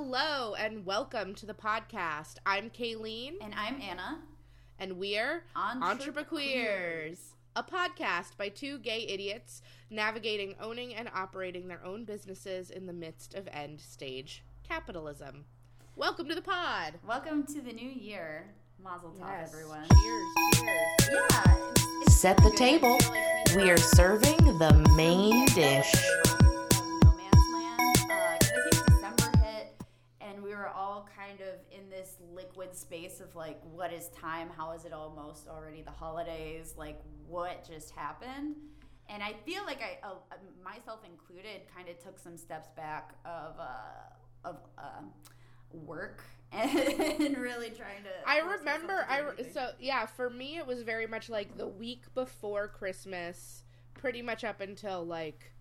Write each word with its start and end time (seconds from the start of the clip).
Hello 0.00 0.54
and 0.54 0.86
welcome 0.86 1.34
to 1.34 1.44
the 1.44 1.54
podcast. 1.54 2.34
I'm 2.46 2.70
Kaylene 2.70 3.34
And 3.42 3.52
I'm 3.56 3.80
Anna. 3.82 4.20
and 4.78 4.92
we're 4.92 5.42
Entreprequeers. 5.56 5.82
Entreprequeers, 5.82 7.18
a 7.56 7.64
podcast 7.64 8.36
by 8.36 8.48
two 8.48 8.78
gay 8.78 9.00
idiots 9.08 9.60
navigating 9.90 10.54
owning 10.60 10.94
and 10.94 11.10
operating 11.12 11.66
their 11.66 11.84
own 11.84 12.04
businesses 12.04 12.70
in 12.70 12.86
the 12.86 12.92
midst 12.92 13.34
of 13.34 13.48
end 13.50 13.80
stage 13.80 14.44
capitalism. 14.62 15.44
Welcome 15.96 16.28
to 16.28 16.36
the 16.36 16.42
pod. 16.42 16.94
Welcome 17.04 17.44
to 17.46 17.60
the 17.60 17.72
new 17.72 17.90
year. 17.90 18.44
Mazel 18.80 19.10
tov, 19.20 19.48
everyone. 19.48 19.82
Cheers, 20.00 20.24
cheers. 20.54 21.10
Yeah. 21.10 21.56
It's, 21.72 21.82
it's 22.06 22.14
Set 22.14 22.36
the 22.36 22.44
good. 22.50 22.56
table. 22.56 22.98
Like 23.10 23.56
We 23.56 23.68
are 23.68 23.76
serving 23.76 24.36
the 24.58 24.92
main 24.96 25.46
dish. 25.46 25.92
We 30.48 30.54
were 30.54 30.68
all 30.68 31.06
kind 31.14 31.40
of 31.42 31.56
in 31.70 31.90
this 31.90 32.16
liquid 32.34 32.74
space 32.74 33.20
of 33.20 33.36
like, 33.36 33.60
what 33.70 33.92
is 33.92 34.08
time? 34.08 34.48
How 34.56 34.72
is 34.72 34.86
it 34.86 34.94
almost 34.94 35.46
already 35.46 35.82
the 35.82 35.90
holidays? 35.90 36.74
Like, 36.78 37.00
what 37.26 37.68
just 37.68 37.90
happened? 37.90 38.56
And 39.10 39.22
I 39.22 39.34
feel 39.44 39.62
like 39.66 39.82
I, 39.82 39.98
uh, 40.06 40.14
myself 40.64 41.00
included, 41.04 41.62
kind 41.74 41.88
of 41.90 42.02
took 42.02 42.18
some 42.18 42.38
steps 42.38 42.70
back 42.76 43.12
of 43.26 43.56
uh, 43.60 44.48
of 44.48 44.56
uh, 44.78 45.02
work 45.72 46.24
and 46.52 47.36
really 47.36 47.68
trying 47.70 48.04
to. 48.04 48.10
I 48.26 48.38
remember 48.38 49.06
I 49.08 49.20
re- 49.20 49.50
so 49.52 49.72
yeah, 49.78 50.06
for 50.06 50.30
me 50.30 50.56
it 50.56 50.66
was 50.66 50.82
very 50.82 51.06
much 51.06 51.28
like 51.28 51.58
the 51.58 51.68
week 51.68 52.04
before 52.14 52.68
Christmas, 52.68 53.64
pretty 53.94 54.22
much 54.22 54.44
up 54.44 54.62
until 54.62 55.04
like 55.04 55.52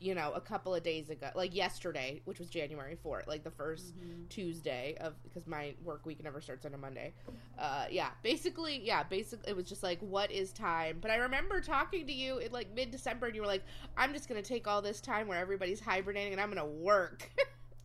you 0.00 0.14
know, 0.14 0.32
a 0.34 0.40
couple 0.40 0.74
of 0.74 0.82
days 0.82 1.10
ago, 1.10 1.28
like 1.34 1.54
yesterday, 1.54 2.20
which 2.24 2.38
was 2.38 2.48
January 2.48 2.96
4th, 3.04 3.26
like 3.26 3.42
the 3.44 3.50
1st 3.50 3.92
Mm-hmm. 3.92 4.22
Tuesday 4.28 4.96
of 5.00 5.14
because 5.24 5.46
my 5.46 5.74
work 5.84 6.04
week 6.06 6.22
never 6.22 6.40
starts 6.40 6.64
on 6.66 6.74
a 6.74 6.78
Monday. 6.78 7.12
Uh 7.58 7.86
yeah, 7.90 8.10
basically, 8.22 8.80
yeah, 8.84 9.02
basically 9.02 9.50
it 9.50 9.56
was 9.56 9.66
just 9.68 9.82
like 9.82 9.98
what 10.00 10.30
is 10.30 10.52
time? 10.52 10.98
But 11.00 11.10
I 11.10 11.16
remember 11.16 11.60
talking 11.60 12.06
to 12.06 12.12
you 12.12 12.38
in 12.38 12.52
like 12.52 12.72
mid-December 12.74 13.26
and 13.26 13.34
you 13.34 13.40
were 13.40 13.46
like, 13.48 13.64
"I'm 13.96 14.12
just 14.12 14.28
going 14.28 14.40
to 14.42 14.48
take 14.48 14.66
all 14.68 14.80
this 14.82 15.00
time 15.00 15.26
where 15.28 15.38
everybody's 15.38 15.80
hibernating 15.80 16.32
and 16.32 16.40
I'm 16.40 16.52
going 16.52 16.58
to 16.64 16.74
work." 16.82 17.30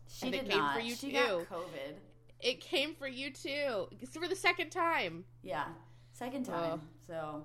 She 0.06 0.26
and 0.26 0.34
it 0.34 0.42
did 0.42 0.50
came 0.50 0.58
not. 0.60 0.74
for 0.76 0.80
you 0.80 0.94
she 0.94 1.08
too. 1.08 1.14
got 1.14 1.48
COVID. 1.50 1.94
it 2.40 2.60
came 2.60 2.94
for 2.94 3.08
you 3.08 3.32
too. 3.32 3.88
It's 4.00 4.16
for 4.16 4.28
the 4.28 4.36
second 4.36 4.70
time. 4.70 5.24
Yeah, 5.42 5.64
second 6.12 6.44
time. 6.44 6.80
Oh. 6.82 6.86
So. 7.08 7.44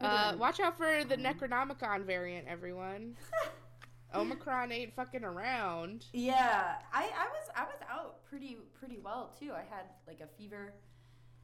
Uh, 0.00 0.34
watch 0.38 0.60
out 0.60 0.76
for 0.76 1.04
the 1.04 1.16
Necronomicon 1.16 2.04
variant, 2.04 2.46
everyone. 2.46 3.16
Omicron 4.14 4.72
ain't 4.72 4.94
fucking 4.94 5.24
around. 5.24 6.06
Yeah, 6.12 6.76
I, 6.92 7.02
I 7.04 7.26
was 7.28 7.50
I 7.54 7.64
was 7.64 7.76
out 7.90 8.24
pretty 8.24 8.56
pretty 8.78 8.98
well 9.02 9.34
too. 9.38 9.52
I 9.52 9.62
had 9.68 9.86
like 10.06 10.20
a 10.20 10.26
fever. 10.38 10.72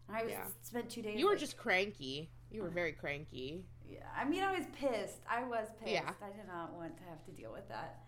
And 0.09 0.17
I 0.17 0.23
was 0.25 0.33
Yeah. 0.33 0.45
spent 0.63 0.91
two 0.91 1.03
days. 1.03 1.19
You 1.19 1.27
were 1.27 1.33
like- 1.33 1.41
just 1.41 1.57
cranky. 1.57 2.31
You 2.51 2.63
were 2.63 2.69
very 2.71 2.93
cranky. 2.93 3.65
yeah. 3.89 4.05
I 4.17 4.25
mean, 4.25 4.43
I 4.43 4.53
was 4.57 4.67
pissed. 4.79 5.21
I 5.29 5.43
was 5.45 5.69
pissed. 5.81 5.93
Yeah. 5.93 6.11
I 6.23 6.37
did 6.37 6.47
not 6.47 6.75
want 6.75 6.97
to 6.99 7.03
have 7.05 7.25
to 7.25 7.31
deal 7.33 7.51
with 7.53 7.69
that. 7.69 8.01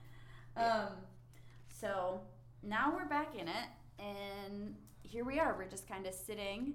Yeah. 0.57 0.85
Um, 0.85 0.93
so 1.69 2.21
now 2.63 2.93
we're 2.95 3.07
back 3.07 3.35
in 3.35 3.49
it, 3.49 3.69
and 3.99 4.75
here 5.03 5.25
we 5.25 5.39
are. 5.41 5.55
We're 5.57 5.69
just 5.69 5.89
kind 5.89 6.07
of 6.07 6.15
sitting 6.15 6.75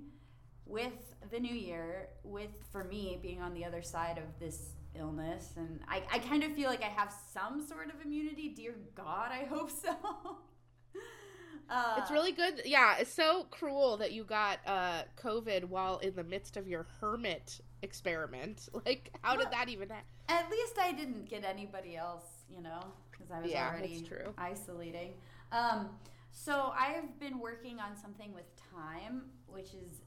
with 0.65 1.13
the 1.31 1.39
new 1.39 1.53
year. 1.53 2.09
With 2.23 2.49
for 2.71 2.83
me 2.85 3.19
being 3.21 3.41
on 3.41 3.53
the 3.53 3.65
other 3.65 3.81
side 3.83 4.17
of 4.17 4.39
this 4.39 4.73
illness, 4.95 5.53
and 5.55 5.79
I, 5.87 6.01
I 6.11 6.19
kind 6.19 6.43
of 6.43 6.51
feel 6.53 6.69
like 6.69 6.81
I 6.83 6.87
have 6.87 7.13
some 7.33 7.65
sort 7.65 7.87
of 7.87 8.01
immunity. 8.05 8.49
Dear 8.49 8.75
God, 8.95 9.31
I 9.31 9.45
hope 9.45 9.69
so. 9.69 9.89
uh, 11.69 11.95
It's 11.97 12.11
really 12.11 12.31
good. 12.31 12.61
Yeah, 12.65 12.97
it's 12.99 13.13
so 13.13 13.45
cruel 13.51 13.97
that 13.97 14.11
you 14.11 14.23
got 14.23 14.59
uh, 14.65 15.03
COVID 15.21 15.65
while 15.65 15.99
in 15.99 16.15
the 16.15 16.23
midst 16.23 16.57
of 16.57 16.67
your 16.67 16.87
hermit 16.99 17.59
experiment. 17.81 18.69
Like, 18.85 19.11
how 19.21 19.35
did 19.35 19.51
that 19.51 19.69
even 19.69 19.89
happen? 19.89 20.05
At 20.27 20.49
least 20.49 20.77
I 20.79 20.91
didn't 20.91 21.29
get 21.29 21.43
anybody 21.43 21.95
else, 21.95 22.25
you 22.55 22.61
know, 22.61 22.79
because 23.11 23.31
I 23.31 23.41
was 23.41 23.51
Yeah, 23.51 23.69
already 23.69 24.01
true. 24.07 24.33
isolating. 24.37 25.13
Um, 25.51 25.89
so 26.31 26.71
I've 26.77 27.19
been 27.19 27.39
working 27.39 27.79
on 27.79 27.95
something 27.97 28.33
with 28.33 28.45
time, 28.73 29.23
which 29.47 29.73
is 29.73 30.01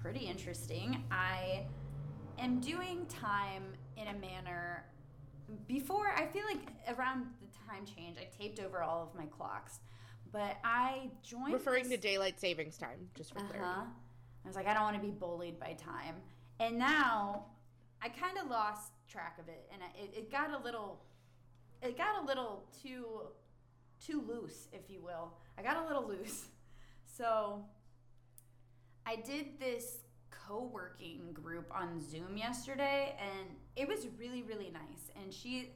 pretty 0.00 0.26
interesting. 0.26 1.04
I 1.10 1.66
am 2.38 2.60
doing 2.60 3.06
time 3.06 3.73
in 3.96 4.08
a 4.08 4.14
manner. 4.14 4.84
Before, 5.68 6.08
I 6.08 6.26
feel 6.26 6.44
like 6.46 6.68
around 6.96 7.26
the 7.40 7.46
time 7.68 7.84
change, 7.84 8.16
I 8.18 8.28
taped 8.42 8.60
over 8.60 8.82
all 8.82 9.02
of 9.02 9.14
my 9.18 9.26
clocks, 9.26 9.80
but 10.32 10.56
I 10.64 11.10
joined. 11.22 11.52
Referring 11.52 11.88
to 11.90 11.96
daylight 11.96 12.40
savings 12.40 12.78
time, 12.78 13.08
just 13.14 13.32
for 13.32 13.40
uh 13.40 13.48
clarity. 13.48 13.68
I 14.44 14.48
was 14.48 14.56
like, 14.56 14.66
I 14.66 14.74
don't 14.74 14.82
want 14.82 14.96
to 14.96 15.02
be 15.02 15.10
bullied 15.10 15.58
by 15.60 15.74
time. 15.74 16.16
And 16.60 16.78
now 16.78 17.46
I 18.02 18.08
kind 18.08 18.38
of 18.38 18.48
lost 18.50 18.92
track 19.08 19.38
of 19.38 19.48
it, 19.48 19.68
and 19.72 19.82
I- 19.82 19.98
it, 20.02 20.14
it 20.16 20.30
got 20.32 20.50
a 20.50 20.62
little, 20.64 21.00
it 21.82 21.96
got 21.96 22.22
a 22.22 22.26
little 22.26 22.64
too, 22.82 23.22
too 24.04 24.22
loose, 24.26 24.68
if 24.72 24.88
you 24.90 25.00
will. 25.02 25.32
I 25.58 25.62
got 25.62 25.76
a 25.76 25.86
little 25.86 26.06
loose. 26.08 26.46
So 27.06 27.64
I 29.06 29.16
did 29.16 29.58
this 29.60 29.98
co-working 30.46 31.32
group 31.32 31.70
on 31.74 32.00
Zoom 32.00 32.36
yesterday, 32.36 33.16
and 33.20 33.48
it 33.76 33.88
was 33.88 34.06
really, 34.18 34.42
really 34.42 34.70
nice. 34.70 35.10
And 35.20 35.32
she 35.32 35.72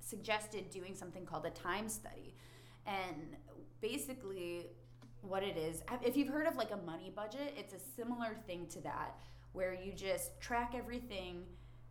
suggested 0.00 0.70
doing 0.70 0.94
something 0.94 1.24
called 1.24 1.46
a 1.46 1.50
time 1.50 1.88
study, 1.88 2.34
and 2.86 3.36
basically 3.80 4.66
what 5.22 5.42
it 5.42 5.56
is 5.56 5.82
if 6.04 6.16
you've 6.16 6.28
heard 6.28 6.46
of 6.46 6.56
like 6.56 6.72
a 6.72 6.76
money 6.78 7.12
budget 7.14 7.54
it's 7.56 7.72
a 7.72 7.78
similar 7.96 8.34
thing 8.46 8.66
to 8.66 8.80
that 8.80 9.16
where 9.52 9.72
you 9.72 9.92
just 9.92 10.40
track 10.40 10.74
everything 10.76 11.44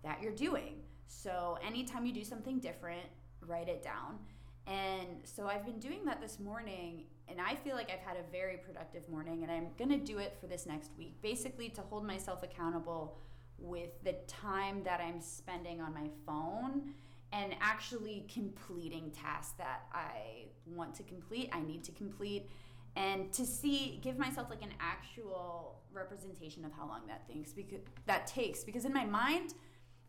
that 0.03 0.21
you're 0.21 0.33
doing. 0.33 0.75
So 1.07 1.57
anytime 1.65 2.05
you 2.05 2.13
do 2.13 2.23
something 2.23 2.59
different 2.59 3.05
write 3.45 3.69
it 3.69 3.83
down. 3.83 4.19
And 4.67 5.07
so 5.23 5.47
i've 5.47 5.65
been 5.65 5.79
doing 5.79 6.05
that 6.05 6.21
this 6.21 6.39
morning 6.39 7.03
and 7.27 7.39
i 7.39 7.55
feel 7.55 7.75
like 7.75 7.89
i've 7.91 7.99
had 8.05 8.17
a 8.17 8.31
very 8.31 8.57
productive 8.57 9.07
morning 9.09 9.43
and 9.43 9.51
i'm 9.51 9.89
to 9.89 9.97
do 9.97 10.17
it 10.17 10.37
for 10.39 10.47
this 10.47 10.65
next 10.65 10.91
week 10.97 11.15
basically 11.21 11.69
to 11.69 11.81
hold 11.81 12.05
myself 12.05 12.43
accountable 12.43 13.17
with 13.57 13.91
the 14.03 14.13
time 14.27 14.83
that 14.83 14.99
i'm 14.99 15.21
spending 15.21 15.81
on 15.81 15.93
my 15.93 16.09
phone 16.25 16.93
and 17.33 17.55
actually 17.61 18.25
completing 18.33 19.11
tasks 19.11 19.53
that 19.57 19.83
i 19.93 20.45
want 20.65 20.93
to 20.93 21.03
complete 21.03 21.49
i 21.53 21.61
need 21.61 21.83
to 21.83 21.91
complete 21.91 22.49
and 22.95 23.31
to 23.31 23.45
see 23.45 23.99
give 24.01 24.17
myself 24.17 24.49
like 24.49 24.61
an 24.61 24.73
actual 24.79 25.79
representation 25.93 26.65
of 26.65 26.71
how 26.73 26.87
long 26.87 27.01
that 27.07 27.25
thinks 27.27 27.53
because 27.53 27.79
that 28.05 28.27
takes 28.27 28.63
because 28.63 28.85
in 28.85 28.93
my 28.93 29.05
mind 29.05 29.53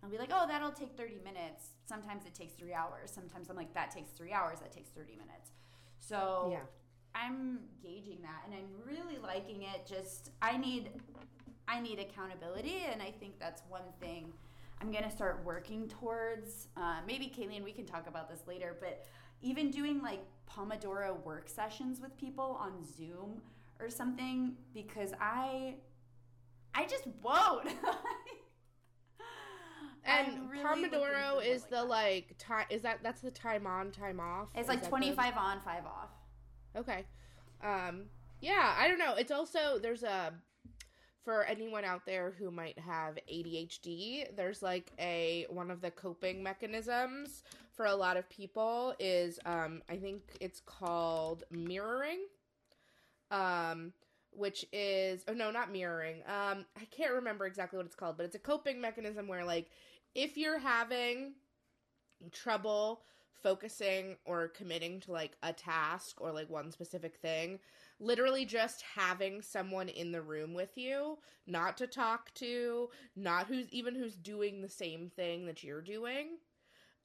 i'll 0.02 0.10
be 0.10 0.18
like 0.18 0.30
oh 0.32 0.46
that'll 0.48 0.72
take 0.72 0.96
30 0.96 1.18
minutes. 1.24 1.70
Sometimes 1.84 2.24
it 2.26 2.34
takes 2.34 2.54
three 2.54 2.72
hours. 2.74 3.10
Sometimes 3.10 3.48
i'm 3.50 3.56
like 3.56 3.72
that 3.74 3.90
takes 3.90 4.10
three 4.10 4.32
hours 4.32 4.58
that 4.60 4.72
takes 4.72 4.90
30 4.90 5.12
minutes. 5.12 5.52
So 5.98 6.48
Yeah. 6.50 6.60
I'm 7.14 7.58
gauging 7.82 8.18
that 8.22 8.42
and 8.46 8.54
i'm 8.54 8.68
really 8.86 9.18
liking 9.22 9.62
it 9.62 9.86
just 9.86 10.30
i 10.40 10.56
need 10.56 10.90
i 11.68 11.80
need 11.80 11.98
accountability 11.98 12.84
and 12.90 13.02
i 13.02 13.10
think 13.10 13.38
that's 13.38 13.62
one 13.68 13.82
thing 14.00 14.32
i'm 14.80 14.90
going 14.90 15.04
to 15.04 15.10
start 15.10 15.42
working 15.44 15.88
towards 15.88 16.68
uh, 16.76 16.96
maybe 17.06 17.32
kaylene 17.36 17.64
we 17.64 17.72
can 17.72 17.84
talk 17.84 18.06
about 18.08 18.30
this 18.30 18.40
later 18.46 18.76
but 18.80 19.04
even 19.42 19.70
doing 19.70 20.00
like 20.00 20.24
Pomodoro 20.48 21.22
work 21.24 21.48
sessions 21.48 22.00
with 22.00 22.16
people 22.16 22.56
on 22.60 22.72
Zoom 22.84 23.40
or 23.80 23.90
something 23.90 24.54
because 24.72 25.12
I 25.20 25.74
I 26.74 26.86
just 26.86 27.04
won't. 27.22 27.68
And 30.04 30.50
really 30.50 30.64
Pomodoro 30.64 31.46
is 31.46 31.62
more 31.62 31.70
the 31.70 31.76
that. 31.76 31.88
like 31.88 32.34
time. 32.36 32.66
Is 32.70 32.82
that 32.82 32.98
that's 33.04 33.20
the 33.20 33.30
time 33.30 33.68
on, 33.68 33.92
time 33.92 34.18
off? 34.18 34.48
It's 34.56 34.68
like 34.68 34.86
25 34.86 35.36
on, 35.36 35.60
5 35.60 35.86
off. 35.86 36.08
Okay. 36.76 37.04
Um 37.62 38.04
yeah, 38.40 38.74
I 38.76 38.88
don't 38.88 38.98
know. 38.98 39.14
It's 39.14 39.30
also 39.30 39.78
there's 39.80 40.02
a 40.02 40.32
for 41.24 41.44
anyone 41.44 41.84
out 41.84 42.04
there 42.04 42.32
who 42.36 42.50
might 42.50 42.78
have 42.80 43.16
ADHD, 43.32 44.34
there's 44.36 44.60
like 44.60 44.90
a 44.98 45.46
one 45.50 45.70
of 45.70 45.80
the 45.80 45.90
coping 45.90 46.42
mechanisms 46.42 47.44
for 47.72 47.86
a 47.86 47.94
lot 47.94 48.16
of 48.16 48.28
people 48.28 48.94
is 48.98 49.38
um 49.46 49.82
I 49.88 49.96
think 49.96 50.22
it's 50.40 50.60
called 50.60 51.44
mirroring. 51.50 52.20
Um 53.30 53.92
which 54.34 54.64
is 54.72 55.24
oh 55.28 55.34
no, 55.34 55.50
not 55.50 55.70
mirroring. 55.70 56.22
Um 56.26 56.64
I 56.76 56.84
can't 56.90 57.12
remember 57.12 57.46
exactly 57.46 57.76
what 57.76 57.86
it's 57.86 57.94
called, 57.94 58.16
but 58.16 58.26
it's 58.26 58.34
a 58.34 58.40
coping 58.40 58.80
mechanism 58.80 59.28
where 59.28 59.44
like 59.44 59.70
if 60.14 60.36
you're 60.36 60.58
having 60.58 61.34
trouble 62.30 63.02
focusing 63.42 64.16
or 64.24 64.48
committing 64.48 65.00
to 65.00 65.12
like 65.12 65.32
a 65.42 65.52
task 65.52 66.20
or 66.20 66.32
like 66.32 66.50
one 66.50 66.70
specific 66.70 67.16
thing 67.16 67.58
literally 68.00 68.44
just 68.44 68.82
having 68.96 69.40
someone 69.42 69.88
in 69.88 70.12
the 70.12 70.22
room 70.22 70.54
with 70.54 70.76
you 70.76 71.18
not 71.46 71.76
to 71.76 71.86
talk 71.86 72.32
to 72.34 72.88
not 73.16 73.46
who's 73.46 73.68
even 73.70 73.94
who's 73.94 74.16
doing 74.16 74.60
the 74.60 74.68
same 74.68 75.10
thing 75.16 75.46
that 75.46 75.62
you're 75.64 75.80
doing 75.82 76.38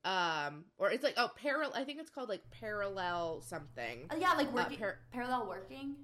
Um, 0.06 0.66
or 0.78 0.92
it's 0.92 1.04
like 1.04 1.16
oh 1.18 1.30
parallel. 1.36 1.74
I 1.76 1.84
think 1.84 2.00
it's 2.00 2.10
called 2.12 2.30
like 2.30 2.44
parallel 2.52 3.42
something. 3.42 4.08
Uh, 4.10 4.16
yeah, 4.20 4.34
like 4.34 4.54
working 4.54 4.78
par- 4.78 5.00
parallel 5.12 5.48
working. 5.48 5.96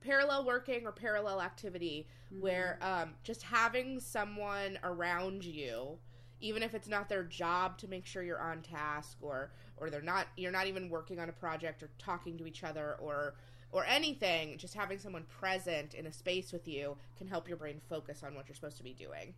parallel 0.00 0.46
working 0.46 0.86
or 0.86 0.92
parallel 0.92 1.42
activity 1.42 2.06
where 2.30 2.78
um, 2.80 3.14
just 3.22 3.42
having 3.42 4.00
someone 4.00 4.78
around 4.82 5.44
you 5.44 5.98
even 6.40 6.62
if 6.62 6.74
it's 6.74 6.88
not 6.88 7.08
their 7.08 7.24
job 7.24 7.78
to 7.78 7.88
make 7.88 8.06
sure 8.06 8.22
you're 8.22 8.40
on 8.40 8.62
task 8.62 9.16
or 9.20 9.50
or 9.76 9.90
they're 9.90 10.02
not 10.02 10.26
you're 10.36 10.52
not 10.52 10.66
even 10.66 10.88
working 10.88 11.18
on 11.18 11.28
a 11.28 11.32
project 11.32 11.82
or 11.82 11.90
talking 11.98 12.36
to 12.38 12.46
each 12.46 12.64
other 12.64 12.96
or 13.00 13.34
or 13.72 13.84
anything 13.84 14.58
just 14.58 14.74
having 14.74 14.98
someone 14.98 15.24
present 15.24 15.94
in 15.94 16.06
a 16.06 16.12
space 16.12 16.52
with 16.52 16.66
you 16.66 16.96
can 17.16 17.26
help 17.26 17.48
your 17.48 17.56
brain 17.56 17.80
focus 17.88 18.22
on 18.24 18.34
what 18.34 18.48
you're 18.48 18.54
supposed 18.54 18.76
to 18.76 18.84
be 18.84 18.94
doing. 18.94 19.34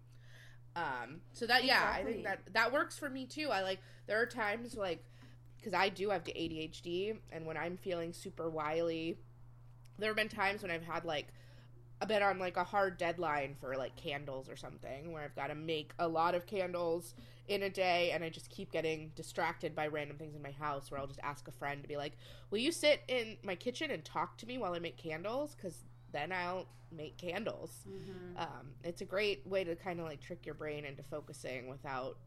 Um 0.74 1.20
so 1.32 1.46
that 1.46 1.64
yeah 1.64 1.92
i 1.94 2.02
think 2.02 2.24
that 2.24 2.40
that 2.52 2.72
works 2.72 2.98
for 2.98 3.10
me 3.10 3.26
too. 3.26 3.48
I 3.50 3.62
like 3.62 3.80
there 4.06 4.20
are 4.20 4.26
times 4.26 4.74
like 4.74 5.04
because 5.58 5.74
i 5.74 5.88
do 5.88 6.10
have 6.10 6.24
adhd 6.24 7.16
and 7.30 7.46
when 7.46 7.56
i'm 7.56 7.76
feeling 7.76 8.12
super 8.12 8.50
wily 8.50 9.16
there 9.98 10.10
have 10.10 10.16
been 10.16 10.28
times 10.28 10.62
when 10.62 10.70
I've 10.70 10.82
had 10.82 11.04
like 11.04 11.28
a 12.02 12.06
bit 12.06 12.20
on 12.20 12.38
like 12.40 12.56
a 12.56 12.64
hard 12.64 12.98
deadline 12.98 13.54
for 13.60 13.76
like 13.76 13.94
candles 13.94 14.48
or 14.48 14.56
something 14.56 15.12
where 15.12 15.22
I've 15.22 15.36
got 15.36 15.46
to 15.46 15.54
make 15.54 15.92
a 16.00 16.08
lot 16.08 16.34
of 16.34 16.46
candles 16.46 17.14
in 17.46 17.62
a 17.62 17.70
day 17.70 18.10
and 18.10 18.24
I 18.24 18.28
just 18.28 18.50
keep 18.50 18.72
getting 18.72 19.12
distracted 19.14 19.72
by 19.74 19.86
random 19.86 20.18
things 20.18 20.34
in 20.34 20.42
my 20.42 20.50
house 20.50 20.90
where 20.90 20.98
I'll 20.98 21.06
just 21.06 21.20
ask 21.22 21.46
a 21.46 21.52
friend 21.52 21.80
to 21.80 21.88
be 21.88 21.96
like, 21.96 22.14
"Will 22.50 22.58
you 22.58 22.72
sit 22.72 23.02
in 23.06 23.36
my 23.44 23.54
kitchen 23.54 23.92
and 23.92 24.04
talk 24.04 24.36
to 24.38 24.46
me 24.46 24.58
while 24.58 24.74
I 24.74 24.80
make 24.80 24.96
candles 24.96 25.54
cuz 25.54 25.84
then 26.10 26.32
I'll 26.32 26.66
make 26.90 27.16
candles." 27.18 27.86
Um, 28.36 28.74
it's 28.82 29.00
a 29.00 29.04
great 29.04 29.46
way 29.46 29.62
to 29.62 29.76
kind 29.76 30.00
of 30.00 30.06
like 30.06 30.20
trick 30.20 30.44
your 30.44 30.56
brain 30.56 30.84
into 30.84 31.04
focusing 31.04 31.68
without 31.68 32.18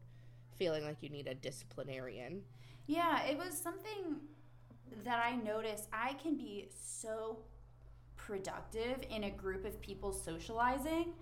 feeling 0.56 0.84
like 0.84 1.02
you 1.02 1.10
need 1.10 1.26
a 1.26 1.34
disciplinarian. 1.34 2.42
Yeah, 2.86 3.24
it 3.24 3.36
was 3.36 3.52
something 3.58 4.20
that 5.04 5.22
I 5.22 5.36
noticed. 5.36 5.88
I 5.92 6.14
can 6.14 6.36
be 6.36 6.70
so 6.70 7.40
productive 8.26 8.98
in 9.08 9.24
a 9.24 9.30
group 9.30 9.64
of 9.64 9.80
people 9.80 10.12
socializing, 10.12 11.12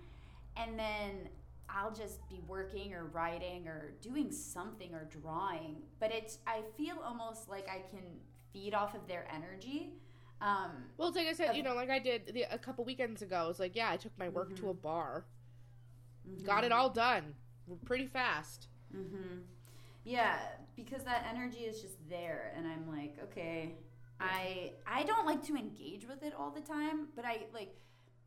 and 0.57 0.77
then 0.77 1.29
I'll 1.69 1.93
just 1.93 2.27
be 2.29 2.41
working 2.47 2.93
or 2.93 3.05
writing 3.05 3.67
or 3.67 3.93
doing 4.01 4.31
something 4.31 4.93
or 4.93 5.05
drawing. 5.21 5.77
But 5.99 6.11
it's 6.11 6.39
I 6.47 6.61
feel 6.77 6.95
almost 7.03 7.49
like 7.49 7.67
I 7.69 7.79
can 7.89 8.03
feed 8.53 8.73
off 8.73 8.95
of 8.95 9.07
their 9.07 9.27
energy. 9.33 9.93
Um, 10.41 10.71
Well, 10.97 11.07
it's 11.09 11.17
like 11.17 11.27
I 11.27 11.33
said, 11.33 11.51
Of- 11.51 11.55
you 11.55 11.63
know, 11.63 11.75
like 11.75 11.89
I 11.89 11.99
did 11.99 12.31
the, 12.33 12.43
a 12.51 12.57
couple 12.57 12.83
weekends 12.85 13.21
ago. 13.21 13.37
I 13.37 13.47
was 13.47 13.59
like, 13.59 13.75
yeah, 13.75 13.89
I 13.91 13.97
took 13.97 14.17
my 14.17 14.29
work 14.29 14.49
Mm-hmm. 14.53 14.63
to 14.65 14.69
a 14.69 14.73
bar, 14.73 15.25
got 16.43 16.63
it 16.63 16.71
all 16.71 16.89
done 16.89 17.35
pretty 17.85 18.05
fast. 18.07 18.67
Mm-hmm. 18.95 19.39
Yeah, 20.03 20.37
because 20.75 21.03
that 21.03 21.25
energy 21.29 21.59
is 21.61 21.81
just 21.81 21.97
there, 22.09 22.53
and 22.55 22.67
I'm 22.67 22.87
like, 22.87 23.15
okay, 23.23 23.73
I 24.19 24.71
I 24.87 25.03
don't 25.03 25.25
like 25.25 25.43
to 25.47 25.55
engage 25.55 26.07
with 26.07 26.23
it 26.23 26.33
all 26.37 26.51
the 26.51 26.61
time, 26.61 27.07
but 27.15 27.25
I 27.25 27.45
like. 27.53 27.75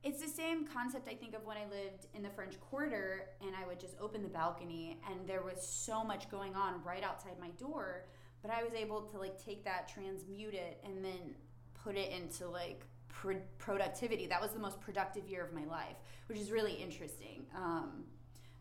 It's 0.05 0.23
the 0.23 0.29
same 0.29 0.65
concept 0.65 1.09
I 1.09 1.15
think 1.15 1.35
of 1.35 1.45
when 1.45 1.57
I 1.57 1.65
lived 1.65 2.07
in 2.15 2.23
the 2.23 2.31
French 2.31 2.59
Quarter, 2.61 3.31
and 3.41 3.51
I 3.61 3.67
would 3.67 3.81
just 3.81 3.97
open 4.01 4.23
the 4.23 4.29
balcony, 4.29 5.01
and 5.11 5.29
there 5.29 5.43
was 5.43 5.61
so 5.61 6.05
much 6.05 6.31
going 6.31 6.55
on 6.55 6.85
right 6.85 7.03
outside 7.03 7.33
my 7.41 7.49
door, 7.59 8.05
but 8.41 8.53
I 8.53 8.63
was 8.63 8.75
able 8.75 9.03
to 9.03 9.19
like 9.19 9.43
take 9.45 9.65
that, 9.65 9.89
transmute 9.89 10.55
it, 10.55 10.81
and 10.85 11.05
then 11.05 11.35
put 11.83 11.97
it 11.97 12.13
into 12.13 12.49
like 12.49 12.85
pro- 13.09 13.43
productivity. 13.59 14.29
That 14.29 14.41
was 14.41 14.53
the 14.53 14.61
most 14.61 14.81
productive 14.81 15.29
year 15.29 15.45
of 15.45 15.53
my 15.53 15.65
life, 15.65 15.97
which 16.27 16.39
is 16.39 16.53
really 16.53 16.75
interesting. 16.75 17.47
Um, 17.57 18.05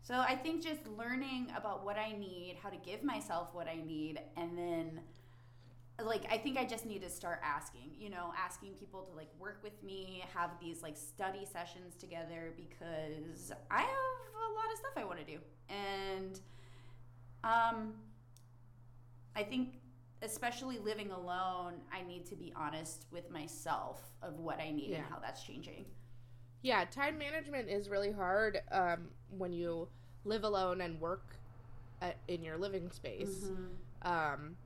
so 0.02 0.14
I 0.14 0.34
think 0.34 0.62
just 0.62 0.80
learning 0.96 1.52
about 1.56 1.84
what 1.84 1.98
I 1.98 2.12
need, 2.12 2.56
how 2.62 2.70
to 2.70 2.78
give 2.78 3.04
myself 3.04 3.50
what 3.52 3.68
I 3.68 3.76
need, 3.76 4.20
and 4.36 4.56
then 4.58 5.00
like 6.04 6.22
I 6.30 6.38
think 6.38 6.56
I 6.56 6.64
just 6.64 6.86
need 6.86 7.02
to 7.02 7.10
start 7.10 7.40
asking, 7.42 7.90
you 7.98 8.10
know, 8.10 8.32
asking 8.36 8.74
people 8.74 9.02
to 9.02 9.16
like 9.16 9.30
work 9.38 9.60
with 9.62 9.82
me, 9.82 10.24
have 10.34 10.50
these 10.60 10.82
like 10.82 10.96
study 10.96 11.44
sessions 11.50 11.96
together 11.96 12.52
because 12.56 13.52
I 13.70 13.80
have 13.80 13.88
a 13.88 14.54
lot 14.54 14.72
of 14.72 14.78
stuff 14.78 14.92
I 14.96 15.04
want 15.04 15.18
to 15.18 15.24
do. 15.24 15.38
And 15.68 16.40
um 17.42 17.94
I 19.34 19.42
think 19.42 19.74
especially 20.22 20.78
living 20.78 21.10
alone, 21.10 21.74
I 21.92 22.02
need 22.02 22.26
to 22.26 22.36
be 22.36 22.52
honest 22.56 23.06
with 23.10 23.30
myself 23.30 24.02
of 24.22 24.40
what 24.40 24.60
I 24.60 24.70
need 24.70 24.92
and 24.92 25.04
how 25.08 25.18
that's 25.20 25.44
changing. 25.44 25.84
Yeah, 26.62 26.84
time 26.86 27.18
management 27.18 27.68
is 27.68 27.88
really 27.88 28.10
hard 28.10 28.60
um, 28.72 29.08
when 29.30 29.52
you 29.52 29.86
live 30.24 30.42
alone 30.42 30.80
and 30.80 31.00
work 31.00 31.36
at, 32.02 32.16
in 32.26 32.42
your 32.42 32.58
living 32.58 32.90
space. 32.90 33.46
Mm-hmm. 33.46 34.08
Um, 34.08 34.56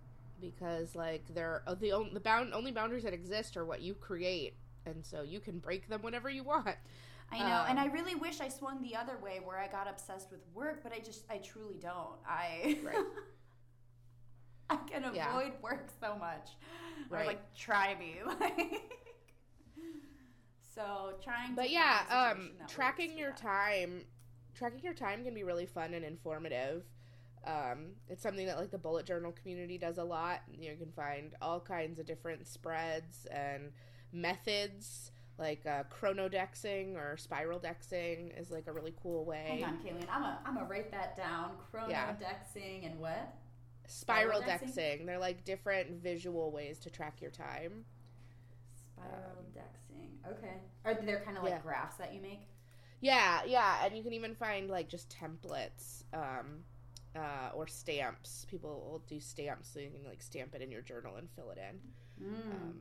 because 0.42 0.96
like 0.96 1.24
they're 1.34 1.62
uh, 1.68 1.74
the 1.76 1.92
only 1.92 2.12
the 2.14 2.20
bound 2.20 2.54
only 2.54 2.72
boundaries 2.72 3.04
that 3.04 3.14
exist 3.14 3.56
are 3.56 3.64
what 3.66 3.82
you 3.82 3.94
create, 3.94 4.56
and 4.86 5.06
so 5.06 5.22
you 5.22 5.40
can 5.40 5.60
break 5.60 5.88
them 5.88 6.02
whenever 6.02 6.30
you 6.30 6.44
want. 6.44 6.76
I 7.32 7.42
know, 7.42 7.64
and 7.68 7.78
Um, 7.78 7.80
I 7.80 7.86
really 7.86 8.14
wish 8.14 8.40
I 8.40 8.48
swung 8.48 8.82
the 8.82 8.94
other 8.96 9.16
way 9.18 9.40
where 9.42 9.58
I 9.58 9.66
got 9.68 9.88
obsessed 9.88 10.30
with 10.30 10.40
work, 10.54 10.82
but 10.82 10.92
I 10.92 10.98
just 11.00 11.24
I 11.30 11.38
truly 11.38 11.78
don't. 11.80 12.18
I 12.26 12.78
Right. 12.82 13.02
I 14.70 14.76
can 14.88 15.04
avoid 15.04 15.52
Yeah. 15.52 15.62
work 15.62 15.90
so 16.00 16.16
much. 16.16 16.50
Or 17.12 17.22
Right. 17.22 17.24
like 17.24 17.54
try 17.54 17.94
me 17.98 18.16
like 18.40 18.90
So 20.74 21.14
trying 21.22 21.54
But 21.54 21.70
yeah, 21.70 22.32
um, 22.32 22.52
tracking 22.66 23.18
your 23.18 23.32
that. 23.32 23.40
time, 23.42 24.04
tracking 24.54 24.80
your 24.82 24.94
time 24.94 25.24
can 25.24 25.34
be 25.34 25.44
really 25.44 25.66
fun 25.66 25.94
and 25.94 26.04
informative. 26.04 26.84
Um, 27.44 27.92
it's 28.08 28.22
something 28.22 28.46
that 28.46 28.58
like 28.58 28.70
the 28.70 28.78
bullet 28.78 29.06
journal 29.06 29.32
community 29.32 29.78
does 29.78 29.98
a 29.98 30.04
lot. 30.04 30.42
You 30.50 30.74
can 30.76 30.92
find 30.92 31.34
all 31.42 31.60
kinds 31.60 31.98
of 31.98 32.06
different 32.06 32.46
spreads 32.46 33.26
and 33.30 33.72
methods, 34.12 35.10
like 35.38 35.66
uh, 35.66 35.84
chronodexing 35.84 36.96
or 36.96 37.16
spiral 37.16 37.58
dexing 37.58 38.38
is 38.38 38.50
like 38.50 38.66
a 38.68 38.72
really 38.72 38.94
cool 39.02 39.24
way. 39.24 39.46
Hang 39.48 39.64
on, 39.64 39.78
Kaylene. 39.78 40.06
I'm 40.10 40.22
a 40.22 40.38
I'm 40.44 40.54
gonna 40.54 40.68
write 40.68 40.90
that 40.92 41.16
down. 41.16 41.52
Yeah. 41.88 42.14
Chronodexing 42.14 42.86
and 42.86 43.00
what? 43.00 43.34
Spiral 43.86 44.40
Spiral 44.40 44.42
dexing? 44.42 44.76
dexing, 44.76 45.06
they're 45.06 45.18
like 45.18 45.44
different 45.44 45.90
visual 46.02 46.52
ways 46.52 46.78
to 46.80 46.90
track 46.90 47.20
your 47.20 47.30
time. 47.30 47.84
Spiral 48.76 49.44
dexing. 49.52 50.30
Okay. 50.30 50.54
Are 50.84 50.94
they 50.94 51.12
kind 51.24 51.36
of 51.36 51.42
like 51.42 51.52
yeah. 51.52 51.60
graphs 51.60 51.96
that 51.96 52.14
you 52.14 52.20
make? 52.20 52.42
Yeah, 53.00 53.40
yeah, 53.44 53.84
and 53.84 53.96
you 53.96 54.04
can 54.04 54.12
even 54.12 54.34
find 54.36 54.70
like 54.70 54.88
just 54.88 55.12
templates 55.12 56.04
um, 56.14 56.62
uh, 57.16 57.50
or 57.54 57.66
stamps. 57.66 58.46
People 58.50 58.70
will 58.70 59.02
do 59.06 59.20
stamps 59.20 59.68
so 59.72 59.80
you 59.80 59.90
can 59.90 60.04
like 60.08 60.22
stamp 60.22 60.54
it 60.54 60.62
in 60.62 60.70
your 60.70 60.82
journal 60.82 61.16
and 61.16 61.28
fill 61.30 61.50
it 61.50 61.58
in. 61.58 62.26
Mm. 62.26 62.52
Um, 62.52 62.74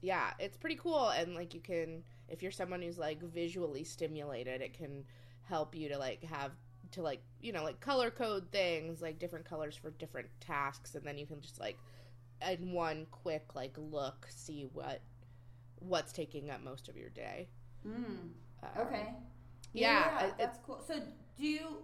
yeah, 0.00 0.30
it's 0.38 0.56
pretty 0.56 0.76
cool, 0.76 1.08
and 1.08 1.34
like 1.34 1.54
you 1.54 1.60
can, 1.60 2.02
if 2.28 2.42
you're 2.42 2.52
someone 2.52 2.82
who's 2.82 2.98
like 2.98 3.20
visually 3.22 3.84
stimulated, 3.84 4.60
it 4.60 4.72
can 4.74 5.04
help 5.42 5.74
you 5.74 5.88
to 5.88 5.98
like 5.98 6.22
have 6.24 6.52
to 6.92 7.02
like 7.02 7.20
you 7.40 7.52
know 7.52 7.64
like 7.64 7.80
color 7.80 8.10
code 8.10 8.50
things 8.52 9.02
like 9.02 9.18
different 9.18 9.44
colors 9.44 9.76
for 9.76 9.90
different 9.92 10.28
tasks, 10.40 10.94
and 10.94 11.04
then 11.04 11.18
you 11.18 11.26
can 11.26 11.40
just 11.40 11.58
like 11.58 11.76
in 12.48 12.72
one 12.72 13.06
quick 13.10 13.54
like 13.54 13.74
look 13.76 14.26
see 14.30 14.68
what 14.72 15.00
what's 15.80 16.12
taking 16.12 16.50
up 16.50 16.62
most 16.62 16.88
of 16.88 16.96
your 16.96 17.10
day. 17.10 17.48
Mm. 17.86 18.30
Um, 18.62 18.68
Okay. 18.78 19.14
yeah, 19.72 20.26
it- 20.26 20.34
that's 20.38 20.58
cool. 20.64 20.80
So, 20.86 21.00
do 21.36 21.46
you, 21.46 21.82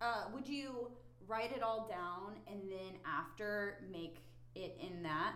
uh, 0.00 0.24
would 0.32 0.48
you 0.48 0.90
write 1.26 1.52
it 1.54 1.62
all 1.62 1.88
down 1.88 2.36
and 2.46 2.70
then 2.70 2.98
after 3.06 3.78
make 3.90 4.18
it 4.54 4.76
in 4.80 5.02
that? 5.02 5.34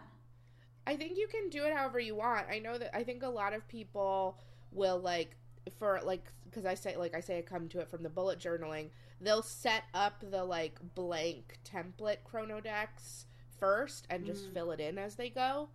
I 0.86 0.96
think 0.96 1.16
you 1.18 1.26
can 1.26 1.48
do 1.50 1.64
it 1.64 1.74
however 1.74 1.98
you 1.98 2.14
want. 2.14 2.46
I 2.50 2.58
know 2.58 2.78
that 2.78 2.96
I 2.96 3.02
think 3.02 3.22
a 3.22 3.28
lot 3.28 3.52
of 3.52 3.66
people 3.68 4.38
will 4.72 4.98
like 4.98 5.36
for 5.78 6.00
like 6.04 6.24
because 6.44 6.64
I 6.64 6.74
say 6.74 6.96
like 6.96 7.14
I 7.14 7.20
say 7.20 7.38
I 7.38 7.42
come 7.42 7.68
to 7.70 7.80
it 7.80 7.88
from 7.90 8.02
the 8.02 8.08
bullet 8.08 8.38
journaling. 8.38 8.90
They'll 9.20 9.42
set 9.42 9.84
up 9.94 10.22
the 10.30 10.44
like 10.44 10.78
blank 10.94 11.58
template 11.64 12.18
chronodex 12.30 13.24
first 13.58 14.06
and 14.10 14.24
just 14.26 14.50
Mm. 14.50 14.54
fill 14.54 14.70
it 14.72 14.80
in 14.80 14.98
as 14.98 15.16
they 15.16 15.28
go. 15.30 15.68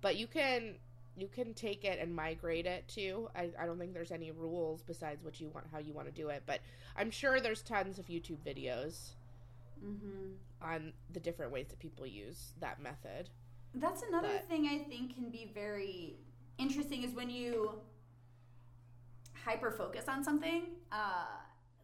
But 0.00 0.16
you 0.16 0.26
can 0.26 0.76
you 1.16 1.28
can 1.28 1.52
take 1.52 1.84
it 1.84 1.98
and 2.00 2.14
migrate 2.14 2.64
it 2.66 2.86
too. 2.88 3.28
I, 3.34 3.50
I 3.58 3.66
don't 3.66 3.78
think 3.78 3.92
there's 3.92 4.12
any 4.12 4.30
rules 4.30 4.82
besides 4.82 5.22
what 5.24 5.40
you 5.40 5.48
want 5.50 5.66
how 5.70 5.78
you 5.78 5.92
want 5.92 6.08
to 6.08 6.12
do 6.14 6.28
it. 6.30 6.42
But 6.46 6.60
I'm 6.96 7.10
sure 7.10 7.40
there's 7.40 7.62
tons 7.62 7.98
of 7.98 8.06
YouTube 8.06 8.38
videos 8.46 9.10
Mm-hmm. 9.84 10.32
on 10.60 10.92
the 11.12 11.20
different 11.20 11.52
ways 11.52 11.68
that 11.68 11.78
people 11.78 12.06
use 12.06 12.52
that 12.60 12.82
method. 12.82 13.30
That's 13.74 14.02
another 14.02 14.28
But- 14.28 14.48
thing 14.48 14.66
I 14.66 14.78
think 14.88 15.14
can 15.14 15.30
be 15.30 15.50
very 15.54 16.16
interesting 16.58 17.02
is 17.04 17.12
when 17.14 17.30
you 17.30 17.80
hyper 19.44 19.70
focus 19.70 20.06
on 20.08 20.24
something, 20.24 20.64
uh, 20.92 21.26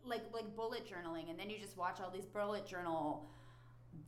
like 0.05 0.23
like 0.33 0.55
bullet 0.57 0.87
journaling, 0.87 1.31
and 1.31 1.39
then 1.39 1.49
you 1.51 1.59
just 1.59 1.77
watch 1.77 2.01
all 2.01 2.11
these 2.11 2.27
bullet 2.27 2.67
journal 2.67 3.31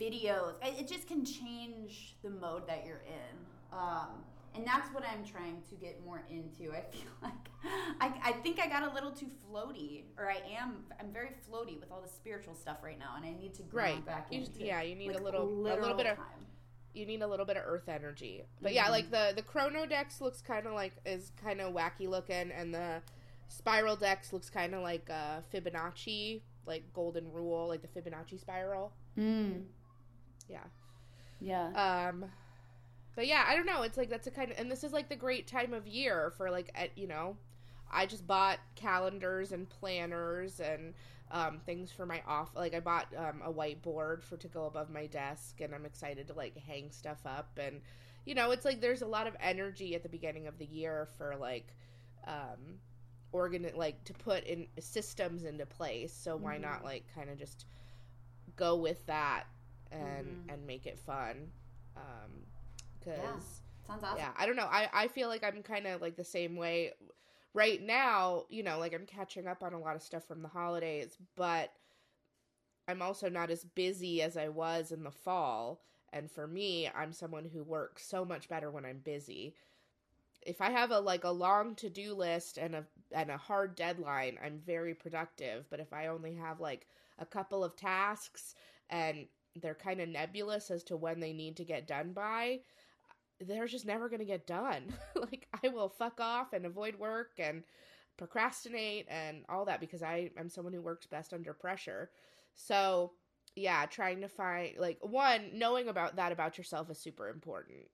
videos. 0.01 0.55
It, 0.63 0.81
it 0.81 0.89
just 0.89 1.07
can 1.07 1.25
change 1.25 2.17
the 2.23 2.31
mode 2.31 2.67
that 2.67 2.85
you're 2.85 3.03
in. 3.07 3.37
Um, 3.73 4.25
and 4.57 4.67
that's 4.67 4.93
what 4.95 5.05
I'm 5.05 5.25
trying 5.25 5.63
to 5.69 5.75
get 5.77 6.03
more 6.05 6.25
into. 6.31 6.73
I 6.73 6.81
feel 6.91 7.11
like 7.23 7.33
I, 8.01 8.13
I 8.25 8.33
think 8.33 8.59
I 8.59 8.67
got 8.69 8.91
a 8.91 8.95
little 8.95 9.11
too 9.13 9.27
floaty, 9.49 10.05
or 10.19 10.31
I 10.31 10.39
am. 10.59 10.85
I'm 10.99 11.13
very 11.13 11.31
floaty 11.49 11.79
with 11.79 11.91
all 11.93 12.01
the 12.01 12.09
spiritual 12.09 12.55
stuff 12.55 12.79
right 12.83 12.99
now, 12.99 13.15
and 13.17 13.25
I 13.25 13.33
need 13.41 13.55
to 13.55 13.63
ground 13.63 13.97
Right. 13.99 14.07
back 14.07 14.29
You 14.31 14.41
into. 14.41 14.65
yeah, 14.65 14.83
you 14.83 14.95
need 14.97 15.09
like, 15.13 15.21
a 15.21 15.23
little 15.23 15.43
a 15.43 15.45
little 15.45 15.95
bit 15.95 16.07
of 16.07 16.17
time. 16.17 16.47
you 16.95 17.05
need 17.07 17.21
a 17.23 17.27
little 17.27 17.47
bit 17.47 17.57
of 17.57 17.65
earth 17.67 17.89
energy. 17.89 18.43
But 18.63 18.73
yeah, 18.73 18.87
Mhm. 18.87 18.91
like 18.91 19.11
the 19.11 19.33
the 19.37 19.43
chrono 19.43 19.85
dex 19.87 20.21
looks 20.21 20.41
kind 20.41 20.67
of 20.67 20.73
like 20.73 20.95
is 21.05 21.31
kind 21.43 21.61
of 21.61 21.75
wacky 21.75 22.09
looking, 22.09 22.51
and 22.51 22.73
the 22.75 23.03
spiral 23.49 23.95
dex 23.97 24.33
looks 24.33 24.49
kind 24.51 24.75
of 24.75 24.83
like 24.83 25.09
uh, 25.11 25.41
Fibonacci, 25.53 26.41
like 26.67 26.83
golden 26.95 27.31
rule, 27.33 27.69
like 27.69 27.83
the 27.83 27.89
Fibonacci 27.89 28.41
spiral. 28.41 28.93
Mm. 29.19 29.65
Yeah. 30.49 30.65
Yeah. 31.41 32.09
Um, 32.09 32.25
but 33.17 33.27
yeah, 33.27 33.45
I 33.49 33.57
don't 33.57 33.67
know. 33.67 33.83
It's 33.83 33.99
like 33.99 34.11
that's 34.11 34.29
a 34.29 34.33
kind 34.33 34.53
of, 34.53 34.59
and 34.59 34.71
this 34.71 34.85
is 34.85 34.93
like 34.93 35.09
the 35.11 35.17
great 35.17 35.49
time 35.49 35.75
of 35.75 35.89
year 35.89 36.33
for 36.37 36.51
like, 36.51 36.71
at, 36.77 36.97
you 36.99 37.09
know, 37.09 37.37
I 37.91 38.07
just 38.07 38.27
bought 38.27 38.61
calendars 38.77 39.53
and 39.53 39.69
planners 39.69 40.61
and 40.61 40.95
um, 41.33 41.61
things 41.67 41.93
for 41.93 42.07
my 42.07 42.23
off. 42.27 42.55
Like 42.57 42.75
I 42.75 42.81
bought 42.81 43.09
um, 43.17 43.43
a 43.45 43.53
whiteboard 43.53 44.23
for 44.23 44.37
to 44.39 44.49
go 44.49 44.67
above 44.67 44.91
my 44.91 45.07
desk, 45.07 45.61
and 45.63 45.75
I'm 45.75 45.87
excited 45.87 46.29
to 46.29 46.35
like 46.35 46.57
hang 46.59 46.93
stuff 46.93 47.21
up. 47.27 47.59
And 47.59 47.83
you 48.27 48.35
know, 48.35 48.53
it's 48.53 48.65
like 48.65 48.81
there's 48.81 49.03
a 49.03 49.07
lot 49.07 49.27
of 49.27 49.37
energy 49.41 49.95
at 49.95 50.03
the 50.03 50.09
beginning 50.09 50.47
of 50.47 50.59
the 50.59 50.67
year 50.67 51.09
for 51.19 51.37
like, 51.37 51.75
um, 52.27 52.81
organ 53.33 53.67
like 53.77 54.05
to 54.05 54.15
put 54.15 54.45
in 54.45 54.69
systems 54.79 55.45
into 55.45 55.67
place. 55.67 56.13
So 56.13 56.37
why 56.37 56.59
Mhm. 56.59 56.61
not 56.61 56.85
like 56.85 57.05
kind 57.15 57.31
of 57.31 57.39
just 57.39 57.67
go 58.57 58.77
with 58.77 59.05
that 59.07 59.45
and 59.93 60.39
Mhm. 60.39 60.49
and 60.49 60.67
make 60.67 60.87
it 60.87 60.99
fun 60.99 61.51
um 61.97 62.31
because 63.07 63.21
Yeah. 63.25 63.87
Sounds 63.87 64.05
awesome. 64.05 64.19
yeah 64.19 64.31
i 64.37 64.47
don't 64.47 64.57
know 64.57 64.69
i 64.71 64.89
i 64.93 65.09
feel 65.09 65.29
like 65.29 65.45
i'm 65.45 65.63
kind 65.63 65.87
of 65.87 66.01
like 66.03 66.17
the 66.17 66.25
same 66.25 66.57
way 66.57 66.93
right 67.55 67.83
now 67.83 68.45
you 68.51 68.63
know 68.63 68.79
like 68.79 68.95
i'm 68.95 69.07
catching 69.07 69.47
up 69.47 69.63
on 69.63 69.73
a 69.75 69.81
lot 69.81 69.97
of 69.97 70.03
stuff 70.03 70.25
from 70.27 70.43
the 70.43 70.49
holidays 70.49 71.17
but 71.37 71.73
i'm 72.89 73.03
also 73.03 73.29
not 73.29 73.51
as 73.51 73.65
busy 73.65 74.23
as 74.23 74.37
i 74.37 74.49
was 74.49 74.93
in 74.93 75.03
the 75.05 75.11
fall 75.11 75.81
and 76.13 76.31
for 76.31 76.47
me 76.47 76.89
i'm 76.95 77.13
someone 77.13 77.45
who 77.53 77.63
works 77.63 78.07
so 78.07 78.25
much 78.25 78.49
better 78.49 78.71
when 78.71 78.85
i'm 78.85 78.99
busy 78.99 79.55
if 80.43 80.61
i 80.61 80.71
have 80.71 80.91
a 80.91 81.01
like 81.01 81.25
a 81.25 81.31
long 81.31 81.75
to-do 81.75 82.15
list 82.15 82.59
and 82.59 82.75
a 82.75 82.85
and 83.13 83.31
a 83.31 83.37
hard 83.39 83.75
deadline 83.77 84.39
i'm 84.45 84.61
very 84.65 84.95
productive 84.95 85.67
but 85.71 85.81
if 85.81 85.93
i 85.93 86.07
only 86.09 86.35
have 86.35 86.61
like 86.61 86.87
a 87.19 87.27
couple 87.27 87.65
of 87.65 87.77
tasks 87.77 88.55
and 88.91 89.27
they're 89.63 89.75
kind 89.75 90.01
of 90.01 90.09
nebulous 90.09 90.71
as 90.71 90.83
to 90.85 90.97
when 90.97 91.21
they 91.21 91.33
need 91.33 91.57
to 91.57 91.65
get 91.65 91.87
done 91.89 92.13
by 92.13 92.61
they're 93.41 93.67
just 93.67 93.87
never 93.87 94.09
going 94.09 94.21
to 94.21 94.25
get 94.25 94.47
done. 94.47 94.93
Like 95.17 95.49
i 95.63 95.69
will 95.69 95.89
fuck 95.89 96.21
off 96.21 96.53
and 96.53 96.65
avoid 96.67 96.99
work 96.99 97.33
and 97.39 97.65
procrastinate 98.17 99.07
and 99.09 99.45
all 99.49 99.65
that 99.65 99.81
because 99.81 100.03
i 100.03 100.31
am 100.39 100.49
someone 100.49 100.73
who 100.73 100.81
works 100.83 101.07
best 101.07 101.33
under 101.33 101.53
pressure. 101.53 102.11
So 102.55 103.13
yeah 103.57 103.87
trying 103.87 104.21
to 104.21 104.29
find 104.29 104.75
like 104.79 104.99
one 105.01 105.51
knowing 105.55 105.89
about 105.89 106.17
that 106.17 106.33
about 106.33 106.59
yourself 106.59 106.91
is 106.91 106.99
super 106.99 107.29
important. 107.29 107.89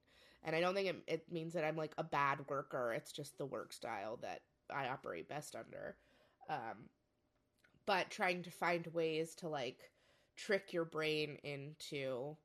And 0.44 0.54
i 0.56 0.60
don't 0.60 0.74
think 0.74 0.88
it, 0.88 0.96
it 1.06 1.32
means 1.32 1.54
that 1.54 1.64
i'm 1.64 1.76
like 1.76 1.94
a 1.98 2.04
bad 2.04 2.40
worker. 2.48 2.92
It's 2.92 3.12
just 3.12 3.38
the 3.38 3.46
work 3.46 3.72
style 3.72 4.18
that 4.22 4.40
i 4.74 4.88
operate 4.88 5.28
best 5.28 5.54
under. 5.56 5.96
Um 6.50 6.88
but 7.86 8.10
trying 8.10 8.42
to 8.42 8.50
find 8.50 8.86
ways 8.88 9.34
to 9.36 9.48
like 9.48 9.90
trick 10.36 10.72
your 10.72 10.84
brain 10.84 11.38
into 11.44 12.36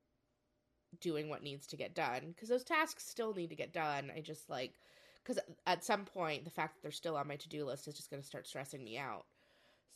doing 1.01 1.29
what 1.29 1.43
needs 1.43 1.67
to 1.67 1.77
get 1.77 1.95
done 1.95 2.33
because 2.33 2.49
those 2.49 2.63
tasks 2.63 3.05
still 3.07 3.33
need 3.33 3.49
to 3.49 3.55
get 3.55 3.73
done 3.73 4.11
i 4.15 4.19
just 4.19 4.49
like 4.49 4.73
because 5.23 5.41
at 5.65 5.83
some 5.83 6.05
point 6.05 6.43
the 6.43 6.51
fact 6.51 6.75
that 6.75 6.81
they're 6.81 6.91
still 6.91 7.15
on 7.17 7.27
my 7.27 7.35
to-do 7.35 7.65
list 7.65 7.87
is 7.87 7.95
just 7.95 8.09
going 8.09 8.21
to 8.21 8.27
start 8.27 8.47
stressing 8.47 8.83
me 8.83 8.97
out 8.97 9.25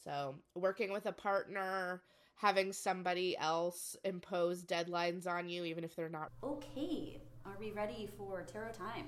so 0.04 0.36
working 0.56 0.92
with 0.92 1.06
a 1.06 1.12
partner 1.12 2.02
having 2.36 2.74
somebody 2.74 3.38
else 3.38 3.96
impose 4.04 4.64
deadlines 4.64 5.28
on 5.28 5.48
you 5.48 5.64
even 5.64 5.84
if 5.84 5.96
they're 5.96 6.10
not 6.10 6.32
Okay. 6.44 7.22
Are 7.44 7.58
we 7.60 7.72
ready 7.72 8.08
for 8.18 8.44
tarot 8.44 8.74
time? 8.74 9.08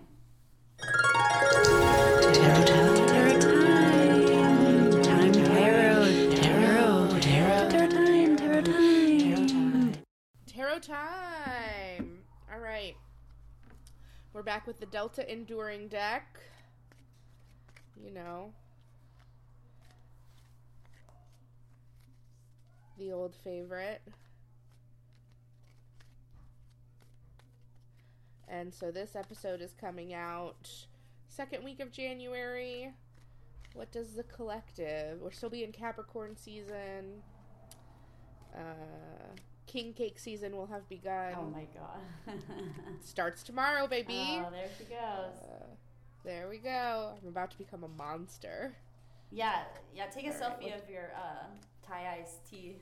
Tarot 0.80 2.66
time, 2.66 3.08
tarot 3.08 3.40
time. 3.40 5.02
Time 5.04 5.32
tarot, 5.32 6.32
tarot, 6.32 7.20
tarot, 7.20 7.70
tarot 7.70 7.90
time, 7.90 8.36
tarot 8.38 8.62
time. 8.62 9.94
Tarot 10.48 10.80
time. 10.80 12.20
All 12.52 12.60
right. 12.60 12.96
We're 14.34 14.42
back 14.42 14.66
with 14.66 14.80
the 14.80 14.88
Delta 14.88 15.32
Enduring 15.32 15.90
deck. 15.90 16.40
You 18.04 18.10
know. 18.10 18.52
The 22.98 23.12
old 23.12 23.36
favorite. 23.44 24.02
And 28.48 28.74
so 28.74 28.90
this 28.90 29.16
episode 29.16 29.62
is 29.62 29.76
coming 29.80 30.16
out 30.16 30.68
second 31.28 31.64
week 31.64 31.80
of 31.80 31.92
January. 31.92 32.92
What 33.76 33.92
does 33.92 34.14
the 34.14 34.24
collective? 34.24 35.22
We're 35.22 35.32
still 35.32 35.52
be 35.52 35.64
in 35.64 35.72
Capricorn 35.72 36.36
season. 36.36 37.22
Uh, 38.56 39.36
King 39.74 39.92
cake 39.94 40.20
season 40.20 40.56
will 40.56 40.68
have 40.68 40.88
begun. 40.88 41.34
Oh 41.36 41.46
my 41.50 41.66
god. 41.74 42.38
Starts 43.04 43.42
tomorrow, 43.42 43.88
baby. 43.88 44.14
Oh, 44.20 44.52
there 44.52 44.70
she 44.78 44.84
goes. 44.84 45.42
Uh, 45.42 45.66
there 46.24 46.48
we 46.48 46.60
go. 46.60 47.14
I'm 47.20 47.28
about 47.28 47.50
to 47.52 47.58
become 47.58 47.84
a 47.84 47.88
monster. 47.88 48.72
Yeah, 49.32 49.64
yeah. 49.96 50.06
Take 50.06 50.26
a 50.26 50.28
All 50.28 50.34
right, 50.34 50.42
selfie 50.60 50.72
what- 50.72 50.84
of 50.84 50.90
your 50.90 51.12
uh, 51.16 51.46
Thai 51.88 52.20
iced 52.22 52.48
tea. 52.48 52.76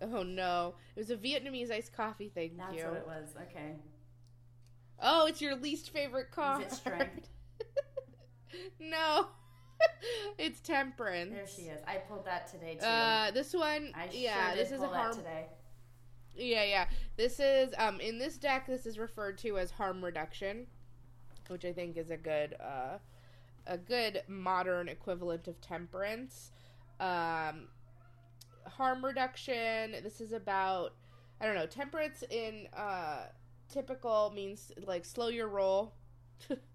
Oh 0.00 0.22
no, 0.22 0.74
it 0.94 1.00
was 1.00 1.10
a 1.10 1.16
Vietnamese 1.16 1.72
iced 1.72 1.92
coffee. 1.92 2.30
Thank 2.32 2.56
That's 2.56 2.74
you. 2.76 2.84
what 2.84 2.96
it 2.96 3.06
was. 3.06 3.28
Okay. 3.50 3.72
Oh, 5.00 5.26
it's 5.26 5.40
your 5.40 5.56
least 5.56 5.90
favorite 5.90 6.30
card. 6.30 6.64
Is 6.66 6.72
it 6.72 6.76
strength? 6.76 7.28
no, 8.80 9.26
it's 10.38 10.60
temperance. 10.60 11.32
There 11.32 11.46
she 11.46 11.70
is. 11.70 11.80
I 11.86 11.96
pulled 11.96 12.24
that 12.26 12.50
today 12.50 12.76
too. 12.80 12.86
Uh, 12.86 13.30
this 13.30 13.54
one, 13.54 13.92
I 13.94 14.08
yeah, 14.12 14.48
sure 14.48 14.56
this 14.56 14.72
is 14.72 14.82
a 14.82 14.88
harm. 14.88 15.16
today. 15.16 15.46
Yeah, 16.34 16.64
yeah. 16.64 16.86
This 17.16 17.40
is 17.40 17.74
um 17.78 18.00
in 18.00 18.18
this 18.18 18.38
deck. 18.38 18.66
This 18.66 18.86
is 18.86 18.98
referred 18.98 19.38
to 19.38 19.58
as 19.58 19.70
harm 19.70 20.04
reduction, 20.04 20.66
which 21.48 21.64
I 21.64 21.72
think 21.72 21.96
is 21.96 22.10
a 22.10 22.16
good 22.16 22.56
uh 22.60 22.98
a 23.66 23.78
good 23.78 24.22
modern 24.28 24.88
equivalent 24.88 25.46
of 25.46 25.60
temperance. 25.60 26.50
Um, 26.98 27.68
harm 28.66 29.04
reduction. 29.04 29.92
This 30.02 30.20
is 30.20 30.32
about 30.32 30.94
I 31.40 31.46
don't 31.46 31.54
know. 31.54 31.66
Temperance 31.66 32.24
in 32.30 32.66
uh 32.76 33.26
typical 33.68 34.32
means 34.34 34.72
like 34.86 35.04
slow 35.04 35.28
your 35.28 35.48
roll. 35.48 35.94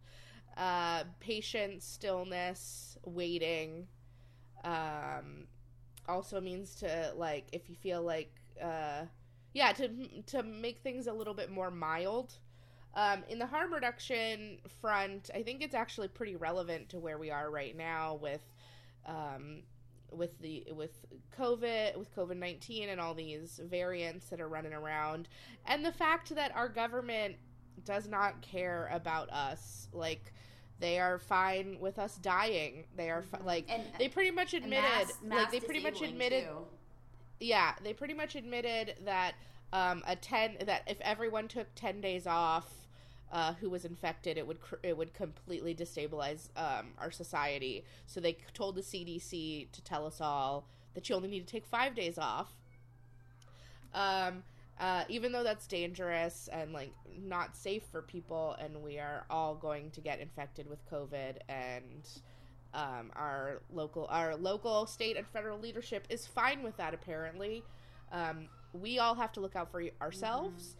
uh, 0.57 1.03
patience, 1.19 1.85
stillness, 1.85 2.97
waiting. 3.05 3.87
Um, 4.63 5.47
also 6.07 6.39
means 6.39 6.75
to 6.75 7.11
like 7.15 7.45
if 7.51 7.69
you 7.69 7.75
feel 7.75 8.01
like 8.01 8.33
uh 8.63 9.01
yeah 9.53 9.71
to 9.71 9.89
to 10.25 10.43
make 10.43 10.79
things 10.79 11.07
a 11.07 11.13
little 11.13 11.33
bit 11.33 11.51
more 11.51 11.69
mild 11.69 12.33
um, 12.95 13.23
in 13.29 13.37
the 13.37 13.45
harm 13.45 13.73
reduction 13.73 14.57
front 14.81 15.29
i 15.35 15.43
think 15.43 15.61
it's 15.61 15.75
actually 15.75 16.07
pretty 16.07 16.35
relevant 16.35 16.89
to 16.89 16.99
where 16.99 17.17
we 17.17 17.29
are 17.29 17.51
right 17.51 17.75
now 17.75 18.15
with 18.21 18.41
um, 19.05 19.61
with 20.11 20.39
the 20.39 20.65
with 20.73 21.05
covid 21.37 21.97
with 21.97 22.15
covid-19 22.15 22.89
and 22.89 22.99
all 22.99 23.13
these 23.13 23.59
variants 23.65 24.29
that 24.29 24.39
are 24.39 24.47
running 24.47 24.73
around 24.73 25.27
and 25.65 25.85
the 25.85 25.91
fact 25.91 26.33
that 26.33 26.55
our 26.55 26.69
government 26.69 27.35
does 27.85 28.07
not 28.07 28.41
care 28.41 28.89
about 28.91 29.29
us 29.31 29.87
like 29.93 30.33
they 30.79 30.99
are 30.99 31.17
fine 31.19 31.77
with 31.79 31.97
us 31.99 32.17
dying 32.17 32.83
they 32.95 33.09
are 33.09 33.21
fi- 33.23 33.39
like 33.43 33.65
And 33.69 33.83
they 33.97 34.07
pretty 34.09 34.31
much 34.31 34.53
admitted 34.53 34.83
mass- 34.83 35.17
like 35.23 35.51
they 35.51 35.59
pretty 35.59 35.81
much 35.83 36.01
admitted 36.01 36.43
too. 36.45 36.65
yeah, 37.39 37.73
they 37.83 37.93
pretty 37.93 38.13
much 38.13 38.35
admitted 38.35 38.95
that 39.05 39.33
um, 39.73 40.01
a 40.07 40.15
ten 40.15 40.55
that 40.65 40.83
if 40.87 40.99
everyone 41.01 41.47
took 41.47 41.67
ten 41.75 41.99
days 41.99 42.25
off, 42.25 42.71
uh, 43.33 43.53
who 43.55 43.69
was 43.69 43.83
infected, 43.83 44.37
it 44.37 44.47
would 44.47 44.61
cr- 44.61 44.75
it 44.81 44.95
would 44.97 45.13
completely 45.13 45.75
destabilize 45.75 46.47
um, 46.55 46.87
our 46.97 47.11
society. 47.11 47.83
So 48.05 48.21
they 48.21 48.37
told 48.53 48.75
the 48.75 48.81
CDC 48.81 49.69
to 49.71 49.81
tell 49.83 50.05
us 50.07 50.21
all 50.21 50.65
that 50.93 51.09
you 51.09 51.15
only 51.15 51.27
need 51.27 51.45
to 51.45 51.51
take 51.51 51.65
five 51.65 51.93
days 51.95 52.17
off. 52.17 52.49
Um, 53.93 54.43
uh, 54.79 55.03
even 55.09 55.31
though 55.31 55.43
that's 55.43 55.67
dangerous 55.67 56.49
and 56.51 56.73
like 56.73 56.93
not 57.19 57.55
safe 57.55 57.83
for 57.91 58.01
people, 58.01 58.55
and 58.59 58.81
we 58.83 58.99
are 58.99 59.25
all 59.29 59.55
going 59.55 59.91
to 59.91 60.01
get 60.01 60.19
infected 60.19 60.67
with 60.69 60.79
COVID, 60.89 61.37
and 61.49 62.07
um, 62.73 63.11
our 63.15 63.61
local 63.71 64.07
our 64.09 64.35
local 64.35 64.85
state 64.85 65.17
and 65.17 65.25
federal 65.27 65.59
leadership 65.59 66.05
is 66.09 66.25
fine 66.27 66.63
with 66.63 66.75
that 66.77 66.93
apparently 66.93 67.63
um, 68.11 68.47
we 68.73 68.99
all 68.99 69.15
have 69.15 69.31
to 69.33 69.39
look 69.39 69.55
out 69.55 69.71
for 69.71 69.81
ourselves 70.01 70.75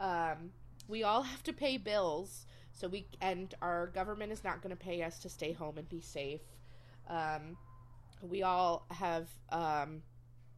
um, 0.00 0.52
we 0.88 1.02
all 1.02 1.22
have 1.22 1.42
to 1.42 1.52
pay 1.52 1.76
bills 1.76 2.46
So 2.72 2.88
we 2.88 3.06
and 3.20 3.54
our 3.60 3.88
government 3.88 4.32
is 4.32 4.44
not 4.44 4.62
going 4.62 4.70
to 4.70 4.82
pay 4.82 5.02
us 5.02 5.18
to 5.20 5.28
stay 5.28 5.52
home 5.52 5.78
and 5.78 5.88
be 5.88 6.00
safe. 6.00 6.40
Um, 7.08 7.56
we 8.22 8.42
all 8.42 8.86
have, 8.90 9.28
um, 9.50 10.02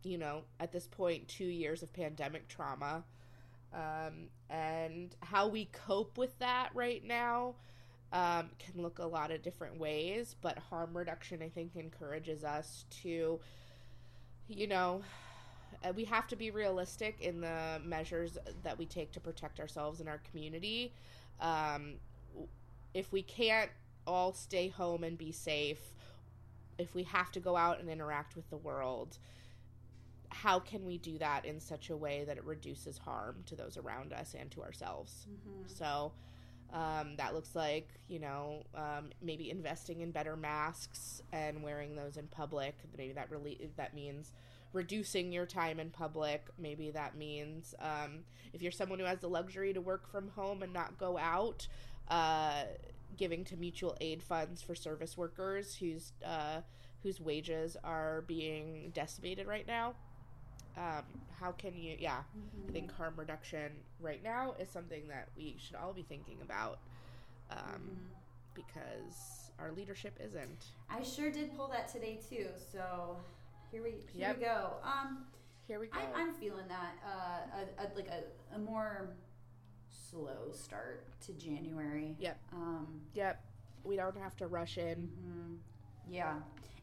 you 0.04 0.18
know, 0.18 0.42
at 0.60 0.72
this 0.72 0.86
point, 0.86 1.26
two 1.28 1.44
years 1.44 1.82
of 1.82 1.92
pandemic 1.92 2.48
trauma, 2.48 3.04
um, 3.72 4.28
and 4.50 5.14
how 5.20 5.48
we 5.48 5.66
cope 5.72 6.16
with 6.16 6.38
that 6.38 6.70
right 6.74 7.04
now 7.04 7.54
um, 8.12 8.50
can 8.58 8.80
look 8.80 8.98
a 9.00 9.06
lot 9.06 9.30
of 9.30 9.42
different 9.42 9.78
ways. 9.78 10.36
But 10.40 10.58
harm 10.58 10.96
reduction, 10.96 11.42
I 11.42 11.48
think, 11.48 11.76
encourages 11.76 12.44
us 12.44 12.84
to, 13.02 13.40
you 14.48 14.66
know, 14.66 15.02
uh, 15.84 15.92
we 15.94 16.04
have 16.04 16.26
to 16.28 16.36
be 16.36 16.50
realistic 16.50 17.20
in 17.20 17.40
the 17.40 17.80
measures 17.84 18.38
that 18.62 18.78
we 18.78 18.86
take 18.86 19.12
to 19.12 19.20
protect 19.20 19.60
ourselves 19.60 20.00
and 20.00 20.08
our 20.08 20.20
community. 20.30 20.92
Um, 21.40 21.94
if 22.94 23.10
we 23.12 23.22
can't 23.22 23.70
all 24.06 24.32
stay 24.32 24.68
home 24.68 25.02
and 25.02 25.18
be 25.18 25.32
safe, 25.32 25.80
if 26.78 26.94
we 26.94 27.02
have 27.04 27.32
to 27.32 27.40
go 27.40 27.56
out 27.56 27.80
and 27.80 27.88
interact 27.88 28.36
with 28.36 28.48
the 28.50 28.56
world, 28.56 29.18
how 30.34 30.58
can 30.58 30.84
we 30.84 30.98
do 30.98 31.16
that 31.18 31.44
in 31.44 31.60
such 31.60 31.90
a 31.90 31.96
way 31.96 32.24
that 32.26 32.36
it 32.36 32.44
reduces 32.44 32.98
harm 32.98 33.36
to 33.46 33.54
those 33.56 33.76
around 33.76 34.12
us 34.12 34.34
and 34.38 34.50
to 34.50 34.62
ourselves? 34.62 35.26
So 35.66 36.12
um, 36.72 37.14
that 37.16 37.34
looks 37.34 37.54
like, 37.54 37.88
you 38.08 38.18
know, 38.18 38.64
um, 38.74 39.10
maybe 39.22 39.50
investing 39.50 40.00
in 40.00 40.10
better 40.10 40.36
masks 40.36 41.22
and 41.32 41.62
wearing 41.62 41.94
those 41.94 42.16
in 42.16 42.26
public. 42.26 42.74
Maybe 42.98 43.12
that 43.12 43.30
really 43.30 43.70
that 43.76 43.94
means 43.94 44.32
reducing 44.72 45.30
your 45.30 45.46
time 45.46 45.78
in 45.78 45.90
public. 45.90 46.48
Maybe 46.58 46.90
that 46.90 47.16
means 47.16 47.74
um, 47.78 48.24
if 48.52 48.60
you're 48.60 48.72
someone 48.72 48.98
who 48.98 49.04
has 49.04 49.20
the 49.20 49.28
luxury 49.28 49.72
to 49.72 49.80
work 49.80 50.10
from 50.10 50.28
home 50.30 50.62
and 50.64 50.72
not 50.72 50.98
go 50.98 51.16
out, 51.16 51.68
uh, 52.08 52.64
giving 53.16 53.44
to 53.44 53.56
mutual 53.56 53.96
aid 54.00 54.20
funds 54.20 54.60
for 54.60 54.74
service 54.74 55.16
workers 55.16 55.76
whose 55.76 56.12
uh, 56.26 56.60
whose 57.04 57.20
wages 57.20 57.76
are 57.84 58.24
being 58.26 58.90
decimated 58.92 59.46
right 59.46 59.66
now. 59.66 59.94
Um, 60.76 61.04
how 61.40 61.52
can 61.52 61.74
you? 61.76 61.96
Yeah, 61.98 62.18
I 62.68 62.72
think 62.72 62.92
harm 62.92 63.14
reduction 63.16 63.72
right 64.00 64.22
now 64.22 64.54
is 64.58 64.68
something 64.68 65.06
that 65.08 65.28
we 65.36 65.56
should 65.58 65.76
all 65.76 65.92
be 65.92 66.02
thinking 66.02 66.38
about 66.42 66.78
um, 67.50 67.96
because 68.54 69.50
our 69.58 69.70
leadership 69.72 70.18
isn't. 70.24 70.64
I 70.90 71.02
sure 71.02 71.30
did 71.30 71.56
pull 71.56 71.68
that 71.68 71.88
today 71.88 72.18
too. 72.28 72.48
So 72.72 73.16
here 73.70 73.82
we 73.82 73.90
here 74.12 74.28
Yep. 74.28 74.38
we 74.38 74.44
go. 74.44 74.70
Um, 74.82 75.26
Here 75.68 75.78
we 75.80 75.86
go. 75.86 75.98
I, 75.98 76.20
I'm 76.20 76.32
feeling 76.34 76.66
that 76.68 76.94
uh, 77.06 77.60
a, 77.80 77.84
a, 77.84 77.86
like 77.96 78.08
a, 78.08 78.54
a 78.56 78.58
more 78.58 79.10
slow 80.10 80.50
start 80.52 81.04
to 81.26 81.32
January. 81.34 82.16
Yep. 82.18 82.38
Um, 82.52 83.00
Yep, 83.14 83.42
we 83.84 83.96
don't 83.96 84.16
have 84.18 84.36
to 84.38 84.46
rush 84.48 84.76
in. 84.78 85.08
mhm. 85.08 85.56
Yeah. 86.10 86.34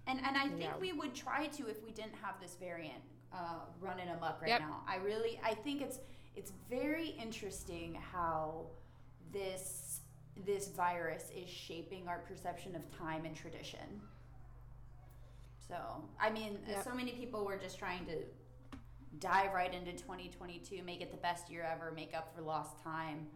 And 0.07 0.19
and 0.25 0.35
I 0.37 0.47
think 0.47 0.61
Yeah. 0.61 0.77
we 0.79 0.93
would 0.93 1.13
try 1.13 1.47
to 1.47 1.67
if 1.67 1.83
we 1.83 1.91
didn't 1.91 2.15
have 2.23 2.39
this 2.41 2.55
variant 2.59 3.01
uh, 3.33 3.59
running 3.79 4.09
amok 4.09 4.41
right 4.41 4.49
Yep. 4.49 4.61
now. 4.61 4.83
I 4.87 4.97
really 4.97 5.39
I 5.43 5.53
think 5.53 5.81
it's 5.81 5.99
it's 6.35 6.51
very 6.69 7.09
interesting 7.09 7.95
how 7.95 8.67
this 9.31 10.01
this 10.45 10.69
virus 10.69 11.29
is 11.35 11.49
shaping 11.49 12.07
our 12.07 12.19
perception 12.19 12.75
of 12.75 12.89
time 12.97 13.25
and 13.25 13.35
tradition. 13.35 14.01
So, 15.67 16.03
I 16.19 16.29
mean, 16.29 16.59
Yep. 16.67 16.83
so 16.83 16.93
many 16.93 17.11
people 17.13 17.45
were 17.45 17.57
just 17.57 17.77
trying 17.79 18.05
to 18.07 18.23
dive 19.19 19.53
right 19.53 19.73
into 19.73 19.91
2022, 19.93 20.83
make 20.83 21.01
it 21.01 21.11
the 21.11 21.17
best 21.17 21.49
year 21.49 21.63
ever, 21.63 21.91
make 21.91 22.13
up 22.15 22.33
for 22.35 22.41
lost 22.41 22.79
time. 22.81 23.29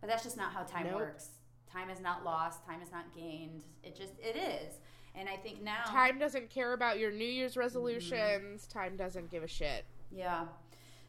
But 0.00 0.08
that's 0.08 0.22
just 0.22 0.36
not 0.36 0.52
how 0.52 0.62
time 0.64 0.86
Nope. 0.86 0.96
works. 0.96 1.30
Time 1.70 1.88
is 1.90 2.00
not 2.00 2.24
lost, 2.24 2.64
time 2.64 2.82
is 2.82 2.90
not 2.90 3.12
gained. 3.14 3.64
It 3.82 3.94
just 3.96 4.12
it 4.20 4.36
is. 4.36 4.78
And 5.14 5.28
I 5.28 5.36
think 5.36 5.62
now 5.62 5.82
Time 5.86 6.18
doesn't 6.18 6.50
care 6.50 6.72
about 6.72 6.98
your 6.98 7.10
New 7.10 7.24
Year's 7.24 7.56
resolutions. 7.56 8.66
Time 8.66 8.96
doesn't 8.96 9.30
give 9.30 9.42
a 9.42 9.48
shit. 9.48 9.84
Yeah. 10.12 10.44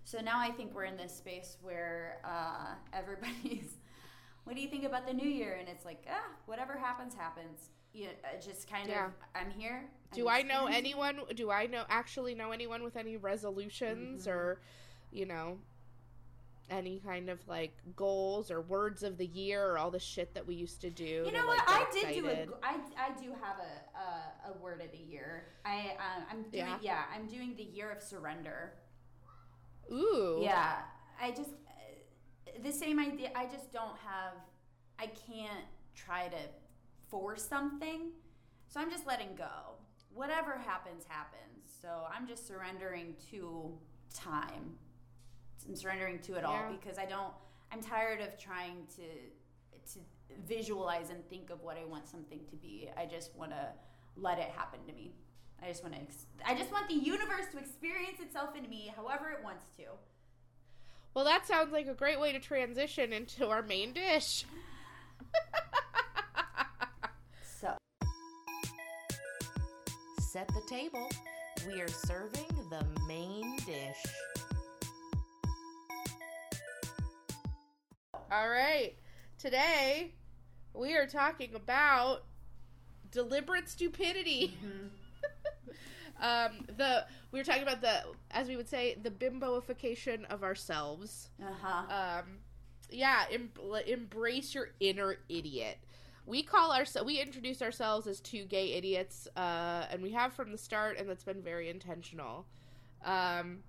So 0.03 0.19
now 0.19 0.39
I 0.39 0.49
think 0.51 0.73
we're 0.73 0.85
in 0.85 0.97
this 0.97 1.15
space 1.15 1.57
where 1.61 2.17
uh, 2.25 2.73
everybody's, 2.93 3.77
what 4.43 4.55
do 4.55 4.61
you 4.61 4.67
think 4.67 4.83
about 4.83 5.05
the 5.07 5.13
new 5.13 5.29
year? 5.29 5.55
And 5.59 5.69
it's 5.69 5.85
like, 5.85 6.05
ah, 6.09 6.31
whatever 6.47 6.75
happens, 6.77 7.13
happens. 7.13 7.69
You 7.93 8.07
uh, 8.23 8.41
just 8.41 8.69
kind 8.69 8.89
Yeah. 8.89 9.07
of, 9.07 9.11
I'm 9.35 9.51
here. 9.51 9.83
Do 10.13 10.27
I'm 10.27 10.45
I 10.45 10.47
know 10.47 10.65
anyone? 10.65 11.19
Do 11.35 11.51
I 11.51 11.67
know 11.67 11.83
actually 11.89 12.33
know 12.35 12.51
anyone 12.51 12.83
with 12.83 12.95
any 12.97 13.17
resolutions 13.17 14.25
Mhm. 14.25 14.31
or, 14.31 14.61
you 15.11 15.25
know, 15.25 15.59
any 16.71 16.99
kind 17.05 17.29
of 17.29 17.45
like 17.47 17.73
goals 17.95 18.49
or 18.49 18.61
words 18.61 19.03
of 19.03 19.17
the 19.17 19.27
year 19.27 19.63
or 19.63 19.77
all 19.77 19.91
the 19.91 19.99
shit 19.99 20.33
that 20.33 20.47
we 20.47 20.55
used 20.55 20.81
to 20.81 20.89
do? 20.89 21.03
You 21.03 21.25
to, 21.25 21.31
know 21.31 21.45
like, 21.45 21.67
what? 21.67 21.69
I 21.69 21.79
get 21.93 22.07
did 22.07 22.21
do 22.21 22.27
a, 22.27 22.31
excited? 22.31 22.49
I, 22.63 22.75
I 22.97 23.21
do 23.21 23.29
have 23.41 23.57
a, 23.59 23.99
a, 23.99 24.51
a 24.51 24.57
word 24.59 24.81
of 24.81 24.91
the 24.91 24.97
year. 24.97 25.47
I, 25.65 25.95
uh, 25.99 26.23
I'm 26.31 26.43
doing, 26.43 26.65
Yeah? 26.65 26.77
yeah, 26.81 27.03
I'm 27.13 27.27
doing 27.27 27.53
the 27.57 27.63
year 27.63 27.91
of 27.91 28.01
surrender. 28.01 28.73
Ooh. 29.91 30.39
Yeah, 30.41 30.77
I 31.21 31.31
just 31.31 31.49
uh, 31.49 32.51
the 32.63 32.71
same 32.71 32.99
idea. 32.99 33.31
I 33.35 33.45
just 33.45 33.71
don't 33.71 33.97
have. 34.05 34.33
I 34.97 35.07
can't 35.07 35.65
try 35.95 36.29
to 36.29 36.37
force 37.09 37.43
something, 37.45 38.11
so 38.67 38.79
I'm 38.79 38.89
just 38.89 39.05
letting 39.05 39.35
go. 39.35 39.75
Whatever 40.13 40.57
happens, 40.57 41.03
happens. 41.07 41.71
So 41.81 41.89
I'm 42.15 42.27
just 42.27 42.47
surrendering 42.47 43.15
to 43.31 43.71
time. 44.13 44.77
I'm 45.67 45.75
surrendering 45.75 46.19
to 46.19 46.35
it 46.35 46.43
all 46.43 46.71
because 46.71 46.97
I 46.97 47.05
don't. 47.05 47.33
I'm 47.71 47.81
tired 47.81 48.21
of 48.21 48.37
trying 48.37 48.85
to 48.95 49.03
to 49.93 49.99
visualize 50.47 51.09
and 51.09 51.27
think 51.29 51.49
of 51.49 51.61
what 51.61 51.77
I 51.77 51.85
want 51.85 52.07
something 52.07 52.39
to 52.49 52.55
be. 52.55 52.89
I 52.97 53.05
just 53.05 53.35
want 53.35 53.51
to 53.51 53.67
let 54.15 54.39
it 54.39 54.49
happen 54.55 54.79
to 54.87 54.93
me. 54.93 55.13
I 55.63 55.67
just 55.67 55.83
want 55.83 55.95
to. 55.95 56.01
Ex- 56.01 56.25
I 56.45 56.55
just 56.55 56.71
want 56.71 56.87
the 56.87 56.95
universe 56.95 57.45
to 57.51 57.57
experience 57.59 58.19
itself 58.19 58.55
in 58.55 58.69
me, 58.69 58.91
however 58.95 59.29
it 59.31 59.43
wants 59.43 59.65
to. 59.77 59.83
Well, 61.13 61.25
that 61.25 61.45
sounds 61.45 61.71
like 61.71 61.87
a 61.87 61.93
great 61.93 62.19
way 62.19 62.31
to 62.31 62.39
transition 62.39 63.11
into 63.11 63.49
our 63.49 63.61
main 63.61 63.93
dish. 63.93 64.45
So 67.59 67.75
Set 70.19 70.47
the 70.47 70.61
table. 70.69 71.09
We 71.67 71.81
are 71.81 71.87
serving 71.87 72.47
the 72.69 72.85
main 73.07 73.57
dish. 73.57 74.05
All 78.31 78.47
right. 78.47 78.93
Today, 79.37 80.13
we 80.73 80.95
are 80.95 81.05
talking 81.05 81.53
about 81.53 82.23
deliberate 83.11 83.67
stupidity. 83.67 84.57
um, 86.21 86.65
the 86.77 87.05
we 87.33 87.39
were 87.39 87.43
talking 87.43 87.63
about 87.63 87.81
the, 87.81 88.03
as 88.31 88.47
we 88.47 88.55
would 88.55 88.69
say, 88.69 88.95
the 89.03 89.09
bimboification 89.11 90.23
of 90.29 90.43
ourselves. 90.43 91.27
uh 91.43 91.47
huh. 91.61 92.19
Um, 92.19 92.25
yeah, 92.89 93.25
em- 93.29 93.51
embrace 93.85 94.55
your 94.55 94.69
inner 94.79 95.17
idiot. 95.27 95.79
We 96.25 96.41
call 96.41 96.71
our 96.71 96.85
we 97.03 97.19
introduce 97.19 97.61
ourselves 97.61 98.07
as 98.07 98.21
two 98.21 98.45
gay 98.45 98.75
idiots, 98.75 99.27
uh, 99.35 99.87
and 99.91 100.01
we 100.01 100.11
have 100.11 100.31
from 100.31 100.53
the 100.53 100.57
start, 100.57 100.97
and 100.97 101.09
that's 101.09 101.25
been 101.25 101.41
very 101.41 101.69
intentional. 101.69 102.45
Um, 103.03 103.63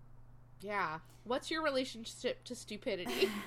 yeah. 0.60 1.00
What's 1.24 1.50
your 1.50 1.64
relationship 1.64 2.44
to 2.44 2.54
stupidity? 2.54 3.28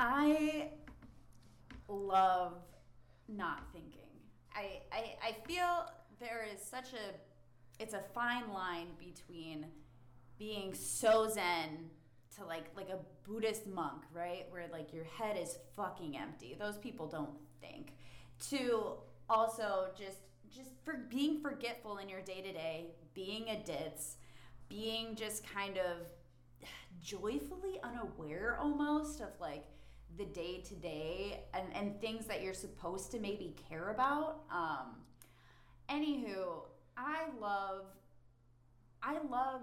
I 0.00 0.68
love 1.88 2.54
not 3.28 3.64
thinking. 3.72 4.00
I, 4.54 4.80
I 4.92 5.16
I 5.22 5.36
feel 5.46 5.90
there 6.20 6.46
is 6.52 6.60
such 6.62 6.92
a 6.92 7.82
it's 7.82 7.94
a 7.94 8.02
fine 8.14 8.52
line 8.52 8.88
between 8.98 9.66
being 10.38 10.74
so 10.74 11.28
zen 11.32 11.90
to 12.36 12.44
like 12.44 12.66
like 12.76 12.88
a 12.88 12.98
Buddhist 13.28 13.66
monk, 13.66 14.02
right? 14.12 14.46
Where 14.50 14.66
like 14.72 14.92
your 14.92 15.04
head 15.04 15.36
is 15.36 15.58
fucking 15.76 16.16
empty. 16.16 16.56
Those 16.58 16.78
people 16.78 17.06
don't 17.06 17.36
think. 17.60 17.92
To 18.50 18.94
also 19.28 19.88
just 19.98 20.18
just 20.48 20.70
for 20.84 20.94
being 21.10 21.40
forgetful 21.40 21.98
in 21.98 22.08
your 22.08 22.22
day 22.22 22.40
to 22.40 22.52
day, 22.52 22.86
being 23.14 23.48
a 23.50 23.62
ditz, 23.62 24.16
being 24.68 25.14
just 25.14 25.44
kind 25.46 25.78
of 25.78 26.06
joyfully 27.02 27.78
unaware 27.82 28.58
almost 28.60 29.20
of 29.20 29.28
like 29.40 29.64
the 30.16 30.24
day 30.24 30.62
to 30.66 30.74
day 30.74 31.44
and 31.54 31.66
and 31.74 32.00
things 32.00 32.26
that 32.26 32.42
you're 32.42 32.54
supposed 32.54 33.10
to 33.12 33.18
maybe 33.18 33.54
care 33.68 33.90
about. 33.90 34.42
Um, 34.50 34.96
anywho, 35.88 36.62
I 36.96 37.26
love, 37.40 37.84
I 39.02 39.18
love 39.30 39.62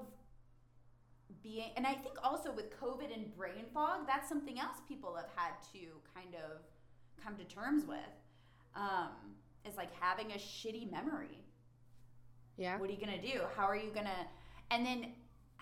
being, 1.43 1.71
and 1.75 1.85
I 1.85 1.93
think 1.93 2.15
also 2.23 2.51
with 2.51 2.79
COVID 2.79 3.13
and 3.13 3.35
brain 3.35 3.65
fog, 3.73 4.07
that's 4.07 4.29
something 4.29 4.59
else 4.59 4.77
people 4.87 5.15
have 5.15 5.29
had 5.35 5.53
to 5.73 5.79
kind 6.13 6.35
of 6.35 6.61
come 7.23 7.35
to 7.37 7.43
terms 7.43 7.85
with. 7.85 7.97
Um, 8.75 9.09
is 9.67 9.77
like 9.77 9.89
having 9.99 10.31
a 10.31 10.35
shitty 10.35 10.91
memory. 10.91 11.39
yeah. 12.57 12.77
What 12.77 12.89
are 12.89 12.93
you 12.93 12.99
gonna 12.99 13.21
do? 13.21 13.41
How 13.55 13.63
are 13.63 13.75
you 13.75 13.89
gonna, 13.93 14.27
and 14.69 14.85
then 14.85 15.13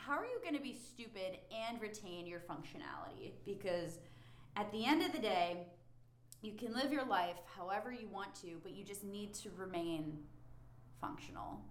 how 0.05 0.17
are 0.17 0.25
you 0.25 0.39
gonna 0.43 0.61
be 0.61 0.75
stupid 0.75 1.37
and 1.67 1.81
retain 1.81 2.25
your 2.27 2.39
functionality? 2.41 3.31
Because 3.45 3.99
at 4.55 4.71
the 4.71 4.85
end 4.85 5.01
of 5.03 5.11
the 5.11 5.19
day, 5.19 5.67
you 6.41 6.53
can 6.53 6.73
live 6.73 6.91
your 6.91 7.05
life 7.05 7.37
however 7.57 7.91
you 7.91 8.07
want 8.09 8.35
to, 8.35 8.59
but 8.63 8.73
you 8.73 8.83
just 8.83 9.03
need 9.03 9.33
to 9.35 9.49
remain 9.57 10.17
functional. 10.99 11.61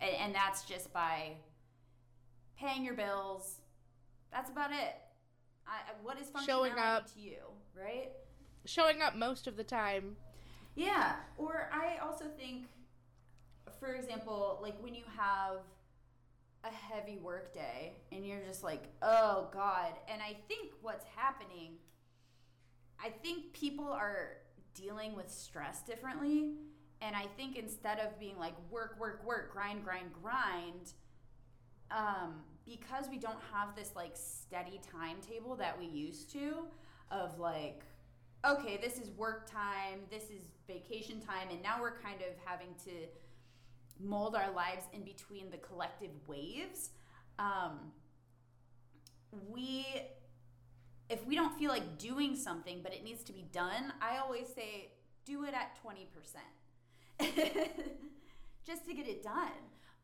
And, 0.00 0.14
and 0.16 0.34
that's 0.34 0.64
just 0.64 0.92
by 0.92 1.32
paying 2.58 2.84
your 2.84 2.94
bills. 2.94 3.56
That's 4.32 4.50
about 4.50 4.72
it. 4.72 4.94
I, 5.66 5.72
I- 5.90 6.02
what 6.02 6.18
is 6.18 6.28
functionality 6.28 6.46
Showing 6.46 6.72
up. 6.78 7.12
to 7.14 7.20
you, 7.20 7.36
right? 7.78 8.10
Showing 8.64 9.02
up 9.02 9.14
most 9.14 9.46
of 9.46 9.56
the 9.56 9.64
time. 9.64 10.16
Yeah. 10.74 11.16
Or 11.36 11.68
I 11.72 11.98
also 12.02 12.24
think, 12.38 12.64
for 13.78 13.94
example, 13.94 14.58
like 14.62 14.74
when 14.82 14.94
you 14.94 15.04
have 15.16 15.58
a 16.64 16.72
heavy 16.72 17.18
work 17.18 17.52
day 17.52 17.94
and 18.12 18.26
you're 18.26 18.40
just 18.46 18.62
like, 18.62 18.84
oh 19.02 19.48
God. 19.52 19.92
And 20.08 20.22
I 20.22 20.36
think 20.48 20.72
what's 20.80 21.04
happening, 21.16 21.74
I 23.02 23.08
think 23.08 23.52
people 23.52 23.88
are 23.88 24.36
dealing 24.74 25.16
with 25.16 25.30
stress 25.30 25.82
differently. 25.82 26.54
And 27.00 27.16
I 27.16 27.26
think 27.36 27.56
instead 27.56 27.98
of 27.98 28.18
being 28.20 28.38
like 28.38 28.54
work, 28.70 28.96
work, 29.00 29.24
work, 29.26 29.52
grind, 29.52 29.84
grind, 29.84 30.10
grind, 30.22 30.92
um, 31.90 32.34
because 32.64 33.06
we 33.10 33.18
don't 33.18 33.38
have 33.52 33.74
this 33.74 33.90
like 33.96 34.12
steady 34.14 34.80
timetable 34.92 35.56
that 35.56 35.78
we 35.78 35.86
used 35.86 36.30
to 36.32 36.64
of 37.10 37.38
like 37.38 37.82
okay 38.46 38.78
this 38.80 38.98
is 38.98 39.10
work 39.10 39.50
time 39.50 40.00
this 40.10 40.24
is 40.24 40.42
vacation 40.66 41.20
time 41.20 41.48
and 41.50 41.62
now 41.62 41.80
we're 41.80 41.98
kind 41.98 42.20
of 42.20 42.34
having 42.44 42.68
to 42.84 42.90
mold 44.02 44.34
our 44.34 44.50
lives 44.52 44.84
in 44.92 45.02
between 45.04 45.50
the 45.50 45.58
collective 45.58 46.10
waves. 46.26 46.90
Um, 47.38 47.92
we 49.50 49.86
if 51.08 51.26
we 51.26 51.34
don't 51.34 51.58
feel 51.58 51.70
like 51.70 51.98
doing 51.98 52.36
something 52.36 52.80
but 52.82 52.92
it 52.94 53.02
needs 53.02 53.22
to 53.24 53.32
be 53.32 53.42
done 53.52 53.92
i 54.00 54.18
always 54.18 54.46
say 54.54 54.90
do 55.24 55.44
it 55.44 55.54
at 55.54 55.78
20% 55.82 56.06
just 58.66 58.84
to 58.86 58.94
get 58.94 59.06
it 59.08 59.22
done. 59.22 59.50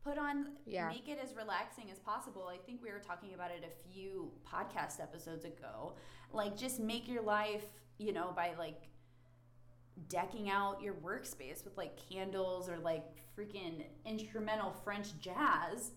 Put 0.03 0.17
on 0.17 0.53
Yeah. 0.65 0.87
make 0.87 1.09
it 1.09 1.19
as 1.21 1.35
relaxing 1.35 1.91
as 1.91 1.99
possible. 1.99 2.49
I 2.51 2.57
think 2.65 2.81
we 2.81 2.89
were 2.91 2.99
talking 2.99 3.33
about 3.33 3.51
it 3.51 3.63
a 3.65 3.89
few 3.91 4.31
podcast 4.49 5.01
episodes 5.01 5.43
ago. 5.43 5.95
Like 6.31 6.55
just 6.55 6.79
make 6.79 7.07
your 7.07 7.21
life 7.21 7.65
you 7.97 8.13
know 8.13 8.31
by 8.35 8.53
like 8.57 8.83
decking 10.07 10.49
out 10.49 10.81
your 10.81 10.93
workspace 10.95 11.63
with 11.63 11.77
like 11.77 11.99
candles 12.09 12.69
or 12.69 12.77
like 12.77 13.05
freaking 13.37 13.83
instrumental 14.05 14.73
french 14.83 15.07
jazz 15.19 15.91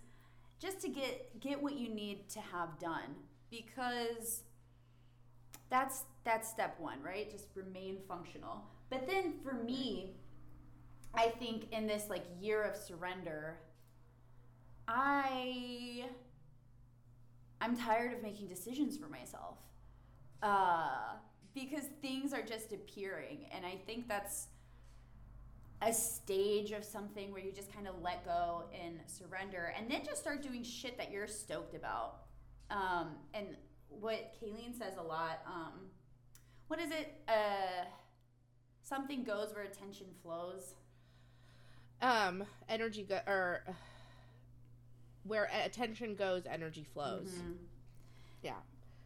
just 0.58 0.80
to 0.80 0.88
get 0.88 1.40
get 1.40 1.60
what 1.62 1.74
you 1.74 1.88
need 1.88 2.28
to 2.30 2.40
have 2.40 2.78
done. 2.78 3.14
Because 3.50 4.42
that's 5.70 6.04
that's 6.24 6.48
step 6.48 6.78
1 6.78 7.02
right? 7.02 7.30
Just 7.30 7.48
remain 7.54 7.98
functional. 8.08 8.64
But 8.90 9.06
then 9.06 9.34
for 9.42 9.54
me 9.54 10.14
i 11.14 11.28
think 11.28 11.66
in 11.72 11.86
this 11.86 12.04
like 12.08 12.24
year 12.40 12.62
of 12.62 12.74
surrender 12.74 13.58
i 14.88 16.04
i'm 17.60 17.76
tired 17.76 18.12
of 18.14 18.22
making 18.22 18.48
decisions 18.48 18.96
for 18.96 19.08
myself. 19.08 19.58
Uh 20.42 21.14
because 21.54 21.84
things 22.00 22.32
are 22.32 22.42
just 22.42 22.72
appearing 22.72 23.46
and 23.54 23.64
i 23.66 23.74
think 23.86 24.08
that's 24.08 24.48
a 25.82 25.92
stage 25.92 26.70
of 26.70 26.84
something 26.84 27.32
where 27.32 27.42
you 27.42 27.50
just 27.52 27.72
kind 27.74 27.88
of 27.88 27.94
let 28.02 28.24
go 28.24 28.64
and 28.84 29.00
surrender 29.06 29.74
and 29.76 29.90
then 29.90 30.04
just 30.04 30.20
start 30.20 30.40
doing 30.42 30.62
shit 30.62 30.96
that 30.96 31.10
you're 31.10 31.26
stoked 31.26 31.74
about 31.74 32.18
um, 32.70 33.16
and 33.34 33.48
what 33.88 34.34
Kaylene 34.40 34.76
says 34.78 34.94
a 34.98 35.02
lot 35.02 35.40
um, 35.46 35.72
what 36.68 36.80
is 36.80 36.90
it 36.90 37.20
uh, 37.28 37.84
something 38.82 39.24
goes 39.24 39.54
where 39.54 39.64
attention 39.64 40.06
flows 40.22 40.74
Um, 42.00 42.44
energy 42.68 43.02
go 43.02 43.18
or 43.26 43.64
uh, 43.68 43.72
where 45.24 45.48
attention 45.64 46.16
goes, 46.16 46.42
energy 46.46 46.82
flows. 46.82 47.30
Mhm. 47.30 47.56
Yeah. 48.42 48.56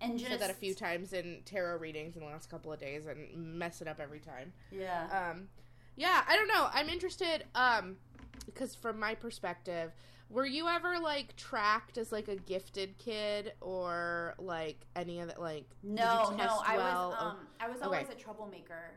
And 0.01 0.19
just 0.19 0.31
Said 0.31 0.41
that 0.41 0.51
a 0.51 0.55
few 0.55 0.75
times 0.75 1.13
in 1.13 1.41
tarot 1.45 1.79
readings 1.79 2.17
in 2.17 2.21
the 2.23 2.27
last 2.29 2.51
couple 2.51 2.73
of 2.73 2.79
days 2.79 3.07
and 3.07 3.59
mess 3.59 3.81
it 3.81 3.89
up 3.89 3.99
every 4.01 4.21
time. 4.21 4.53
yeah 4.71 5.31
Um, 5.33 5.49
yeah, 5.97 6.23
I 6.29 6.37
don't 6.37 6.49
know. 6.49 6.69
I'm 6.73 6.89
interested. 6.89 7.45
Um, 7.55 7.97
because 8.45 8.75
from 8.75 8.99
my 9.01 9.15
perspective, 9.15 9.93
were 10.29 10.45
you 10.47 10.69
ever 10.69 10.99
like 10.99 11.35
tracked 11.37 11.97
as 11.99 12.13
like 12.13 12.29
a 12.29 12.37
gifted 12.37 12.99
kid 12.99 13.53
or 13.61 14.35
like 14.39 14.87
any 14.95 15.21
of 15.21 15.29
that? 15.29 15.41
Like 15.41 15.65
no 15.83 16.35
no 16.37 16.61
i 16.67 16.77
well? 16.77 17.09
was 17.11 17.17
um, 17.21 17.37
i 17.61 17.69
was 17.69 17.77
okay. 17.79 17.85
always 17.87 18.09
a 18.11 18.15
troublemaker 18.15 18.91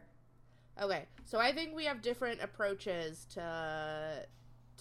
Okay, 0.82 1.04
so 1.26 1.40
I 1.40 1.52
think 1.52 1.76
we 1.76 1.84
have 1.86 2.02
different 2.02 2.42
approaches 2.42 3.26
to 3.34 4.26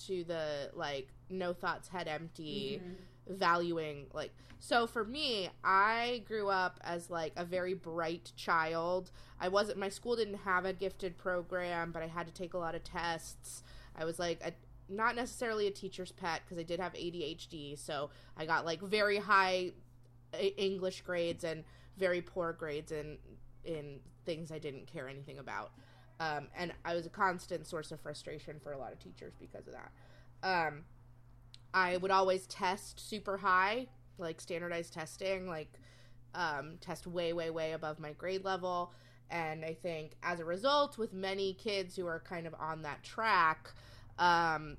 to 0.07 0.25
the 0.25 0.71
like 0.75 1.09
no 1.29 1.53
thoughts 1.53 1.89
head 1.89 2.07
empty 2.09 2.81
Mm-hmm. 2.83 2.93
Valuing 3.29 4.07
like 4.12 4.33
so 4.59 4.87
for 4.87 5.05
me 5.05 5.49
I 5.62 6.23
grew 6.27 6.49
up 6.49 6.81
as 6.83 7.11
like 7.11 7.33
a 7.37 7.45
very 7.45 7.75
bright 7.75 8.33
child. 8.37 9.11
I 9.41 9.49
wasn't 9.49 9.79
my 9.79 9.88
school 9.88 10.17
didn't 10.17 10.38
have 10.38 10.64
a 10.64 10.73
gifted 10.73 11.19
program, 11.19 11.93
but 11.93 12.03
I 12.03 12.07
had 12.07 12.27
to 12.27 12.33
take 12.33 12.55
a 12.55 12.59
lot 12.59 12.75
of 12.75 12.85
tests. 12.85 13.62
I 13.97 14.05
was 14.05 14.19
like 14.19 14.41
a 14.45 14.53
not 14.88 15.14
necessarily 15.14 15.67
a 15.67 15.71
teacher's 15.71 16.12
pet 16.12 16.41
because 16.45 16.59
I 16.59 16.62
did 16.62 16.81
have 16.81 16.95
ADHD, 16.95 17.79
so 17.79 18.11
I 18.37 18.47
got 18.47 18.64
like 18.64 18.81
very 18.81 19.19
high 19.19 19.73
English 20.57 21.03
grades 21.03 21.45
and 21.45 21.64
very 21.97 22.23
poor 22.23 22.53
grades 22.53 22.93
in 22.93 23.19
in 23.64 24.01
things 24.25 24.51
I 24.51 24.59
didn't 24.59 24.87
care 24.87 25.09
anything 25.09 25.38
about. 25.38 25.73
Um, 26.21 26.49
and 26.57 26.73
I 26.85 26.95
was 26.95 27.07
a 27.07 27.11
constant 27.11 27.67
source 27.67 27.93
of 27.93 28.01
frustration 28.01 28.59
for 28.62 28.73
a 28.73 28.79
lot 28.79 28.93
of 28.93 28.99
teachers 28.99 29.35
because 29.38 29.67
of 29.69 29.75
that. 29.75 29.93
Um, 30.43 30.85
I 31.75 31.97
would 31.97 32.11
always 32.11 32.47
test 32.47 32.99
super 32.99 33.39
high, 33.39 33.87
like 34.19 34.41
standardized 34.41 34.95
testing, 34.95 35.49
like 35.49 35.73
um, 36.35 36.79
test 36.81 37.07
way, 37.07 37.33
way, 37.33 37.51
way 37.51 37.73
above 37.73 37.99
my 37.99 38.13
grade 38.13 38.45
level. 38.45 38.93
And 39.31 39.65
I 39.65 39.75
think 39.75 40.13
as 40.23 40.41
a 40.41 40.45
result, 40.45 40.97
with 40.97 41.13
many 41.13 41.55
kids 41.55 41.97
who 41.97 42.07
are 42.07 42.21
kind 42.21 42.47
of 42.47 42.55
on 42.59 42.83
that 42.83 43.03
track, 43.03 43.73
um, 44.19 44.79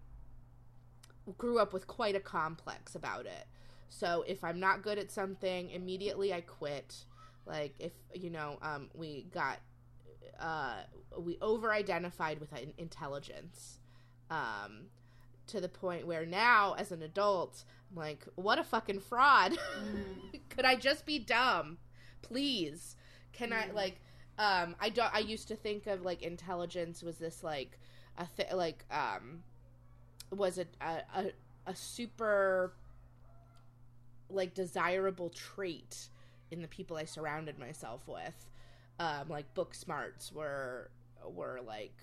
grew 1.38 1.60
up 1.60 1.74
with 1.74 1.86
quite 1.88 2.16
a 2.16 2.20
complex 2.20 2.96
about 2.96 3.26
it. 3.26 3.46
So 3.90 4.24
if 4.28 4.44
I'm 4.44 4.60
not 4.60 4.82
good 4.82 4.98
at 4.98 5.12
something, 5.12 5.70
immediately 5.70 6.34
I 6.34 6.42
quit. 6.42 7.06
Like 7.46 7.76
if 7.80 7.94
you 8.14 8.30
know, 8.30 8.58
um, 8.62 8.90
we 8.94 9.28
got 9.32 9.60
uh, 10.40 10.82
we 11.18 11.38
over 11.42 11.72
identified 11.72 12.40
with 12.40 12.54
in- 12.54 12.74
intelligence 12.78 13.80
um, 14.30 14.86
to 15.50 15.62
the 15.62 15.70
point 15.70 16.08
where 16.08 16.26
now, 16.26 16.76
as 16.78 16.92
an 16.92 17.02
adult, 17.02 17.64
I'm 17.90 17.98
like, 17.98 18.26
what 18.36 18.60
a 18.60 18.64
fucking 18.64 19.02
fraud. 19.02 19.58
Could 20.50 20.66
I 20.66 20.76
just 20.76 21.06
be 21.06 21.20
dumb, 21.20 21.78
please? 22.22 22.96
Can 23.34 23.54
I 23.54 23.70
like? 23.74 24.00
Um, 24.38 24.76
I 24.80 24.90
don't. 24.90 25.14
I 25.14 25.20
used 25.20 25.48
to 25.50 25.56
think 25.56 25.88
of 25.88 26.04
like 26.04 26.22
intelligence 26.22 27.04
was 27.04 27.18
this 27.18 27.44
like 27.44 27.78
a 28.18 28.28
th- 28.38 28.54
like 28.54 28.86
um 28.92 29.44
was 30.32 30.58
a, 30.58 30.66
a 30.82 31.32
a 31.66 31.76
super 31.76 32.74
like 34.30 34.54
desirable 34.54 35.30
trait 35.30 36.10
in 36.52 36.62
the 36.62 36.68
people 36.68 36.98
I 36.98 37.06
surrounded 37.06 37.58
myself 37.60 38.08
with. 38.08 38.50
Um, 39.00 39.30
like 39.30 39.54
book 39.54 39.74
smarts 39.74 40.32
were 40.32 40.90
were 41.26 41.60
like 41.66 41.96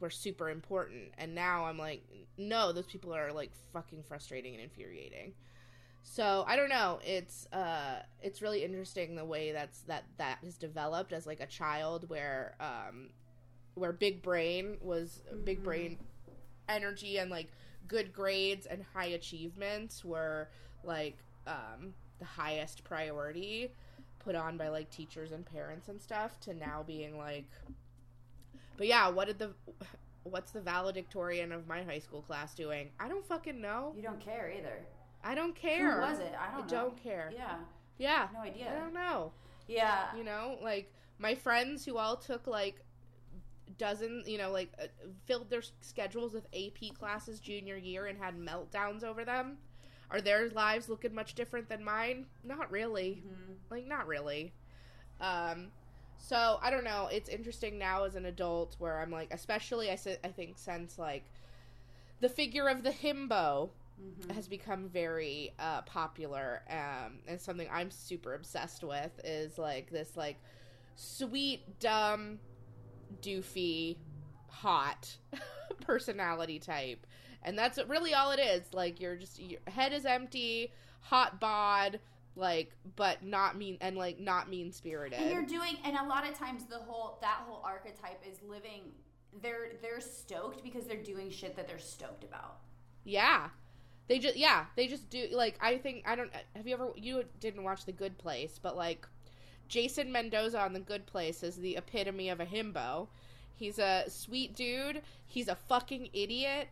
were 0.00 0.10
super 0.10 0.50
important, 0.50 1.12
and 1.18 1.34
now 1.34 1.64
I'm 1.66 1.78
like, 1.78 2.02
no, 2.38 2.72
those 2.72 2.86
people 2.86 3.14
are 3.14 3.32
like 3.32 3.50
fucking 3.72 4.02
frustrating 4.02 4.54
and 4.54 4.62
infuriating. 4.62 5.34
So 6.02 6.44
I 6.46 6.56
don't 6.56 6.68
know. 6.68 7.00
It's 7.04 7.46
uh, 7.52 8.02
it's 8.22 8.40
really 8.40 8.64
interesting 8.64 9.16
the 9.16 9.24
way 9.24 9.52
that's 9.52 9.80
that 9.82 10.04
that 10.18 10.38
has 10.44 10.56
developed 10.56 11.12
as 11.12 11.26
like 11.26 11.40
a 11.40 11.46
child 11.46 12.08
where 12.08 12.54
um, 12.60 13.10
where 13.74 13.92
big 13.92 14.22
brain 14.22 14.76
was 14.80 15.20
big 15.44 15.62
brain 15.62 15.98
energy 16.68 17.18
and 17.18 17.30
like 17.30 17.48
good 17.88 18.12
grades 18.12 18.66
and 18.66 18.84
high 18.94 19.06
achievements 19.06 20.04
were 20.04 20.48
like 20.84 21.18
um, 21.46 21.92
the 22.18 22.24
highest 22.24 22.84
priority 22.84 23.70
put 24.18 24.34
on 24.34 24.56
by 24.56 24.68
like 24.68 24.90
teachers 24.90 25.32
and 25.32 25.44
parents 25.44 25.88
and 25.88 26.00
stuff 26.00 26.38
to 26.40 26.54
now 26.54 26.82
being 26.86 27.16
like 27.18 27.46
but 28.76 28.86
yeah 28.86 29.08
what 29.08 29.26
did 29.26 29.38
the 29.38 29.52
what's 30.24 30.50
the 30.50 30.60
valedictorian 30.60 31.52
of 31.52 31.66
my 31.68 31.82
high 31.82 32.00
school 32.00 32.20
class 32.22 32.54
doing? 32.54 32.90
I 32.98 33.08
don't 33.08 33.24
fucking 33.24 33.60
know. 33.60 33.92
You 33.96 34.02
don't 34.02 34.20
care 34.20 34.52
either. 34.56 34.84
i 35.22 35.34
don't 35.34 35.54
care. 35.54 35.94
Who 35.94 36.00
was 36.00 36.18
it? 36.18 36.32
I 36.38 36.50
don't 36.56 36.72
i 36.72 36.74
don't 36.76 36.96
care. 37.02 37.32
Yeah, 37.34 37.54
yeah. 37.98 38.28
No 38.34 38.40
idea. 38.40 38.72
i 38.76 38.80
don't 38.80 38.94
know. 38.94 39.32
Yeah, 39.68 40.06
you 40.16 40.24
know 40.24 40.58
like 40.62 40.92
my 41.18 41.34
friends 41.34 41.84
who 41.84 41.96
all 41.96 42.16
took 42.16 42.46
like 42.46 42.82
dozen 43.78 44.22
you 44.26 44.38
know 44.38 44.50
like 44.52 44.72
uh, 44.80 44.86
filled 45.26 45.50
their 45.50 45.62
schedules 45.80 46.32
with 46.32 46.46
ap 46.54 46.96
classes 46.98 47.40
junior 47.40 47.76
year 47.76 48.06
and 48.06 48.18
had 48.18 48.36
meltdowns 48.36 49.04
over 49.04 49.24
them. 49.24 49.58
Are 50.10 50.20
their 50.20 50.48
lives 50.50 50.88
looking 50.88 51.14
much 51.14 51.34
different 51.34 51.68
than 51.68 51.82
mine? 51.82 52.26
Not 52.44 52.70
really. 52.70 53.22
Mhm. 53.26 53.54
like 53.70 53.86
not 53.86 54.06
really. 54.06 54.52
Um, 55.20 55.68
so 56.18 56.58
I 56.62 56.70
don't 56.70 56.84
know. 56.84 57.08
It's 57.10 57.28
interesting 57.28 57.78
now 57.78 58.04
as 58.04 58.14
an 58.14 58.26
adult 58.26 58.76
where 58.78 59.00
I'm 59.00 59.10
like, 59.10 59.28
especially 59.32 59.90
I 59.90 59.96
think 59.96 60.58
since 60.58 60.98
like 60.98 61.24
the 62.20 62.28
figure 62.28 62.68
of 62.68 62.82
the 62.82 62.90
himbo 62.90 63.70
Mm-hmm. 63.98 64.34
has 64.34 64.46
become 64.46 64.90
very 64.90 65.54
uh, 65.58 65.80
popular 65.80 66.60
um, 66.68 67.20
and 67.26 67.40
something 67.40 67.66
I'm 67.72 67.90
super 67.90 68.34
obsessed 68.34 68.84
with 68.84 69.10
is 69.24 69.56
like 69.56 69.88
this 69.90 70.18
like 70.18 70.36
sweet 70.96 71.80
dumb 71.80 72.38
doofy 73.22 73.96
hot 74.50 75.16
personality 75.80 76.58
type 76.58 77.06
and 77.42 77.58
that's 77.58 77.78
really 77.88 78.12
all 78.12 78.32
it 78.32 78.38
is 78.38 78.74
like 78.74 79.00
you're 79.00 79.16
just 79.16 79.40
your 79.40 79.60
head 79.66 79.94
is 79.94 80.04
empty 80.04 80.72
hot 81.00 81.40
bod 81.40 81.98
like 82.36 82.76
but 82.96 83.24
not 83.24 83.56
mean 83.56 83.78
and 83.80 83.96
like 83.96 84.20
not 84.20 84.48
mean 84.48 84.70
spirited 84.70 85.18
And 85.18 85.30
you're 85.30 85.42
doing, 85.42 85.78
and 85.84 85.96
a 85.96 86.04
lot 86.04 86.28
of 86.28 86.38
times 86.38 86.64
the 86.64 86.78
whole 86.78 87.18
that 87.22 87.42
whole 87.46 87.62
archetype 87.64 88.22
is 88.28 88.38
living. 88.46 88.82
They're 89.42 89.72
they're 89.82 90.00
stoked 90.00 90.62
because 90.62 90.84
they're 90.84 91.02
doing 91.02 91.30
shit 91.30 91.56
that 91.56 91.66
they're 91.66 91.78
stoked 91.78 92.24
about. 92.24 92.58
Yeah. 93.04 93.48
They 94.08 94.18
just 94.18 94.36
yeah, 94.36 94.66
they 94.76 94.86
just 94.86 95.10
do 95.10 95.26
like 95.32 95.58
I 95.60 95.78
think 95.78 96.04
I 96.06 96.14
don't 96.14 96.30
have 96.54 96.66
you 96.66 96.74
ever 96.74 96.90
you 96.96 97.24
didn't 97.40 97.64
watch 97.64 97.84
The 97.86 97.92
Good 97.92 98.18
Place, 98.18 98.60
but 98.62 98.76
like 98.76 99.06
Jason 99.68 100.12
Mendoza 100.12 100.60
on 100.60 100.72
The 100.72 100.80
Good 100.80 101.06
Place 101.06 101.42
is 101.42 101.56
the 101.56 101.76
epitome 101.76 102.28
of 102.28 102.38
a 102.40 102.46
himbo. 102.46 103.08
He's 103.54 103.78
a 103.78 104.04
sweet 104.08 104.54
dude, 104.54 105.02
he's 105.24 105.48
a 105.48 105.54
fucking 105.54 106.10
idiot, 106.12 106.68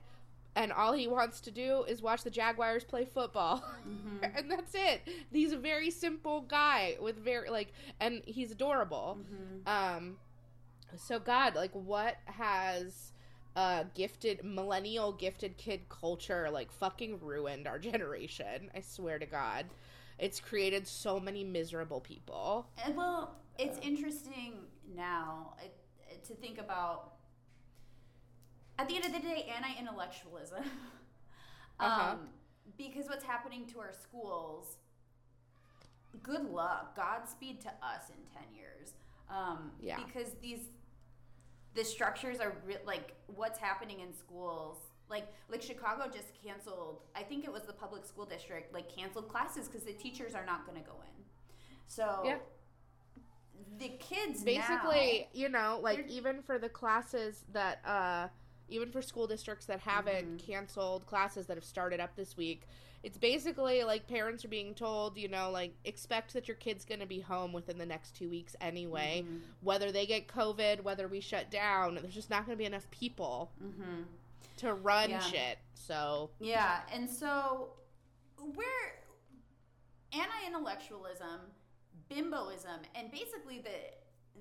and 0.57 0.73
all 0.73 0.93
he 0.93 1.07
wants 1.09 1.41
to 1.43 1.51
do 1.51 1.85
is 1.89 2.01
watch 2.03 2.23
the 2.23 2.31
Jaguars 2.31 2.85
play 2.85 3.05
football. 3.05 3.65
and 4.23 4.51
that's 4.51 4.75
it. 4.75 5.03
He's 5.33 5.53
a 5.53 5.57
very 5.59 5.91
simple 5.91 6.43
guy 6.43 6.97
with 7.01 7.17
very 7.19 7.51
like 7.51 7.73
and 8.01 8.23
he's 8.27 8.51
adorable. 8.51 9.19
Um 9.67 10.17
so 10.97 11.19
god, 11.19 11.55
like 11.55 11.73
what 11.73 12.17
has 12.27 13.13
uh 13.57 13.85
gifted 13.95 14.45
millennial 14.45 15.13
gifted 15.13 15.57
kid 15.57 15.81
culture 15.89 16.49
like 16.51 16.71
fucking 16.73 17.19
ruined 17.21 17.67
our 17.67 17.79
generation. 17.91 18.71
I 18.75 18.81
swear 18.81 19.19
to 19.19 19.27
god. 19.27 19.67
It's 20.19 20.39
created 20.39 20.87
so 20.87 21.19
many 21.19 21.43
miserable 21.43 22.01
people. 22.01 22.69
And 22.85 22.97
well, 22.97 23.35
it's 23.59 23.79
interesting 23.83 24.55
now 24.95 25.55
it- 25.65 25.75
to 26.29 26.35
think 26.35 26.59
about. 26.59 27.14
At 28.79 28.89
the 28.89 28.97
end 28.97 29.05
of 29.05 29.13
the 29.13 29.21
day, 29.21 29.49
anti-intellectualism. 29.55 30.63
um, 31.81 31.91
Uh-huh. 31.91 32.17
Because 32.77 33.07
what's 33.09 33.25
happening 33.25 33.67
to 33.69 33.79
our 33.81 33.93
schools? 33.93 34.79
Good 36.23 36.45
luck, 36.51 36.97
Godspeed 36.97 37.61
to 37.63 37.69
us 37.69 38.09
in 38.09 38.17
ten 38.33 38.53
years. 38.55 38.95
Um, 39.31 39.71
Yeah. 39.81 39.97
Because 40.05 40.33
these, 40.41 40.61
the 41.75 41.85
structures 41.85 42.41
are 42.41 42.55
re- 42.67 42.79
like 42.87 43.15
what's 43.27 43.59
happening 43.59 44.01
in 44.01 44.13
schools. 44.13 44.79
Like 45.11 45.27
like 45.51 45.61
Chicago 45.61 46.11
just 46.13 46.29
canceled. 46.43 47.03
I 47.15 47.23
think 47.23 47.45
it 47.45 47.53
was 47.53 47.63
the 47.65 47.73
public 47.75 48.05
school 48.07 48.25
district 48.25 48.73
like 48.73 48.89
canceled 48.89 49.29
classes 49.29 49.69
because 49.69 49.85
the 49.85 49.93
teachers 49.93 50.35
are 50.35 50.47
not 50.47 50.67
going 50.67 50.81
to 50.83 50.89
go 50.89 50.97
in. 51.03 51.25
So 51.87 52.23
Yeah. 52.25 52.39
the 53.79 53.91
kids 54.01 54.43
Basically, 54.43 55.29
you 55.35 55.49
know, 55.51 55.79
like 55.83 56.07
even 56.09 56.43
for 56.43 56.59
the 56.59 56.71
classes 56.71 57.45
that 57.53 57.81
uh 57.85 58.29
even 58.75 58.91
for 58.91 59.01
school 59.01 59.27
districts 59.27 59.67
that 59.67 59.81
haven't 59.81 60.39
canceled 60.39 61.07
classes 61.07 61.47
that 61.47 61.57
have 61.57 61.65
started 61.65 62.01
up 62.01 62.17
this 62.17 62.37
week, 62.37 62.63
it's 63.05 63.17
basically 63.17 63.85
like 63.85 64.09
parents 64.09 64.45
are 64.45 64.49
being 64.49 64.75
told, 64.75 65.17
you 65.17 65.29
know, 65.29 65.51
like 65.51 65.75
expect 65.85 66.33
that 66.33 66.49
your 66.49 66.57
kid's 66.57 66.85
going 66.85 67.01
to 67.01 67.07
be 67.07 67.21
home 67.21 67.53
within 67.53 67.79
the 67.79 67.87
next 67.87 68.17
2 68.17 68.29
weeks 68.29 68.57
anyway. 68.61 69.23
Mm-hmm. 69.25 69.37
Whether 69.63 69.93
they 69.93 70.07
get 70.07 70.27
covid, 70.27 70.83
whether 70.83 71.07
we 71.07 71.21
shut 71.21 71.51
down, 71.51 71.95
there's 72.03 72.15
just 72.15 72.31
not 72.31 72.47
going 72.47 72.57
to 72.57 72.61
be 72.61 72.67
enough 72.67 72.91
people 72.91 73.53
now, 73.61 73.67
hmm 73.69 74.03
to 74.57 74.73
run 74.73 75.11
Yeah. 75.11 75.19
shit. 75.19 75.59
So, 75.75 76.31
yeah, 76.39 76.81
and 76.93 77.11
so 77.11 77.71
we're 78.39 78.93
anti-intellectualism, 80.13 81.41
bimboism, 82.09 82.79
and 82.95 83.11
basically 83.11 83.59
the 83.61 83.71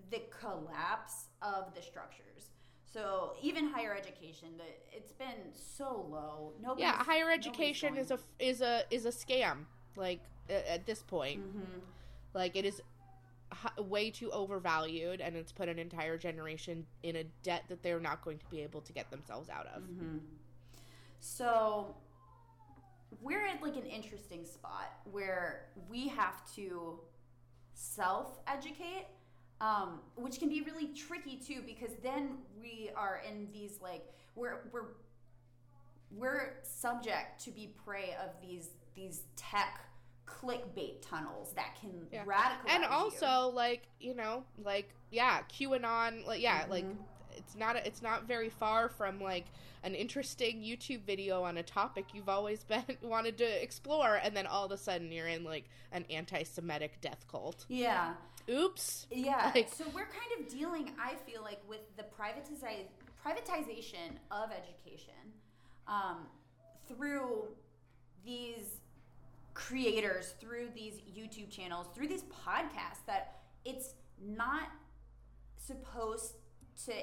the 0.10 0.24
collapse 0.40 1.28
of 1.42 1.74
the 1.76 1.82
structures. 1.82 2.50
So 2.94 3.34
even 3.42 3.70
higher 3.70 3.96
education, 3.96 4.50
the 4.58 4.66
it's 4.96 5.12
been 5.14 5.52
so 5.54 6.06
low. 6.10 6.54
Nobody. 6.62 6.84
yeah, 6.84 7.04
higher 7.04 7.32
education 7.32 7.98
is 7.98 8.12
a 8.12 8.20
is 8.40 8.62
a 8.62 8.84
is 8.92 9.06
a 9.06 9.10
scam 9.10 9.66
like 9.96 10.20
at 10.50 10.86
this 10.86 11.02
point. 11.02 11.42
hmm 11.42 11.80
Like 12.34 12.56
it 12.56 12.66
is 12.66 12.82
way 13.78 14.12
too 14.12 14.32
overvalued, 14.32 15.22
and 15.22 15.36
it's 15.36 15.52
put 15.52 15.70
an 15.70 15.80
entire 15.80 16.18
generation 16.18 16.86
in 17.04 17.16
a 17.16 17.24
debt 17.44 17.64
that 17.70 17.82
they're 17.84 18.00
not 18.00 18.24
going 18.24 18.38
to 18.38 18.46
be 18.48 18.62
able 18.62 18.82
to 18.82 18.94
get 18.94 19.10
themselves 19.10 19.50
out 19.50 19.68
of. 19.76 19.84
Mm-hmm. 19.84 20.18
So 21.20 21.96
we're 23.22 23.46
at 23.46 23.62
like 23.62 23.76
an 23.76 23.86
interesting 23.86 24.46
spot 24.46 24.92
where 25.12 25.66
we 25.90 26.08
have 26.10 26.44
to 26.56 27.00
self-educate, 27.74 29.08
um, 29.62 30.00
which 30.16 30.40
can 30.40 30.50
be 30.50 30.62
really 30.62 30.88
tricky 30.94 31.38
too 31.38 31.62
because 31.66 31.92
then 32.04 32.38
we 32.62 32.90
are 32.96 33.22
in 33.30 33.48
these 33.54 33.80
like 33.82 34.06
we're 34.36 34.62
we're 34.72 34.88
we're 36.12 36.54
subject 36.64 37.44
to 37.46 37.52
be 37.52 37.74
prey 37.86 38.16
of 38.24 38.30
these 38.42 38.70
these 38.96 39.24
tech 39.36 39.80
clickbait 40.28 41.02
tunnels 41.02 41.54
that 41.56 41.76
can 41.80 42.08
Yeah. 42.12 42.24
radicalize 42.26 42.70
And 42.70 42.84
you. 42.84 42.90
also, 42.90 43.52
like 43.54 43.84
you 44.00 44.14
know, 44.16 44.44
like 44.64 44.90
yeah, 45.12 45.42
QAnon, 45.52 46.26
like 46.26 46.42
yeah, 46.42 46.66
like 46.70 46.86
Mhm. 46.86 46.98
it's 47.36 47.56
not 47.56 47.76
it's 47.76 48.02
not 48.02 48.24
very 48.24 48.50
far 48.50 48.90
from 48.90 49.20
like 49.22 49.46
an 49.84 49.96
interesting 49.96 50.62
YouTube 50.62 51.02
video 51.02 51.44
on 51.44 51.58
a 51.58 51.64
topic 51.64 52.06
you've 52.14 52.30
always 52.30 52.64
been 52.64 52.84
wanted 53.02 53.38
to 53.40 53.64
explore, 53.64 54.16
and 54.16 54.36
then 54.36 54.46
all 54.48 54.66
of 54.66 54.72
a 54.72 54.78
sudden 54.78 55.12
you're 55.12 55.28
in 55.28 55.44
like 55.44 55.66
an 55.92 56.06
anti-Semitic 56.10 57.02
death 57.02 57.26
cult. 57.30 57.66
yeah 57.70 58.14
Oops. 58.50 59.08
Yeah. 59.12 59.52
Like- 59.56 59.70
so 59.74 59.86
we're 59.94 60.02
kind 60.08 60.32
of 60.42 60.48
dealing, 60.50 60.92
I 61.00 61.16
feel 61.30 61.42
like, 61.42 61.60
with 61.68 61.82
the 61.98 62.04
privatizi- 62.04 62.88
privatization 63.26 64.18
of 64.32 64.50
education 64.52 65.14
um, 65.88 66.28
through 66.88 67.48
these 68.26 68.80
creators, 69.54 70.34
through 70.40 70.70
these 70.76 70.96
YouTube 71.16 71.50
channels, 71.50 71.88
through 71.94 72.08
these 72.08 72.24
podcasts 72.24 73.06
that 73.08 73.40
it's 73.66 73.94
not 74.22 74.70
supposed 75.58 76.34
to 76.86 76.92
uh, 76.94 76.96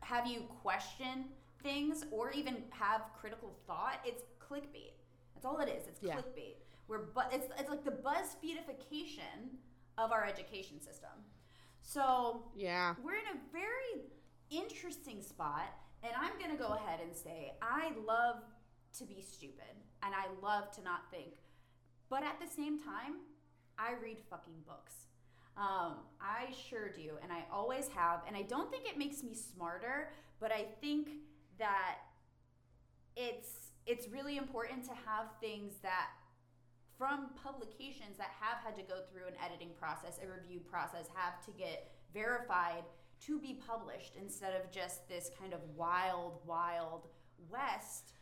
have 0.00 0.26
you 0.26 0.40
question 0.62 1.26
things 1.62 2.04
or 2.10 2.30
even 2.30 2.56
have 2.70 3.02
critical 3.18 3.54
thought. 3.66 4.00
It's 4.04 4.22
clickbait. 4.40 4.92
That's 5.34 5.44
all 5.46 5.58
it 5.60 5.68
is. 5.68 5.86
It's 5.88 6.00
Yeah. 6.02 6.16
clickbait. 6.16 6.54
We're 6.86 6.98
bu- 7.06 7.20
it's, 7.32 7.46
it's 7.58 7.70
like 7.70 7.84
the 7.84 7.90
BuzzFeedification 7.90 9.56
of 9.98 10.12
our 10.12 10.24
education 10.24 10.80
system. 10.80 11.10
So 11.82 12.50
Yeah. 12.54 12.94
we're 13.02 13.14
in 13.14 13.26
a 13.36 13.40
very 13.52 14.10
interesting 14.50 15.22
spot, 15.22 15.68
and 16.02 16.12
I'm 16.16 16.38
gonna 16.38 16.56
go 16.56 16.68
ahead 16.74 17.00
and 17.00 17.14
say 17.14 17.56
I 17.62 17.90
love 18.04 18.42
to 18.98 19.04
be 19.04 19.20
stupid 19.20 19.76
and 20.02 20.14
I 20.14 20.26
love 20.42 20.70
to 20.76 20.82
not 20.82 21.10
think, 21.10 21.34
but 22.08 22.22
at 22.22 22.38
the 22.40 22.46
same 22.46 22.78
time, 22.82 23.20
I 23.78 23.94
read 23.94 24.20
fucking 24.30 24.62
books. 24.66 25.06
Um, 25.56 25.98
I 26.20 26.52
sure 26.68 26.88
do, 26.88 27.18
and 27.22 27.32
I 27.32 27.44
always 27.50 27.88
have, 27.88 28.22
and 28.26 28.36
I 28.36 28.42
don't 28.42 28.70
think 28.70 28.86
it 28.86 28.98
makes 28.98 29.22
me 29.22 29.34
smarter, 29.34 30.12
but 30.40 30.52
I 30.52 30.64
think 30.80 31.08
that 31.58 31.98
it's 33.16 33.70
it's 33.86 34.08
really 34.08 34.36
important 34.38 34.84
to 34.84 34.94
have 35.06 35.26
things 35.40 35.74
that 35.82 36.08
from 36.98 37.30
publications 37.42 38.16
that 38.18 38.30
have 38.40 38.58
had 38.64 38.76
to 38.76 38.82
go 38.82 39.00
through 39.10 39.26
an 39.26 39.34
editing 39.44 39.70
process, 39.78 40.18
a 40.22 40.26
review 40.30 40.60
process, 40.60 41.08
have 41.14 41.44
to 41.44 41.50
get 41.52 41.90
verified 42.12 42.84
to 43.26 43.38
be 43.38 43.54
published 43.66 44.14
instead 44.20 44.54
of 44.60 44.70
just 44.70 45.08
this 45.08 45.30
kind 45.38 45.52
of 45.52 45.60
wild, 45.76 46.38
wild 46.46 47.08
west. 47.50 48.12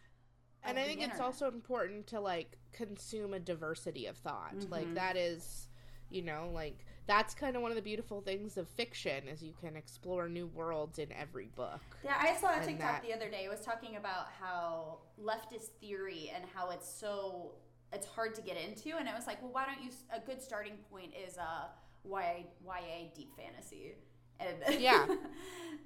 and 0.65 0.79
I 0.79 0.85
think 0.85 1.03
it's 1.03 1.19
also 1.19 1.49
important 1.49 2.07
to 2.09 2.21
like 2.21 2.57
consume 2.71 3.35
a 3.35 3.41
diversity 3.41 4.07
of 4.07 4.17
thought. 4.19 4.55
Like 4.71 4.87
Mhm. 4.87 4.95
that 4.95 5.17
is, 5.17 5.69
you 6.09 6.23
know, 6.23 6.51
like 6.55 6.87
that's 7.07 7.35
kind 7.35 7.57
of 7.57 7.63
one 7.63 7.73
of 7.73 7.75
the 7.77 7.83
beautiful 7.83 8.21
things 8.21 8.57
of 8.57 8.69
fiction 8.69 9.27
is 9.27 9.43
you 9.43 9.55
can 9.61 9.75
explore 9.77 10.29
new 10.29 10.47
worlds 10.47 11.01
in 11.01 11.11
every 11.11 11.47
book. 11.49 11.81
Yeah, 12.05 12.17
I 12.17 12.37
saw 12.37 12.53
a 12.61 12.65
TikTok 12.65 12.79
that- 12.79 13.03
the 13.03 13.13
other 13.13 13.29
day. 13.29 13.45
It 13.45 13.49
was 13.49 13.65
talking 13.65 13.97
about 13.97 14.29
how 14.31 15.01
leftist 15.21 15.71
theory 15.81 16.31
and 16.33 16.45
how 16.47 16.71
it's 16.71 16.89
so 16.89 17.57
it's 17.93 18.07
hard 18.07 18.35
to 18.37 18.43
get 18.43 18.57
into, 18.57 18.97
and 18.99 19.09
it 19.09 19.15
was 19.15 19.27
like, 19.27 19.41
well, 19.43 19.53
why 19.53 19.67
don't 19.67 19.83
you? 19.85 19.91
A 20.15 20.21
good 20.21 20.43
starting 20.43 20.75
point 20.91 21.13
is 21.27 21.37
uh, 21.39 21.67
YA, 22.05 22.45
YA 22.65 23.09
deep 23.15 23.33
fantasy. 23.37 23.95
And 24.41 24.81
Yeah. 24.81 25.07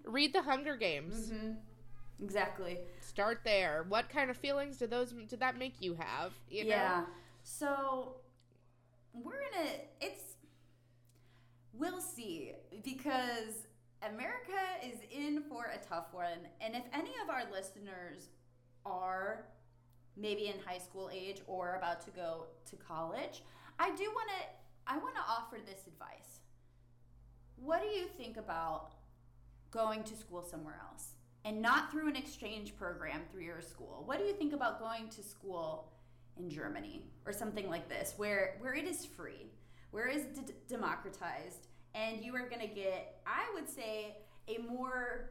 Read 0.04 0.32
the 0.32 0.42
Hunger 0.42 0.76
Games. 0.76 1.30
Mhm. 1.30 1.56
Exactly. 2.22 2.78
Start 3.00 3.40
there. 3.44 3.84
What 3.88 4.08
kind 4.08 4.30
of 4.30 4.36
feelings 4.36 4.78
did 4.78 4.90
those 4.90 5.12
did 5.12 5.40
that 5.40 5.58
make 5.58 5.74
you 5.80 5.94
have? 5.98 6.32
You 6.48 6.64
know? 6.64 6.70
yeah. 6.70 7.04
So 7.42 8.16
we're 9.12 9.40
in 9.40 9.66
a 9.66 9.70
it's 10.00 10.22
we'll 11.74 12.00
see 12.00 12.52
because 12.82 13.66
America 14.02 14.52
is 14.84 14.98
in 15.10 15.42
for 15.42 15.66
a 15.74 15.78
tough 15.86 16.06
one. 16.12 16.38
And 16.60 16.74
if 16.74 16.84
any 16.94 17.12
of 17.22 17.28
our 17.28 17.42
listeners 17.52 18.28
are 18.86 19.44
maybe 20.16 20.46
in 20.46 20.54
high 20.64 20.78
school 20.78 21.10
age 21.12 21.40
or 21.46 21.76
about 21.76 22.00
to 22.04 22.10
go 22.10 22.46
to 22.70 22.76
college, 22.76 23.42
I 23.78 23.94
do 23.94 24.04
want 24.04 24.28
to 24.28 24.92
I 24.92 24.98
want 24.98 25.16
to 25.16 25.20
offer 25.28 25.58
this 25.64 25.86
advice. 25.86 26.40
What 27.56 27.82
do 27.82 27.88
you 27.88 28.06
think 28.06 28.36
about 28.36 28.92
going 29.70 30.04
to 30.04 30.16
school 30.16 30.42
somewhere 30.42 30.80
else 30.90 31.08
and 31.44 31.60
not 31.60 31.90
through 31.90 32.08
an 32.08 32.16
exchange 32.16 32.76
program 32.76 33.22
through 33.30 33.44
your 33.44 33.60
school? 33.60 34.02
What 34.06 34.18
do 34.18 34.24
you 34.24 34.32
think 34.32 34.52
about 34.52 34.78
going 34.78 35.08
to 35.08 35.22
school 35.22 35.92
in 36.36 36.48
Germany 36.48 37.02
or 37.24 37.32
something 37.32 37.68
like 37.68 37.88
this 37.88 38.14
where 38.16 38.56
where 38.60 38.74
it 38.74 38.84
is 38.84 39.04
free, 39.04 39.50
where 39.90 40.08
it 40.08 40.16
is 40.16 40.22
d- 40.38 40.52
democratized 40.68 41.66
and 41.94 42.22
you 42.24 42.34
are 42.34 42.48
going 42.48 42.60
to 42.60 42.74
get 42.74 43.20
I 43.26 43.50
would 43.54 43.68
say 43.68 44.18
a 44.48 44.58
more 44.58 45.30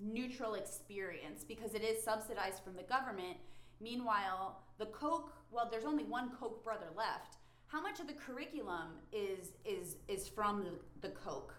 neutral 0.00 0.54
experience 0.54 1.44
because 1.44 1.74
it 1.74 1.82
is 1.82 2.02
subsidized 2.02 2.62
from 2.64 2.74
the 2.74 2.82
government. 2.82 3.36
Meanwhile, 3.80 4.60
the 4.78 4.86
Koch, 4.86 5.32
well 5.50 5.68
there's 5.70 5.84
only 5.84 6.04
one 6.04 6.30
Koch 6.38 6.62
brother 6.62 6.88
left. 6.96 7.36
How 7.66 7.80
much 7.80 8.00
of 8.00 8.06
the 8.06 8.14
curriculum 8.14 8.98
is 9.12 9.52
is 9.64 9.96
is 10.08 10.28
from 10.28 10.64
the, 10.64 11.08
the 11.08 11.14
Koch 11.14 11.54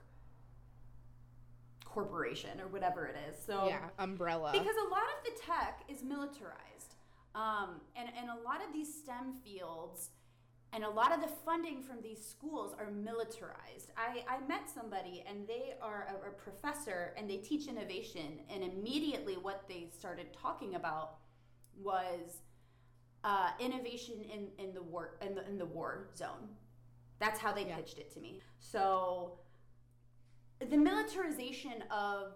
corporation 1.86 2.60
or 2.62 2.68
whatever 2.68 3.06
it 3.06 3.16
is? 3.30 3.36
So 3.44 3.68
yeah, 3.68 3.90
umbrella. 4.00 4.52
because 4.52 4.76
a 4.88 4.90
lot 4.90 5.04
of 5.04 5.26
the 5.26 5.42
tech 5.42 5.84
is 5.90 6.04
militarized 6.04 6.96
um, 7.36 7.82
and, 7.96 8.10
and 8.18 8.30
a 8.30 8.44
lot 8.44 8.66
of 8.66 8.74
these 8.74 8.94
stem 8.94 9.34
fields 9.44 10.10
and 10.74 10.86
a 10.86 10.90
lot 10.90 11.14
of 11.14 11.22
the 11.22 11.28
funding 11.28 11.82
from 11.82 11.98
these 12.02 12.26
schools 12.26 12.74
are 12.80 12.92
militarized 12.92 13.92
i, 13.98 14.24
I 14.28 14.46
met 14.48 14.70
somebody 14.70 15.24
and 15.28 15.48
they 15.48 15.74
are 15.82 16.08
a, 16.10 16.30
a 16.30 16.32
professor 16.32 17.14
and 17.18 17.30
they 17.30 17.38
teach 17.38 17.68
innovation 17.68 18.40
and 18.50 18.64
immediately 18.64 19.36
what 19.36 19.64
they 19.68 19.90
started 19.98 20.28
talking 20.34 20.76
about 20.76 21.16
was 21.84 22.41
uh, 23.24 23.50
innovation 23.60 24.15
in, 24.34 24.48
in 24.63 24.74
the 24.74 24.82
war 24.82 25.17
in 25.26 25.36
the, 25.36 25.46
in 25.48 25.58
the 25.58 25.65
war 25.65 26.10
zone. 26.15 26.50
That's 27.20 27.39
how 27.39 27.52
they 27.54 27.65
Yeah. 27.65 27.76
pitched 27.78 28.00
it 28.00 28.12
to 28.13 28.20
me. 28.20 28.41
So 28.60 29.39
the 30.60 30.78
militarization 30.78 31.84
of 31.91 32.34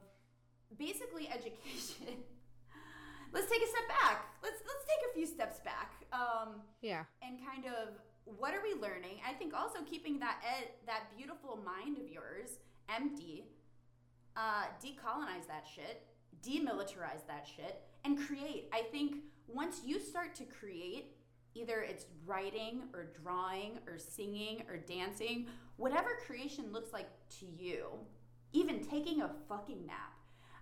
basically 0.77 1.29
education 1.33 2.23
let's 3.33 3.51
take 3.51 3.61
a 3.61 3.67
step 3.67 3.87
back. 4.01 4.25
Let's 4.43 4.61
let's 4.65 4.85
take 4.85 5.11
a 5.11 5.13
few 5.13 5.25
steps 5.25 5.59
back 5.59 5.91
um, 6.13 6.61
yeah, 6.81 7.03
and 7.21 7.37
kind 7.45 7.65
of 7.65 7.89
what 8.39 8.53
are 8.55 8.61
we 8.63 8.73
learning? 8.81 9.19
I 9.27 9.33
think 9.33 9.53
also 9.53 9.79
keeping 9.85 10.19
that 10.19 10.41
ed, 10.43 10.69
that 10.87 11.15
beautiful 11.15 11.59
mind 11.63 11.97
of 11.97 12.09
yours 12.09 12.57
empty 12.89 13.45
uh, 14.35 14.65
decolonize 14.83 15.47
that 15.47 15.65
shit 15.73 16.03
demilitarize 16.43 17.25
that 17.27 17.47
shit 17.55 17.81
and 18.03 18.19
create. 18.19 18.69
I 18.73 18.81
think 18.91 19.17
once 19.47 19.81
you 19.85 19.99
start 19.99 20.35
to 20.35 20.43
create 20.43 21.15
either 21.53 21.81
it's 21.81 22.05
writing 22.25 22.83
or 22.93 23.07
drawing 23.23 23.79
or 23.87 23.97
singing 23.97 24.63
or 24.69 24.77
dancing 24.77 25.47
whatever 25.77 26.09
creation 26.25 26.65
looks 26.71 26.91
like 26.91 27.09
to 27.29 27.45
you 27.45 27.87
even 28.53 28.83
taking 28.83 29.21
a 29.21 29.29
fucking 29.47 29.85
nap 29.85 30.15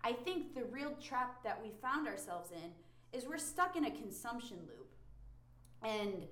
I 0.04 0.12
think 0.12 0.54
the 0.54 0.66
real 0.66 0.92
trap 1.02 1.44
that 1.44 1.60
we 1.62 1.72
found 1.82 2.08
ourselves 2.08 2.52
in 2.52 2.72
is 3.18 3.26
we're 3.26 3.38
stuck 3.38 3.76
in 3.78 3.86
a 3.86 3.92
consumption 3.92 4.58
loop. 4.68 4.90
And 5.82 6.28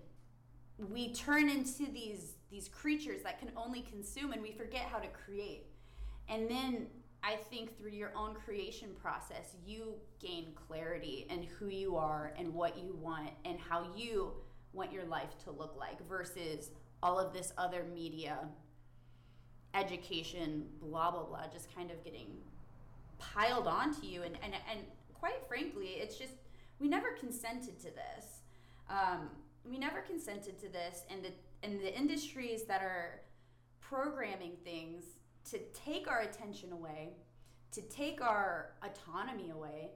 we 0.92 1.14
turn 1.14 1.50
into 1.50 1.90
these 1.92 2.34
these 2.50 2.68
creatures 2.68 3.22
that 3.24 3.40
can 3.40 3.50
only 3.56 3.82
consume 3.82 4.34
and 4.34 4.42
we 4.42 4.52
forget 4.52 4.82
how 4.82 4.98
to 4.98 5.08
create. 5.08 5.68
And 6.28 6.50
then 6.50 6.88
I 7.24 7.36
think 7.36 7.78
through 7.78 7.92
your 7.92 8.12
own 8.16 8.34
creation 8.34 8.90
process, 9.00 9.56
you 9.66 9.94
gain 10.20 10.54
clarity 10.68 11.28
in 11.30 11.44
who 11.44 11.68
you 11.68 11.96
are 11.96 12.34
and 12.38 12.54
what 12.54 12.78
you 12.78 12.98
want 13.00 13.30
and 13.46 13.60
how 13.60 13.86
you 13.96 14.32
want 14.74 14.92
your 14.92 15.06
life 15.06 15.38
to 15.44 15.52
look 15.52 15.76
like 15.78 16.06
versus 16.08 16.72
all 17.04 17.20
of 17.20 17.34
this 17.34 17.54
other 17.58 17.86
media, 17.94 18.40
education, 19.76 20.66
blah, 20.82 21.12
blah, 21.12 21.24
blah, 21.24 21.48
just 21.52 21.74
kind 21.76 21.92
of 21.92 22.04
getting 22.04 22.28
piled 23.20 23.68
onto 23.68 24.06
you. 24.06 24.24
And, 24.24 24.38
and 24.44 24.54
and 24.70 24.80
quite 25.14 25.46
frankly 25.48 25.98
it's 26.00 26.18
just 26.18 26.34
we 26.80 26.88
never 26.88 27.12
consented 27.12 27.80
to 27.80 27.88
this. 27.92 28.42
Um, 28.90 29.30
we 29.64 29.78
never 29.78 30.02
consented 30.02 30.60
to 30.60 30.70
this. 30.70 31.04
And 31.10 31.24
the 31.24 31.32
and 31.64 31.80
the 31.80 31.96
industries 31.96 32.64
that 32.64 32.82
are 32.82 33.22
programming 33.80 34.54
things 34.64 35.04
to 35.50 35.60
take 35.74 36.08
our 36.10 36.22
attention 36.22 36.72
away 36.72 37.14
to 37.72 37.82
take 37.84 38.22
our 38.22 38.72
autonomy 38.84 39.50
away 39.50 39.92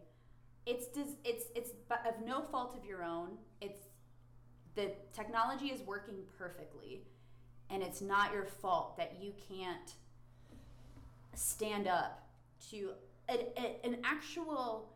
it's 0.66 0.88
dis- 0.88 1.18
it's 1.24 1.46
it's 1.56 1.72
of 2.08 2.26
no 2.26 2.42
fault 2.42 2.76
of 2.78 2.86
your 2.86 3.04
own 3.04 3.32
it's 3.62 3.82
the 4.76 4.92
technology 5.14 5.68
is 5.68 5.82
working 5.82 6.16
perfectly 6.38 7.04
and 7.70 7.82
it's 7.84 8.02
not 8.02 8.34
your 8.34 8.46
fault 8.46 8.98
that 8.98 9.18
you 9.22 9.34
can't 9.50 9.94
stand 11.34 11.88
up 11.88 12.28
to 12.70 12.92
a, 13.30 13.34
a- 13.60 13.86
an 13.86 13.98
actual 14.04 14.90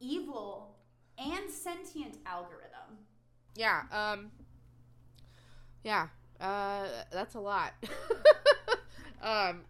evil 0.00 0.76
and 1.18 1.50
sentient 1.50 2.18
algorithm. 2.26 2.98
yeah, 3.54 3.82
um, 3.90 4.30
yeah. 5.82 6.08
Uh, 6.38 6.86
that's 7.10 7.34
a 7.36 7.40
lot. 7.40 7.72
um, 9.22 9.62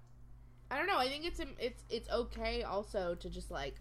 I 0.71 0.79
don't 0.79 0.87
know. 0.87 0.99
I 0.99 1.09
think 1.09 1.25
it's 1.25 1.41
it's 1.59 1.85
it's 1.91 2.09
okay 2.11 2.63
also 2.63 3.15
to 3.21 3.31
just 3.31 3.51
like. 3.51 3.75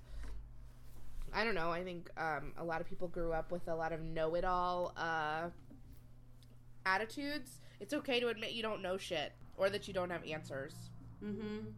I 1.33 1.43
don't 1.43 1.55
know. 1.55 1.69
I 1.69 1.83
think 1.83 2.09
um, 2.17 2.53
a 2.57 2.63
lot 2.63 2.79
of 2.79 2.87
people 2.87 3.09
grew 3.09 3.33
up 3.33 3.51
with 3.51 3.67
a 3.67 3.75
lot 3.75 3.91
of 3.91 4.01
know-it-all 4.01 4.93
uh, 4.95 5.49
attitudes. 6.85 7.59
It's 7.81 7.93
okay 7.93 8.21
to 8.21 8.29
admit 8.29 8.51
you 8.51 8.61
don't 8.61 8.81
know 8.81 8.95
shit 8.95 9.33
or 9.57 9.69
that 9.69 9.85
you 9.85 9.93
don't 9.93 10.09
have 10.11 10.23
answers. 10.25 10.73
Mm-hmm. 11.21 11.71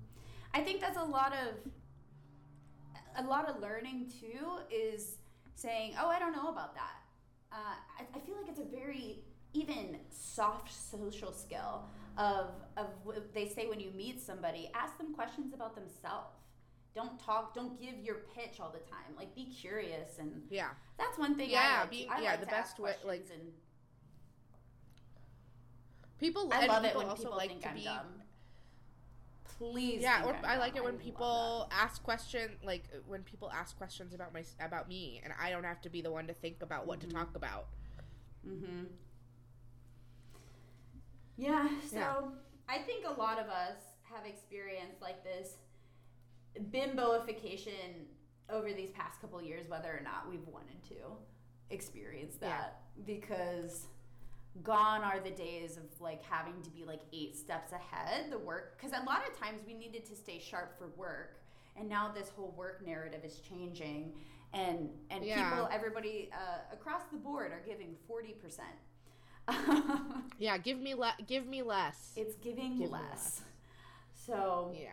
I 0.53 0.61
think 0.61 0.79
that's 0.79 0.97
a 0.97 1.03
lot 1.03 1.33
of 1.33 1.71
a 3.17 3.27
lot 3.27 3.49
of 3.49 3.61
learning 3.61 4.11
too. 4.19 4.47
Is 4.69 5.17
saying, 5.55 5.93
"Oh, 5.99 6.07
I 6.07 6.19
don't 6.19 6.33
know 6.33 6.49
about 6.49 6.75
that." 6.75 7.01
Uh, 7.51 7.75
I, 7.99 8.05
I 8.15 8.19
feel 8.19 8.35
like 8.35 8.49
it's 8.49 8.59
a 8.59 8.63
very 8.63 9.23
even 9.53 9.97
soft 10.09 10.71
social 10.71 11.31
skill 11.31 11.85
of 12.17 12.47
of 12.75 12.87
what 13.03 13.33
they 13.33 13.47
say 13.47 13.67
when 13.67 13.79
you 13.79 13.91
meet 13.91 14.21
somebody, 14.21 14.69
ask 14.73 14.97
them 14.97 15.13
questions 15.13 15.53
about 15.53 15.75
themselves. 15.75 16.35
Don't 16.95 17.19
talk. 17.19 17.53
Don't 17.53 17.79
give 17.79 17.95
your 18.03 18.17
pitch 18.35 18.59
all 18.59 18.71
the 18.71 18.79
time. 18.89 19.15
Like, 19.15 19.35
be 19.35 19.45
curious, 19.45 20.17
and 20.19 20.43
Yeah. 20.49 20.69
that's 20.97 21.17
one 21.17 21.35
thing. 21.35 21.49
Yeah, 21.51 21.59
I 21.59 21.79
like 21.81 21.91
to, 21.91 22.07
I 22.07 22.21
yeah, 22.21 22.31
like 22.31 22.39
the 22.39 22.45
best 22.47 22.79
way- 22.79 22.95
like- 23.05 23.29
and 23.33 23.53
People. 26.19 26.49
I 26.51 26.65
love 26.65 26.83
it 26.83 26.87
people 26.87 27.01
when 27.01 27.09
also 27.09 27.23
people 27.23 27.37
like 27.37 27.49
think 27.49 27.61
to 27.61 27.69
I'm 27.69 27.75
be. 27.75 27.83
dumb. 27.83 28.21
Please. 29.59 30.01
Yeah, 30.01 30.25
or 30.25 30.33
I'm 30.35 30.45
I 30.45 30.57
like 30.57 30.73
dumb. 30.73 30.77
it 30.83 30.85
when 30.85 30.93
love 30.95 31.03
people 31.03 31.67
ask 31.71 32.01
question 32.03 32.51
like 32.63 32.85
when 33.07 33.21
people 33.23 33.51
ask 33.51 33.77
questions 33.77 34.13
about 34.15 34.33
my 34.33 34.43
about 34.59 34.87
me, 34.89 35.21
and 35.23 35.33
I 35.39 35.51
don't 35.51 35.63
have 35.63 35.81
to 35.81 35.89
be 35.89 36.01
the 36.01 36.11
one 36.11 36.25
to 36.27 36.33
think 36.33 36.61
about 36.63 36.87
what 36.87 36.99
Mhm. 36.99 37.01
to 37.01 37.07
talk 37.09 37.35
about. 37.35 37.67
Mm-hmm. 38.47 38.85
Yeah. 41.37 41.67
So 41.89 41.97
Yeah. 41.97 42.21
I 42.67 42.79
think 42.79 43.05
a 43.05 43.11
lot 43.19 43.39
of 43.39 43.47
us 43.47 43.77
have 44.03 44.25
experienced 44.25 45.01
like 45.01 45.23
this 45.23 45.57
bimboification 46.71 48.05
over 48.49 48.71
these 48.73 48.91
past 48.91 49.19
couple 49.21 49.41
years, 49.41 49.67
whether 49.67 49.89
or 49.95 50.01
not 50.03 50.29
we've 50.29 50.47
wanted 50.47 50.81
to 50.89 50.95
experience 51.69 52.37
Yeah. 52.41 52.49
that 52.49 52.81
because 53.05 53.87
gone 54.63 55.01
are 55.03 55.19
the 55.19 55.29
days 55.31 55.77
of 55.77 55.83
like 56.01 56.23
having 56.23 56.59
to 56.63 56.69
be 56.71 56.83
like 56.83 57.01
eight 57.13 57.35
steps 57.35 57.71
ahead 57.73 58.31
the 58.31 58.39
work 58.39 58.75
because 58.75 58.91
a 58.99 59.03
lot 59.05 59.21
of 59.27 59.37
times 59.37 59.61
we 59.67 59.73
needed 59.75 60.03
to 60.03 60.15
stay 60.15 60.39
sharp 60.39 60.75
for 60.79 60.87
work 60.97 61.41
and 61.75 61.87
now 61.87 62.11
this 62.11 62.29
whole 62.29 62.55
work 62.57 62.83
narrative 62.83 63.23
is 63.23 63.39
changing 63.39 64.13
and 64.53 64.89
and 65.11 65.23
Yeah. 65.23 65.47
people 65.51 65.69
everybody 65.71 66.31
uh, 66.33 66.73
across 66.73 67.03
the 67.11 67.17
board 67.17 67.51
are 67.51 67.61
giving 67.67 67.95
40% 68.09 68.33
Yeah, 70.39 70.57
give 70.57 70.79
me 70.79 70.93
le- 70.93 71.15
give 71.25 71.47
me 71.47 71.63
less. 71.63 72.11
it's 72.15 72.35
giving 72.35 72.77
Give 72.77 72.79
me 72.79 72.87
less 72.87 73.41
so 74.13 74.71
yeah. 74.75 74.89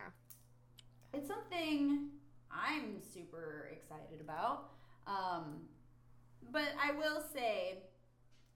it's 1.13 1.27
something 1.27 2.09
I'm 2.49 3.01
super 3.13 3.69
excited 3.71 4.21
about. 4.21 4.69
Um, 5.07 5.61
but 6.51 6.69
I 6.81 6.93
will 6.93 7.21
say, 7.33 7.79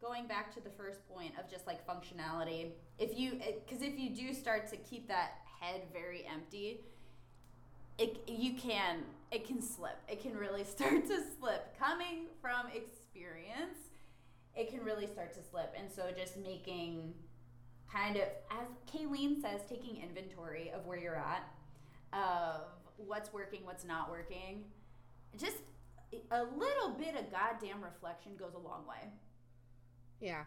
going 0.01 0.25
back 0.25 0.53
to 0.55 0.61
the 0.61 0.69
first 0.69 1.07
point 1.07 1.33
of 1.37 1.49
just 1.49 1.67
like 1.67 1.85
functionality, 1.85 2.71
if 2.97 3.17
you, 3.17 3.33
because 3.65 3.83
if 3.83 3.99
you 3.99 4.09
do 4.15 4.33
start 4.33 4.69
to 4.69 4.77
keep 4.77 5.07
that 5.09 5.41
head 5.59 5.81
very 5.91 6.25
empty, 6.25 6.81
it 7.97 8.23
you 8.27 8.53
can 8.53 9.03
it 9.31 9.45
can 9.45 9.61
slip. 9.61 9.99
It 10.07 10.21
can 10.21 10.37
really 10.37 10.63
start 10.75 11.05
to 11.07 11.21
slip. 11.39 11.77
Coming 11.77 12.27
from 12.41 12.67
experience, 12.73 13.88
it 14.59 14.69
can 14.69 14.83
really 14.83 15.07
start 15.07 15.33
to 15.33 15.39
slip. 15.41 15.73
And 15.77 15.89
so 15.89 16.11
just 16.15 16.37
making 16.37 17.13
kind 17.91 18.17
of, 18.17 18.23
as 18.51 18.67
Kaylene 18.91 19.41
says, 19.41 19.61
taking 19.69 20.01
inventory 20.01 20.69
of 20.75 20.85
where 20.85 20.99
you're 20.99 21.15
at, 21.15 21.47
of 22.11 22.61
what's 22.97 23.31
working, 23.31 23.61
what's 23.63 23.85
not 23.85 24.09
working. 24.09 24.65
Just 25.37 25.57
a 26.31 26.43
little 26.43 26.89
bit 26.97 27.15
of 27.15 27.31
goddamn 27.31 27.81
reflection 27.81 28.33
goes 28.37 28.53
a 28.53 28.59
long 28.59 28.83
way. 28.87 29.09
Yeah. 30.19 30.43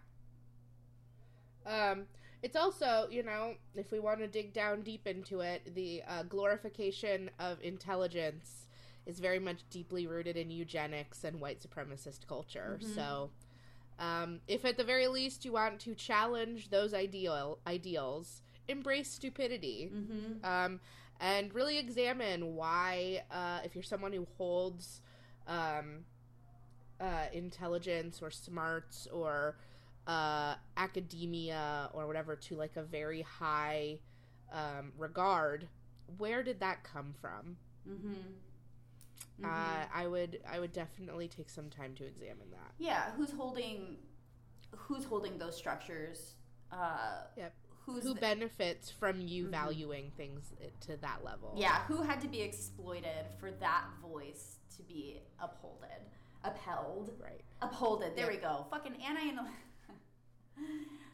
Um, 1.65 2.05
it's 2.43 2.57
also, 2.57 3.09
you 3.11 3.23
know, 3.23 3.55
if 3.75 3.93
we 3.93 3.99
want 3.99 4.19
to 4.19 4.27
dig 4.27 4.53
down 4.53 4.83
deep 4.83 5.07
into 5.07 5.41
it, 5.41 5.75
the 5.75 6.03
uh, 6.07 6.25
glorification 6.25 7.31
of 7.39 7.59
intelligence 7.63 8.67
is 9.07 9.21
very 9.21 9.39
much 9.39 9.63
deeply 9.71 10.07
rooted 10.07 10.37
in 10.37 10.51
eugenics 10.51 11.25
and 11.25 11.41
white 11.41 11.61
supremacist 11.61 12.27
culture. 12.27 12.79
Mhm. 12.83 12.95
So, 12.95 13.31
um, 14.03 14.41
if 14.49 14.65
at 14.65 14.77
the 14.77 14.85
very 14.85 15.07
least 15.07 15.45
you 15.45 15.53
want 15.53 15.79
to 15.81 15.95
challenge 15.95 16.71
those 16.71 16.93
ideal 16.93 17.59
ideals, 17.67 18.43
embrace 18.67 19.09
stupidity. 19.09 19.91
Mm-hmm. 19.95 20.45
um, 20.45 20.81
and 21.21 21.55
really 21.55 21.79
examine 21.79 22.57
why, 22.57 23.23
uh, 23.31 23.61
if 23.65 23.77
you're 23.77 23.85
someone 23.85 24.13
who 24.13 24.27
holds 24.37 25.03
um, 25.47 26.05
uh, 27.01 27.27
intelligence 27.33 28.21
or 28.21 28.31
smarts 28.33 29.07
or 29.13 29.57
uh, 30.09 30.57
academia 30.77 31.89
or 31.93 32.09
whatever 32.09 32.35
to 32.35 32.57
like 32.57 32.77
a 32.77 32.83
very 32.83 33.23
high 33.23 34.01
um, 34.53 34.93
regard, 34.99 35.69
where 36.19 36.43
did 36.43 36.59
that 36.59 36.83
come 36.83 37.15
from? 37.21 37.57
Mm-hmm. 37.89 38.15
Uh, 39.45 39.85
I 39.93 40.07
would 40.07 40.41
I 40.49 40.61
would 40.61 40.73
definitely 40.73 41.27
take 41.29 41.49
some 41.49 41.69
time 41.71 41.95
to 41.97 42.05
examine 42.05 42.51
that. 42.53 42.73
yeah, 42.79 43.11
who's 43.17 43.33
holding 43.33 43.97
who's 44.77 45.05
holding 45.05 45.39
those 45.39 45.57
structures? 45.57 46.35
Uh, 46.71 47.25
Yep. 47.37 47.55
Who's 47.85 48.05
Who 48.05 48.15
the- 48.15 48.21
benefits 48.21 48.91
from 48.91 49.21
you 49.21 49.47
Mhm. 49.47 49.51
valuing 49.51 50.11
things 50.13 50.53
to 50.83 50.97
that 50.99 51.25
level? 51.25 51.53
Yeah, 51.57 51.85
who 51.87 52.01
had 52.03 52.21
to 52.21 52.29
be 52.29 52.41
exploited 52.41 53.27
for 53.41 53.51
that 53.51 53.89
voice 54.01 54.61
to 54.77 54.83
be 54.85 55.21
upholded, 55.41 56.01
upheld, 56.45 57.13
Right. 57.21 57.43
upholded? 57.61 58.15
There 58.15 58.27
Yep. 58.31 58.35
we 58.35 58.41
go. 58.41 58.67
Fucking 58.71 59.03
Anna 59.03 59.21
and 59.21 59.49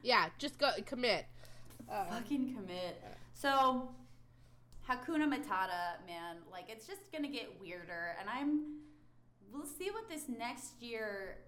Yeah. 0.03 0.29
Just 0.39 0.59
go 0.59 0.71
commit. 0.85 1.27
Uh, 1.89 2.05
fucking 2.11 2.55
commit. 2.55 3.03
So, 3.33 3.95
Hakuna 4.89 5.27
Matata, 5.29 6.05
man, 6.07 6.37
like 6.51 6.65
it's 6.69 6.87
just 6.87 7.13
gonna 7.13 7.29
get 7.29 7.61
weirder, 7.61 8.17
and 8.19 8.29
I'm. 8.29 8.77
We'll 9.53 9.67
see 9.67 9.91
what 9.91 10.09
this 10.09 10.25
next 10.29 10.81
year 10.81 11.39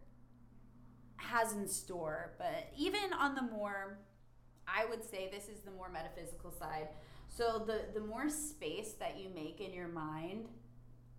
has 1.16 1.52
in 1.52 1.66
store, 1.68 2.32
but 2.38 2.70
even 2.76 3.12
on 3.18 3.34
the 3.34 3.42
more, 3.42 3.98
I 4.66 4.86
would 4.86 5.04
say 5.04 5.28
this 5.30 5.48
is 5.48 5.60
the 5.60 5.70
more 5.70 5.90
metaphysical 5.90 6.50
side. 6.50 6.88
So 7.28 7.62
the 7.66 7.84
the 7.98 8.06
more 8.06 8.28
space 8.28 8.92
that 9.00 9.18
you 9.18 9.30
make 9.34 9.60
in 9.60 9.72
your 9.72 9.88
mind 9.88 10.48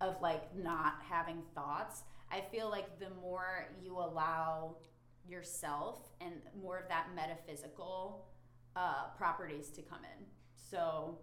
of 0.00 0.20
like 0.22 0.54
not 0.56 0.94
having 1.08 1.42
thoughts, 1.56 2.02
I 2.30 2.40
feel 2.52 2.70
like 2.70 3.00
the 3.00 3.10
more 3.20 3.66
you 3.82 3.96
allow 3.96 4.76
yourself 5.28 5.98
and 6.20 6.34
more 6.60 6.78
of 6.78 6.88
that 6.88 7.08
metaphysical 7.16 8.26
uh, 8.76 9.08
properties 9.16 9.70
to 9.70 9.82
come 9.82 10.00
in. 10.04 10.24
So 10.54 11.18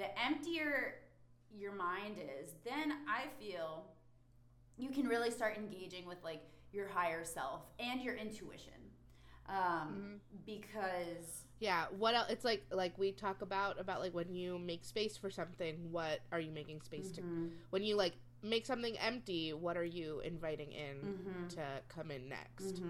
the 0.00 0.06
emptier 0.18 0.94
your 1.54 1.72
mind 1.74 2.16
is, 2.18 2.52
then 2.64 2.92
I 3.06 3.24
feel 3.38 3.84
you 4.78 4.88
can 4.88 5.06
really 5.06 5.30
start 5.30 5.58
engaging 5.58 6.06
with 6.06 6.16
like 6.24 6.40
your 6.72 6.88
higher 6.88 7.22
self 7.24 7.60
and 7.78 8.00
your 8.00 8.14
intuition. 8.14 8.72
Um, 9.46 10.20
Because 10.46 11.44
Yeah, 11.58 11.86
what 11.98 12.14
else? 12.14 12.28
It's 12.30 12.44
like 12.44 12.64
like 12.70 12.96
we 12.96 13.12
talk 13.12 13.42
about 13.42 13.78
about 13.78 14.00
like 14.00 14.14
when 14.14 14.32
you 14.34 14.58
make 14.58 14.84
space 14.84 15.16
for 15.18 15.30
something, 15.30 15.76
what 15.92 16.20
are 16.32 16.40
you 16.40 16.50
making 16.52 16.80
space 16.80 17.10
to? 17.12 17.20
Mhm. 17.20 17.50
When 17.70 17.82
you 17.82 17.96
like 17.96 18.14
make 18.42 18.64
something 18.64 18.96
empty, 18.98 19.52
what 19.52 19.76
are 19.76 19.84
you 19.84 20.20
inviting 20.20 20.72
in 20.72 20.96
Mhm. 21.02 21.48
to 21.56 21.82
come 21.88 22.10
in 22.10 22.26
next? 22.28 22.80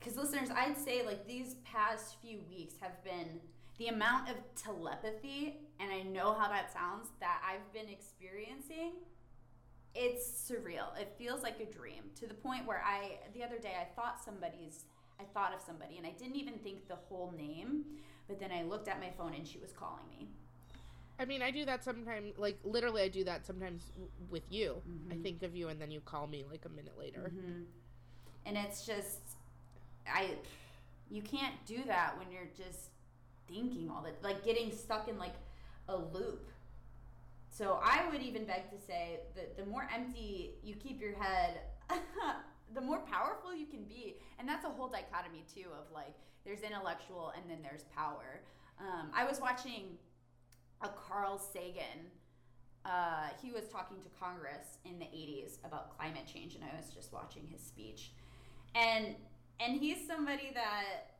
Because 0.00 0.16
listeners, 0.16 0.50
I'd 0.50 0.76
say 0.76 1.04
like 1.06 1.26
these 1.28 1.54
past 1.64 2.16
few 2.20 2.40
weeks 2.50 2.74
have 2.80 3.04
been 3.04 3.40
the 3.78 3.88
amount 3.88 4.30
of 4.30 4.36
telepathy, 4.56 5.63
and 5.80 5.90
I 5.92 6.02
know 6.02 6.32
how 6.34 6.48
that 6.48 6.72
sounds, 6.72 7.08
that 7.20 7.42
I've 7.46 7.72
been 7.72 7.88
experiencing. 7.92 8.92
It's 9.94 10.26
surreal. 10.50 10.98
It 11.00 11.14
feels 11.18 11.42
like 11.42 11.60
a 11.60 11.66
dream 11.66 12.02
to 12.20 12.26
the 12.26 12.34
point 12.34 12.66
where 12.66 12.82
I, 12.84 13.18
the 13.32 13.44
other 13.44 13.58
day, 13.58 13.74
I 13.80 13.84
thought 13.94 14.22
somebody's, 14.24 14.84
I 15.20 15.24
thought 15.32 15.54
of 15.54 15.60
somebody, 15.60 15.98
and 15.98 16.06
I 16.06 16.10
didn't 16.10 16.36
even 16.36 16.54
think 16.58 16.88
the 16.88 16.96
whole 16.96 17.32
name, 17.36 17.84
but 18.26 18.40
then 18.40 18.50
I 18.50 18.62
looked 18.64 18.88
at 18.88 18.98
my 19.00 19.10
phone 19.16 19.34
and 19.34 19.46
she 19.46 19.58
was 19.58 19.72
calling 19.72 20.02
me. 20.10 20.28
I 21.16 21.26
mean, 21.26 21.42
I 21.42 21.52
do 21.52 21.64
that 21.66 21.84
sometimes. 21.84 22.36
Like 22.38 22.58
literally, 22.64 23.02
I 23.02 23.08
do 23.08 23.22
that 23.22 23.46
sometimes 23.46 23.84
w- 23.90 24.10
with 24.30 24.50
you. 24.50 24.82
I 25.10 25.14
Mhm. 25.14 25.22
think 25.22 25.42
of 25.44 25.54
you, 25.54 25.68
and 25.68 25.80
then 25.80 25.92
you 25.92 26.00
call 26.00 26.26
me 26.26 26.44
like 26.50 26.64
a 26.64 26.68
minute 26.68 26.98
later. 26.98 27.30
Mhm. 27.32 27.66
And 28.46 28.56
it's 28.58 28.84
just, 28.84 29.20
I, 30.08 30.36
you 31.08 31.22
can't 31.22 31.54
do 31.66 31.84
that 31.84 32.18
when 32.18 32.32
you're 32.32 32.50
just 32.56 32.90
thinking 33.46 33.88
all 33.90 34.02
that, 34.02 34.20
like 34.24 34.42
getting 34.44 34.72
stuck 34.72 35.06
in 35.08 35.16
like 35.16 35.34
a 35.88 35.96
loop. 35.96 36.48
So 37.50 37.78
I 37.82 38.08
would 38.10 38.20
even 38.20 38.44
beg 38.44 38.70
to 38.70 38.78
say 38.84 39.20
that 39.36 39.56
the 39.56 39.64
more 39.64 39.88
empty 39.94 40.54
you 40.62 40.74
keep 40.74 41.00
your 41.00 41.14
head, 41.14 41.60
the 42.74 42.80
more 42.80 42.98
powerful 42.98 43.54
you 43.54 43.66
can 43.66 43.84
be. 43.84 44.16
And 44.38 44.48
that's 44.48 44.64
a 44.64 44.68
whole 44.68 44.88
dichotomy 44.88 45.44
too 45.54 45.68
of 45.70 45.92
like 45.92 46.14
there's 46.44 46.62
intellectual 46.62 47.32
and 47.36 47.48
then 47.48 47.58
there's 47.62 47.84
power. 47.94 48.40
Um, 48.80 49.10
I 49.14 49.24
was 49.24 49.40
watching 49.40 49.98
a 50.82 50.88
Carl 50.88 51.38
Sagan. 51.38 52.10
Uh, 52.84 53.28
he 53.40 53.50
was 53.50 53.68
talking 53.68 53.96
to 54.02 54.08
Congress 54.20 54.78
in 54.84 54.98
the 54.98 55.06
80s 55.06 55.58
about 55.64 55.96
climate 55.96 56.24
change, 56.30 56.54
and 56.54 56.64
I 56.64 56.76
was 56.76 56.92
just 56.92 57.12
watching 57.12 57.46
his 57.50 57.62
speech. 57.62 58.10
And 58.74 59.14
and 59.60 59.78
he's 59.78 60.06
somebody 60.06 60.50
that 60.54 61.13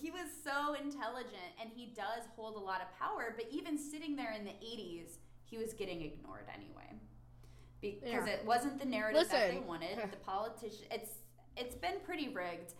he 0.00 0.10
was 0.10 0.26
so 0.44 0.74
intelligent 0.74 1.52
and 1.60 1.70
he 1.74 1.92
does 1.94 2.24
hold 2.36 2.56
a 2.56 2.58
lot 2.58 2.80
of 2.80 2.88
power, 2.98 3.34
but 3.36 3.46
even 3.50 3.78
sitting 3.78 4.16
there 4.16 4.32
in 4.32 4.44
the 4.44 4.50
80s, 4.50 5.18
he 5.44 5.58
was 5.58 5.72
getting 5.72 6.02
ignored 6.02 6.46
anyway. 6.54 6.98
Because 7.80 8.26
Yeah. 8.26 8.34
it 8.34 8.44
wasn't 8.46 8.78
the 8.78 8.86
narrative 8.86 9.28
that 9.28 9.50
they 9.50 9.58
wanted. 9.58 9.98
The 10.10 10.16
politician 10.18 10.86
it's 10.90 11.10
it's 11.56 11.74
been 11.74 12.00
pretty 12.04 12.28
rigged. 12.28 12.74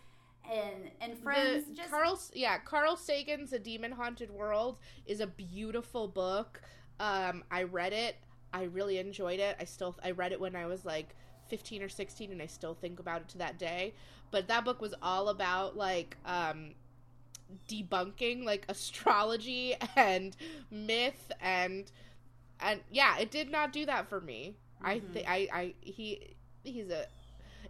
And 0.50 0.90
and 1.00 1.18
friends 1.18 1.66
the 1.66 1.74
just 1.74 1.90
Carl, 1.90 2.18
yeah, 2.34 2.58
Carl 2.58 2.96
Sagan's 2.96 3.52
A 3.52 3.58
Demon 3.58 3.92
Haunted 3.92 4.30
World 4.30 4.78
is 5.06 5.20
a 5.20 5.26
beautiful 5.26 6.08
book. 6.08 6.62
Um, 6.98 7.44
I 7.50 7.64
read 7.64 7.92
it. 7.92 8.16
I 8.52 8.64
really 8.64 8.98
enjoyed 8.98 9.40
it. 9.40 9.56
I 9.60 9.64
still 9.64 9.96
I 10.04 10.10
read 10.12 10.32
it 10.32 10.40
when 10.40 10.56
I 10.56 10.66
was 10.66 10.84
like 10.84 11.14
15 11.48 11.82
or 11.82 11.88
16 11.88 12.32
and 12.32 12.40
I 12.40 12.46
still 12.46 12.74
think 12.74 12.98
about 13.00 13.20
it 13.22 13.28
to 13.30 13.38
that 13.38 13.58
day. 13.58 13.94
But 14.30 14.48
that 14.48 14.64
book 14.64 14.80
was 14.80 14.94
all 15.02 15.28
about 15.28 15.76
like 15.76 16.16
um 16.24 16.74
debunking 17.68 18.44
like 18.44 18.64
astrology 18.68 19.74
and 19.96 20.36
myth 20.70 21.30
and 21.40 21.90
and 22.60 22.80
yeah, 22.90 23.18
it 23.18 23.30
did 23.30 23.50
not 23.50 23.72
do 23.72 23.84
that 23.86 24.08
for 24.08 24.20
me. 24.20 24.56
I 24.82 24.98
Mhm. 25.00 25.12
think 25.12 25.28
I 25.28 25.48
I 25.52 25.74
he 25.80 26.36
he's 26.64 26.90
a 26.90 27.06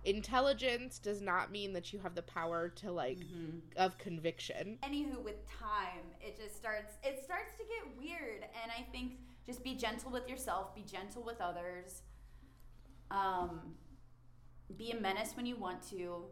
intelligence 0.05 0.99
does 0.99 1.20
not 1.22 1.51
mean 1.53 1.72
that 1.74 1.93
you 1.93 1.99
have 2.01 2.14
the 2.14 2.22
power 2.22 2.68
to 2.68 2.91
like 2.93 3.18
Mhm. 3.18 3.61
of 3.76 3.97
conviction. 3.99 4.78
anywho 4.83 5.22
with 5.22 5.47
time 5.49 6.05
it 6.20 6.37
just 6.37 6.57
starts 6.57 6.95
it 7.05 7.22
starts 7.24 7.53
to 7.57 7.64
get 7.64 7.97
weird 7.99 8.43
and 8.62 8.72
i 8.76 8.83
think 8.93 9.18
just 9.47 9.62
be 9.62 9.74
gentle 9.76 10.11
with 10.11 10.28
yourself 10.28 10.74
be 10.74 10.83
gentle 10.83 11.22
with 11.22 11.41
others 11.41 12.03
um 13.11 13.74
be 14.76 14.91
a 14.91 14.97
menace 15.01 15.37
when 15.37 15.47
you 15.47 15.57
want 15.57 15.83
to 15.91 16.24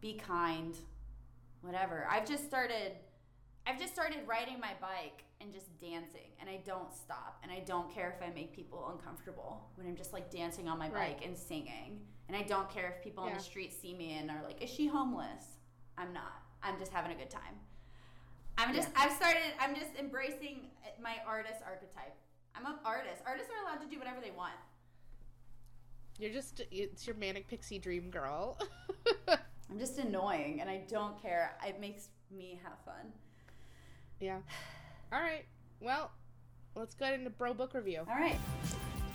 be 0.00 0.14
kind 0.14 0.76
whatever. 1.62 2.06
I've 2.10 2.26
just 2.26 2.44
started 2.46 2.92
i've 3.66 3.78
just 3.78 3.92
started 3.92 4.20
riding 4.26 4.58
my 4.58 4.70
bike 4.80 5.24
and 5.42 5.52
just 5.52 5.78
dancing 5.78 6.30
and 6.40 6.48
i 6.48 6.58
don't 6.64 6.94
stop 6.94 7.38
and 7.42 7.52
i 7.52 7.58
don't 7.66 7.92
care 7.92 8.16
if 8.16 8.26
i 8.26 8.32
make 8.32 8.54
people 8.54 8.88
uncomfortable 8.90 9.68
when 9.74 9.86
i'm 9.86 9.96
just 9.96 10.12
like 10.14 10.30
dancing 10.30 10.68
on 10.68 10.78
my 10.78 10.88
Right. 10.88 11.18
bike 11.18 11.26
and 11.26 11.36
singing 11.36 12.00
and 12.28 12.36
i 12.36 12.40
don't 12.42 12.70
care 12.70 12.94
if 12.96 13.04
people 13.04 13.24
on 13.24 13.34
the 13.34 13.40
street 13.40 13.72
see 13.74 13.92
me 13.92 14.16
and 14.18 14.30
are 14.30 14.42
like 14.42 14.62
is 14.62 14.70
she 14.70 14.86
homeless? 14.86 15.44
I'm 15.98 16.12
not. 16.14 16.40
I'm 16.62 16.78
just 16.78 16.92
having 16.92 17.10
a 17.12 17.14
good 17.16 17.28
time. 17.30 17.54
I'm 18.56 18.74
just 18.74 18.88
i've 18.96 19.12
started 19.12 19.42
i'm 19.60 19.74
just 19.74 19.90
embracing 19.98 20.60
my 21.02 21.16
artist 21.26 21.60
archetype. 21.66 22.14
I'm 22.54 22.64
an 22.66 22.78
artist. 22.84 23.22
Artists 23.26 23.50
are 23.50 23.62
allowed 23.68 23.82
to 23.84 23.90
do 23.90 23.98
whatever 23.98 24.20
they 24.22 24.30
want. 24.30 24.54
You're 26.18 26.32
just 26.32 26.62
it's 26.70 27.06
your 27.06 27.16
manic 27.16 27.48
pixie 27.48 27.78
dream 27.78 28.10
girl. 28.10 28.58
i'm 29.70 29.78
just 29.78 29.98
annoying 29.98 30.60
and 30.60 30.68
i 30.68 30.80
don't 30.88 31.20
care 31.20 31.56
it 31.66 31.80
makes 31.80 32.08
me 32.30 32.60
have 32.62 32.78
fun 32.84 33.12
yeah. 34.20 34.38
All 35.12 35.20
right. 35.20 35.44
Well, 35.80 36.10
let's 36.74 36.94
go 36.94 37.06
into 37.06 37.30
bro 37.30 37.54
book 37.54 37.74
review. 37.74 38.00
all 38.00 38.16
right 38.16 38.38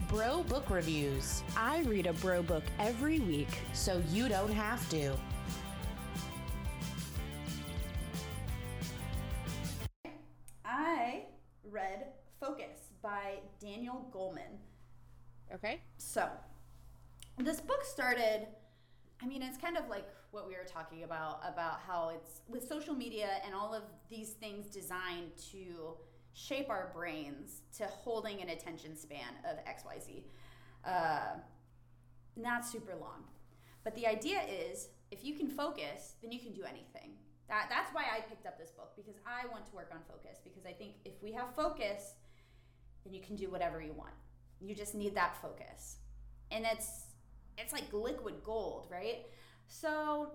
Bro 0.09 0.43
Book 0.43 0.69
Reviews, 0.69 1.41
I 1.57 1.81
read 1.81 2.05
a 2.05 2.13
bro 2.13 2.43
book 2.43 2.63
every 2.77 3.19
week. 3.19 3.47
so 3.73 4.01
you 4.11 4.29
don't 4.29 4.51
have 4.51 4.87
to. 4.89 5.13
I 10.63 11.23
read 11.63 12.07
Focus 12.39 12.91
by 13.01 13.39
Daniel 13.59 14.07
Goleman. 14.13 14.59
Okay. 15.53 15.81
So, 15.97 16.29
this 17.39 17.59
book 17.59 17.83
started. 17.83 18.45
I 19.21 19.25
mean, 19.25 19.41
it's 19.41 19.57
kind 19.57 19.77
of 19.77 19.89
like 19.89 20.07
what 20.33 20.47
we 20.47 20.53
were 20.53 20.65
talking 20.67 21.03
about 21.03 21.41
about 21.47 21.79
how 21.85 22.11
it's 22.13 22.41
with 22.47 22.67
social 22.67 22.95
media 22.95 23.29
and 23.45 23.53
all 23.53 23.73
of 23.73 23.83
these 24.09 24.31
things 24.31 24.65
designed 24.67 25.31
to 25.51 25.95
shape 26.33 26.69
our 26.69 26.91
brains 26.93 27.61
to 27.77 27.85
holding 27.85 28.41
an 28.41 28.49
attention 28.49 28.97
span 28.97 29.33
of 29.49 29.57
XYZ. 29.65 30.23
Uh, 30.83 31.37
not 32.35 32.65
super 32.65 32.95
long. 32.99 33.23
But 33.83 33.95
the 33.95 34.07
idea 34.07 34.41
is 34.49 34.89
if 35.11 35.23
you 35.23 35.35
can 35.35 35.47
focus, 35.47 36.15
then 36.21 36.31
you 36.31 36.39
can 36.39 36.53
do 36.53 36.63
anything. 36.63 37.11
That, 37.47 37.67
that's 37.69 37.93
why 37.93 38.03
I 38.11 38.21
picked 38.21 38.47
up 38.47 38.57
this 38.57 38.71
book 38.71 38.93
because 38.95 39.15
I 39.27 39.45
want 39.51 39.67
to 39.67 39.75
work 39.75 39.91
on 39.93 39.99
focus 40.07 40.39
because 40.43 40.65
I 40.65 40.71
think 40.71 40.93
if 41.05 41.13
we 41.21 41.31
have 41.33 41.53
focus, 41.55 42.15
then 43.03 43.13
you 43.13 43.21
can 43.21 43.35
do 43.35 43.49
whatever 43.51 43.81
you 43.81 43.93
want. 43.93 44.13
You 44.59 44.73
just 44.73 44.95
need 44.95 45.13
that 45.15 45.37
focus. 45.39 45.97
And 46.49 46.65
it's 46.65 47.07
it's 47.57 47.71
like 47.71 47.83
liquid 47.93 48.43
gold, 48.43 48.87
right? 48.89 49.25
So 49.73 50.27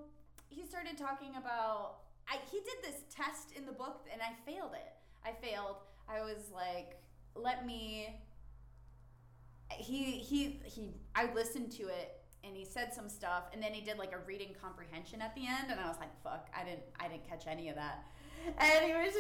he 0.49 0.67
started 0.67 0.99
talking 0.99 1.37
about 1.37 2.01
I, 2.29 2.39
he 2.51 2.59
did 2.59 2.83
this 2.83 3.03
test 3.09 3.53
in 3.57 3.65
the 3.65 3.73
book 3.73 4.07
and 4.13 4.21
I 4.21 4.35
failed 4.51 4.73
it. 4.75 4.93
I 5.25 5.33
failed. 5.33 5.77
I 6.09 6.21
was 6.21 6.51
like, 6.53 7.01
let 7.35 7.65
me 7.65 8.21
he 9.71 10.03
he 10.05 10.61
he 10.65 10.91
I 11.15 11.33
listened 11.35 11.71
to 11.73 11.85
it 11.85 12.21
and 12.43 12.57
he 12.57 12.65
said 12.65 12.93
some 12.93 13.09
stuff 13.09 13.45
and 13.53 13.63
then 13.63 13.73
he 13.73 13.81
did 13.81 13.97
like 13.97 14.13
a 14.13 14.19
reading 14.27 14.57
comprehension 14.61 15.23
at 15.23 15.35
the 15.37 15.47
end 15.47 15.71
and 15.71 15.79
I 15.79 15.87
was 15.87 15.99
like, 16.01 16.11
fuck, 16.25 16.49
I 16.55 16.65
didn't 16.65 16.83
I 16.99 17.07
didn't 17.07 17.29
catch 17.29 17.47
any 17.47 17.69
of 17.69 17.77
that. 17.77 18.07
And 18.59 18.87
he 18.87 18.93
was 18.93 19.15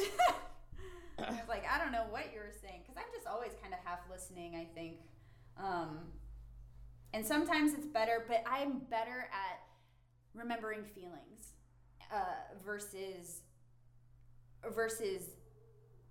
I 1.18 1.30
was 1.30 1.48
like, 1.48 1.64
I 1.70 1.78
don't 1.78 1.92
know 1.92 2.06
what 2.10 2.32
you 2.34 2.40
were 2.40 2.52
saying 2.60 2.80
because 2.82 2.96
I'm 2.96 3.10
just 3.14 3.28
always 3.28 3.52
kind 3.62 3.72
of 3.72 3.78
half 3.84 4.00
listening, 4.10 4.56
I 4.56 4.66
think. 4.74 4.96
Um, 5.56 5.98
and 7.14 7.24
sometimes 7.24 7.72
it's 7.74 7.86
better, 7.86 8.24
but 8.26 8.42
I'm 8.46 8.80
better 8.90 9.28
at 9.32 9.67
remembering 10.34 10.84
feelings 10.84 11.54
uh, 12.12 12.54
versus 12.64 13.42
versus 14.74 15.22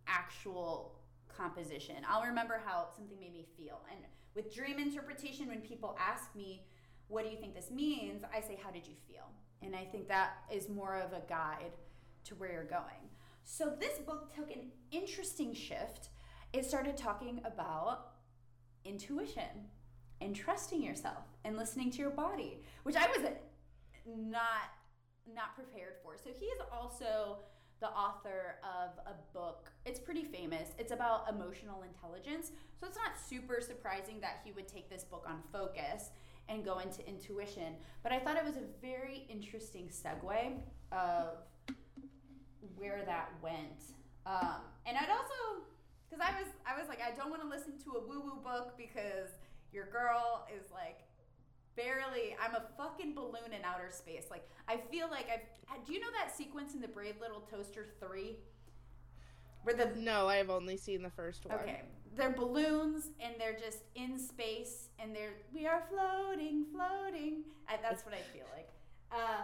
actual 0.08 1.00
composition. 1.28 1.96
I'll 2.08 2.24
remember 2.24 2.62
how 2.64 2.88
something 2.96 3.20
made 3.20 3.34
me 3.34 3.46
feel. 3.58 3.82
And 3.92 4.00
with 4.36 4.54
dream 4.54 4.80
interpretation, 4.80 5.48
when 5.48 5.62
people 5.62 5.98
ask 6.00 6.34
me, 6.36 6.66
"What 7.08 7.24
do 7.24 7.30
you 7.30 7.38
think 7.38 7.56
this 7.56 7.72
means?" 7.72 8.24
I 8.34 8.42
say, 8.42 8.58
"How 8.64 8.72
did 8.72 8.88
you 8.88 8.96
feel?" 9.08 9.30
And 9.62 9.76
I 9.76 9.86
think 9.86 10.08
that 10.08 10.44
is 10.52 10.70
more 10.70 10.96
of 10.96 11.14
a 11.14 11.22
guide 11.28 11.74
to 12.26 12.36
where 12.36 12.52
you're 12.52 12.64
going. 12.64 13.10
So 13.44 13.74
this 13.80 13.98
book 14.00 14.34
took 14.36 14.52
an 14.52 14.72
interesting 14.92 15.54
shift. 15.54 16.10
It 16.54 16.66
started 16.66 16.98
talking 16.98 17.42
about 17.46 18.12
intuition 18.86 19.70
and 20.22 20.36
trusting 20.36 20.82
yourself 20.82 21.26
and 21.44 21.58
listening 21.58 21.92
to 21.92 21.98
your 21.98 22.10
body, 22.10 22.62
which 22.84 22.96
I 22.96 23.08
was 23.08 23.30
not 24.16 24.72
not 25.36 25.56
prepared 25.56 25.96
for. 26.02 26.16
So 26.18 26.30
he 26.38 26.46
is 26.46 26.62
also 26.72 27.40
the 27.80 27.90
author 27.90 28.56
of 28.64 28.98
a 29.06 29.16
book. 29.34 29.72
It's 29.86 30.00
pretty 30.00 30.24
famous. 30.24 30.70
It's 30.80 30.92
about 30.92 31.30
emotional 31.30 31.84
intelligence. 31.84 32.52
So 32.80 32.88
it's 32.88 32.98
not 32.98 33.12
super 33.30 33.62
surprising 33.62 34.20
that 34.22 34.40
he 34.44 34.52
would 34.52 34.68
take 34.68 34.90
this 34.90 35.04
book 35.04 35.26
on 35.28 35.42
focus 35.52 36.10
and 36.50 36.64
go 36.64 36.80
into 36.80 37.08
intuition. 37.08 37.76
But 38.04 38.14
I 38.14 38.20
thought 38.20 38.38
it 38.38 38.46
was 38.46 38.56
a 38.56 38.66
very 38.82 39.28
interesting 39.30 39.90
segue 39.90 40.54
of 40.92 41.38
where 42.78 43.04
that 43.06 43.30
went. 43.44 43.94
Um, 44.26 44.62
and 44.86 44.98
I'd 44.98 45.10
also, 45.10 45.64
because 46.10 46.26
I 46.26 46.40
was, 46.40 46.50
I 46.66 46.80
was 46.80 46.88
like, 46.88 47.00
I 47.02 47.16
don't 47.16 47.30
want 47.30 47.42
to 47.42 47.48
listen 47.48 47.74
to 47.84 47.98
a 47.98 48.08
woo 48.08 48.22
woo 48.22 48.40
book 48.44 48.74
because 48.78 49.30
your 49.72 49.86
girl 49.86 50.48
is 50.56 50.72
like 50.72 51.02
barely. 51.78 52.36
I'm 52.44 52.56
a 52.56 52.64
fucking 52.76 53.14
balloon 53.14 53.54
in 53.54 53.64
outer 53.64 53.90
space. 53.92 54.26
Like 54.30 54.46
I 54.68 54.78
feel 54.92 55.08
like 55.10 55.28
I've. 55.32 55.86
Do 55.86 55.94
you 55.94 56.02
know 56.02 56.12
that 56.20 56.36
sequence 56.36 56.74
in 56.74 56.82
the 56.82 56.88
Brave 56.90 57.16
Little 57.22 57.42
Toaster 57.42 57.86
three, 58.02 58.38
where 59.64 59.76
the 59.76 59.92
No, 59.96 60.28
I 60.28 60.36
have 60.36 60.50
only 60.50 60.76
seen 60.76 61.02
the 61.02 61.12
first 61.12 61.46
one. 61.46 61.60
Okay. 61.60 61.84
They're 62.16 62.32
balloons 62.32 63.10
and 63.22 63.36
they're 63.38 63.58
just 63.58 63.84
in 63.94 64.18
space 64.18 64.90
and 64.98 65.16
they're 65.16 65.36
we 65.54 65.68
are 65.68 65.84
floating, 65.90 66.66
floating. 66.74 67.44
I, 67.70 67.78
that's 67.82 68.04
what 68.04 68.14
I 68.14 68.22
feel 68.34 68.48
like. 68.54 68.70
Uh, 69.12 69.44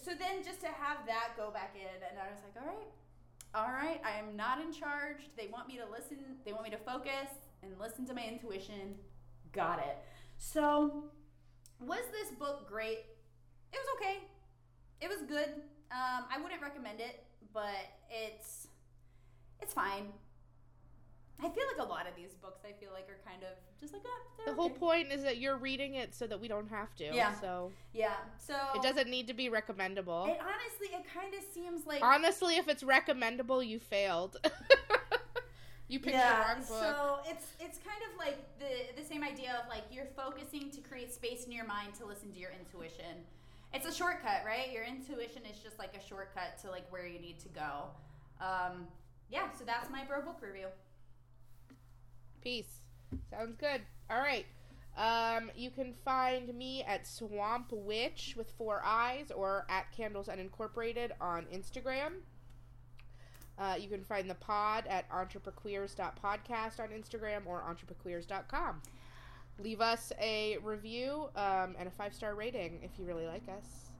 so 0.00 0.12
then 0.18 0.44
just 0.44 0.60
to 0.60 0.68
have 0.68 0.98
that 1.06 1.30
go 1.36 1.50
back 1.50 1.74
in 1.74 2.02
and 2.08 2.18
I 2.18 2.30
was 2.30 2.40
like, 2.44 2.62
all 2.62 2.72
right, 2.72 2.92
all 3.54 3.72
right, 3.72 4.00
I 4.04 4.18
am 4.18 4.36
not 4.36 4.60
in 4.60 4.72
charge. 4.72 5.30
They 5.36 5.48
want 5.48 5.66
me 5.66 5.78
to 5.78 5.90
listen. 5.90 6.18
They 6.44 6.52
want 6.52 6.64
me 6.64 6.70
to 6.70 6.78
focus 6.78 7.30
and 7.62 7.72
listen 7.80 8.06
to 8.06 8.14
my 8.14 8.22
intuition. 8.22 8.94
Got 9.52 9.78
it. 9.80 9.98
So 10.36 11.04
was 11.80 12.02
this 12.12 12.30
book 12.38 12.68
great? 12.68 13.04
It 13.72 13.78
was 13.78 13.86
okay. 13.96 14.18
It 15.00 15.08
was 15.08 15.22
good. 15.28 15.48
Um, 15.90 16.24
I 16.32 16.40
wouldn't 16.42 16.62
recommend 16.62 17.00
it, 17.00 17.24
but 17.52 17.74
it's 18.10 18.68
it's 19.60 19.72
fine. 19.72 20.12
I 21.38 21.50
feel 21.50 21.64
like 21.76 21.86
a 21.86 21.88
lot 21.88 22.08
of 22.08 22.16
these 22.16 22.32
books 22.40 22.62
I 22.64 22.72
feel 22.80 22.92
like 22.94 23.08
are 23.10 23.20
kind 23.28 23.42
of 23.42 23.50
just 23.78 23.92
like 23.92 24.02
ah, 24.06 24.08
The 24.38 24.44
they're 24.46 24.54
whole 24.54 24.66
okay. 24.66 24.78
point 24.78 25.12
is 25.12 25.22
that 25.22 25.36
you're 25.36 25.58
reading 25.58 25.94
it 25.94 26.14
so 26.14 26.26
that 26.26 26.40
we 26.40 26.48
don't 26.48 26.68
have 26.68 26.94
to. 26.96 27.04
Yeah. 27.04 27.38
So 27.40 27.72
Yeah. 27.92 28.14
So 28.38 28.54
it 28.74 28.82
doesn't 28.82 29.08
need 29.10 29.26
to 29.28 29.34
be 29.34 29.50
recommendable. 29.50 30.24
It 30.26 30.38
honestly, 30.40 30.96
it 30.96 31.04
kind 31.12 31.34
of 31.34 31.40
seems 31.52 31.86
like 31.86 32.02
Honestly, 32.02 32.56
if 32.56 32.68
it's 32.68 32.82
recommendable, 32.82 33.62
you 33.62 33.78
failed. 33.78 34.38
you 35.88 36.00
picked 36.00 36.16
yeah. 36.16 36.32
the 36.32 36.48
wrong 36.48 36.58
book. 36.66 36.80
So 36.80 37.18
it's 37.30 37.46
it's 37.60 37.78
kind 37.78 38.00
of 38.10 38.18
like 38.18 38.38
the 38.58 39.00
the 39.00 39.06
same 39.06 39.22
idea 39.22 39.60
of 39.62 39.68
like 39.68 39.84
you're 39.90 40.08
focusing 40.16 40.70
to 40.70 40.80
create 40.80 41.12
space 41.12 41.44
in 41.44 41.52
your 41.52 41.66
mind 41.66 41.94
to 41.98 42.06
listen 42.06 42.32
to 42.32 42.38
your 42.38 42.50
intuition. 42.58 43.24
It's 43.72 43.86
a 43.86 43.92
shortcut, 43.92 44.42
right? 44.44 44.72
Your 44.72 44.84
intuition 44.84 45.42
is 45.50 45.58
just 45.62 45.78
like 45.78 45.94
a 45.96 46.08
shortcut 46.08 46.58
to 46.62 46.70
like 46.70 46.90
where 46.90 47.06
you 47.06 47.20
need 47.20 47.38
to 47.40 47.48
go. 47.48 47.90
Um, 48.40 48.86
yeah. 49.30 49.50
So 49.58 49.64
that's 49.64 49.90
my 49.90 50.04
bro 50.04 50.22
book 50.22 50.38
review. 50.40 50.66
Peace. 52.42 52.80
Sounds 53.30 53.56
good. 53.56 53.82
All 54.10 54.18
right. 54.18 54.46
Um, 54.96 55.50
you 55.54 55.70
can 55.70 55.92
find 55.92 56.54
me 56.54 56.82
at 56.84 57.06
Swamp 57.06 57.68
Witch 57.70 58.34
with 58.36 58.50
four 58.56 58.80
eyes 58.82 59.30
or 59.30 59.66
at 59.68 59.92
Candles 59.92 60.28
Unincorporated 60.28 61.10
on 61.20 61.44
Instagram. 61.52 62.22
Uh, 63.58 63.74
you 63.78 63.88
can 63.88 64.04
find 64.04 64.28
the 64.28 64.34
pod 64.34 64.84
at 64.88 65.08
entreprequeers.podcast 65.10 66.80
on 66.80 66.88
Instagram 66.88 67.46
or 67.46 67.62
entreprequeers.com. 67.62 68.82
Leave 69.58 69.80
us 69.80 70.12
a 70.20 70.58
review 70.62 71.28
um, 71.34 71.74
and 71.78 71.88
a 71.88 71.90
five 71.90 72.14
star 72.14 72.34
rating 72.34 72.78
if 72.82 72.98
you 72.98 73.06
really 73.06 73.26
like 73.26 73.48
us. 73.48 73.90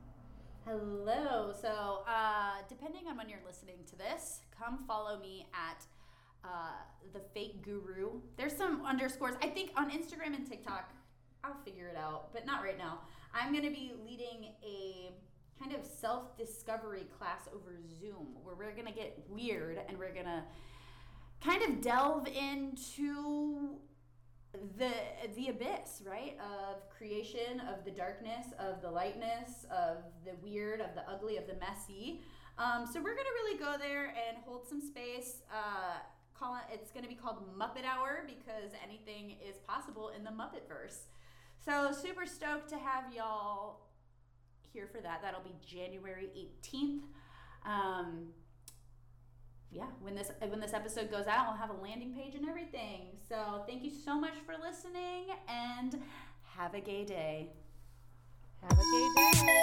Hello. 0.67 1.55
So, 1.59 2.03
uh, 2.09 2.57
depending 2.69 3.07
on 3.09 3.17
when 3.17 3.29
you're 3.29 3.39
listening 3.47 3.77
to 3.89 3.97
this, 3.97 4.41
come 4.59 4.81
follow 4.87 5.19
me 5.19 5.47
at 5.55 5.85
uh, 6.45 6.73
the 7.13 7.21
Fake 7.33 7.63
Guru. 7.63 8.21
There's 8.37 8.53
some 8.53 8.85
underscores. 8.85 9.35
I 9.43 9.47
think 9.47 9.71
on 9.77 9.91
Instagram 9.91 10.35
and 10.35 10.47
TikTok, 10.47 10.93
I'll 11.45 11.57
figure 11.65 11.89
it 11.89 11.97
out, 11.97 12.33
but 12.33 12.45
not 12.45 12.63
right 12.63 12.77
now. 12.77 12.99
I'm 13.33 13.53
going 13.53 13.65
to 13.65 13.71
be 13.71 13.93
leading 14.05 14.53
a 14.65 15.13
kind 15.59 15.75
of 15.75 15.85
self 15.85 16.37
discovery 16.37 17.07
class 17.19 17.49
over 17.55 17.77
Zoom 18.01 18.37
where 18.43 18.55
we're 18.55 18.73
going 18.73 18.87
to 18.87 18.93
get 18.93 19.19
weird 19.29 19.79
and 19.89 19.99
we're 19.99 20.13
going 20.13 20.27
to 20.27 20.43
kind 21.45 21.63
of 21.63 21.81
delve 21.81 22.29
into 22.29 23.79
the 24.79 24.91
the 25.35 25.49
abyss 25.49 26.03
right? 26.07 26.37
Of 26.41 26.89
creation 26.89 27.61
of 27.69 27.85
the 27.85 27.91
darkness 27.91 28.47
of 28.59 28.81
the 28.81 28.91
lightness 28.91 29.67
of 29.71 29.99
the 30.25 30.33
weird 30.43 30.81
of 30.81 30.95
the 30.95 31.03
ugly 31.11 31.37
of 31.37 31.47
the 31.47 31.57
messy. 31.57 32.23
Um, 32.59 32.87
so 32.87 33.01
we're 33.03 33.15
gonna 33.15 33.29
really 33.35 33.59
go 33.59 33.75
there 33.79 34.07
and 34.07 34.39
hold 34.47 34.67
some 34.67 34.81
space. 34.81 35.43
Uh, 35.53 35.99
call 36.39 36.55
it 36.55 36.63
it's 36.73 36.91
gonna 36.91 37.09
be 37.09 37.15
called 37.15 37.37
muppet 37.59 37.85
hour 37.85 38.27
because 38.27 38.73
anything 38.83 39.37
is 39.47 39.57
possible 39.67 40.11
in 40.17 40.25
the 40.25 40.31
muppet 40.31 40.69
verse 40.69 41.07
so 41.65 41.91
super 41.93 42.27
stoked 42.27 42.69
to 42.69 42.77
have 42.77 43.13
y'all 43.15 43.86
here 44.77 44.87
for 44.87 45.01
that. 45.01 45.22
That'll 45.22 45.41
be 45.41 45.55
January 45.66 46.29
18th. 46.37 47.01
Um, 47.64 48.29
yeah, 49.70 49.87
when 50.03 50.14
this 50.14 50.31
when 50.49 50.61
this 50.61 50.74
episode 50.74 51.11
goes 51.11 51.27
out, 51.27 51.47
we'll 51.49 51.57
have 51.57 51.70
a 51.70 51.83
landing 51.83 52.14
page 52.14 52.35
and 52.35 52.47
everything. 52.47 53.16
So 53.29 53.64
thank 53.66 53.83
you 53.83 53.91
so 53.91 54.20
much 54.20 54.35
for 54.45 54.55
listening, 54.62 55.29
and 55.49 56.01
have 56.57 56.74
a 56.74 56.81
gay 56.81 57.05
day. 57.05 57.49
Have 58.62 58.79
a 58.79 58.83
gay 58.83 59.09
day. 59.16 59.57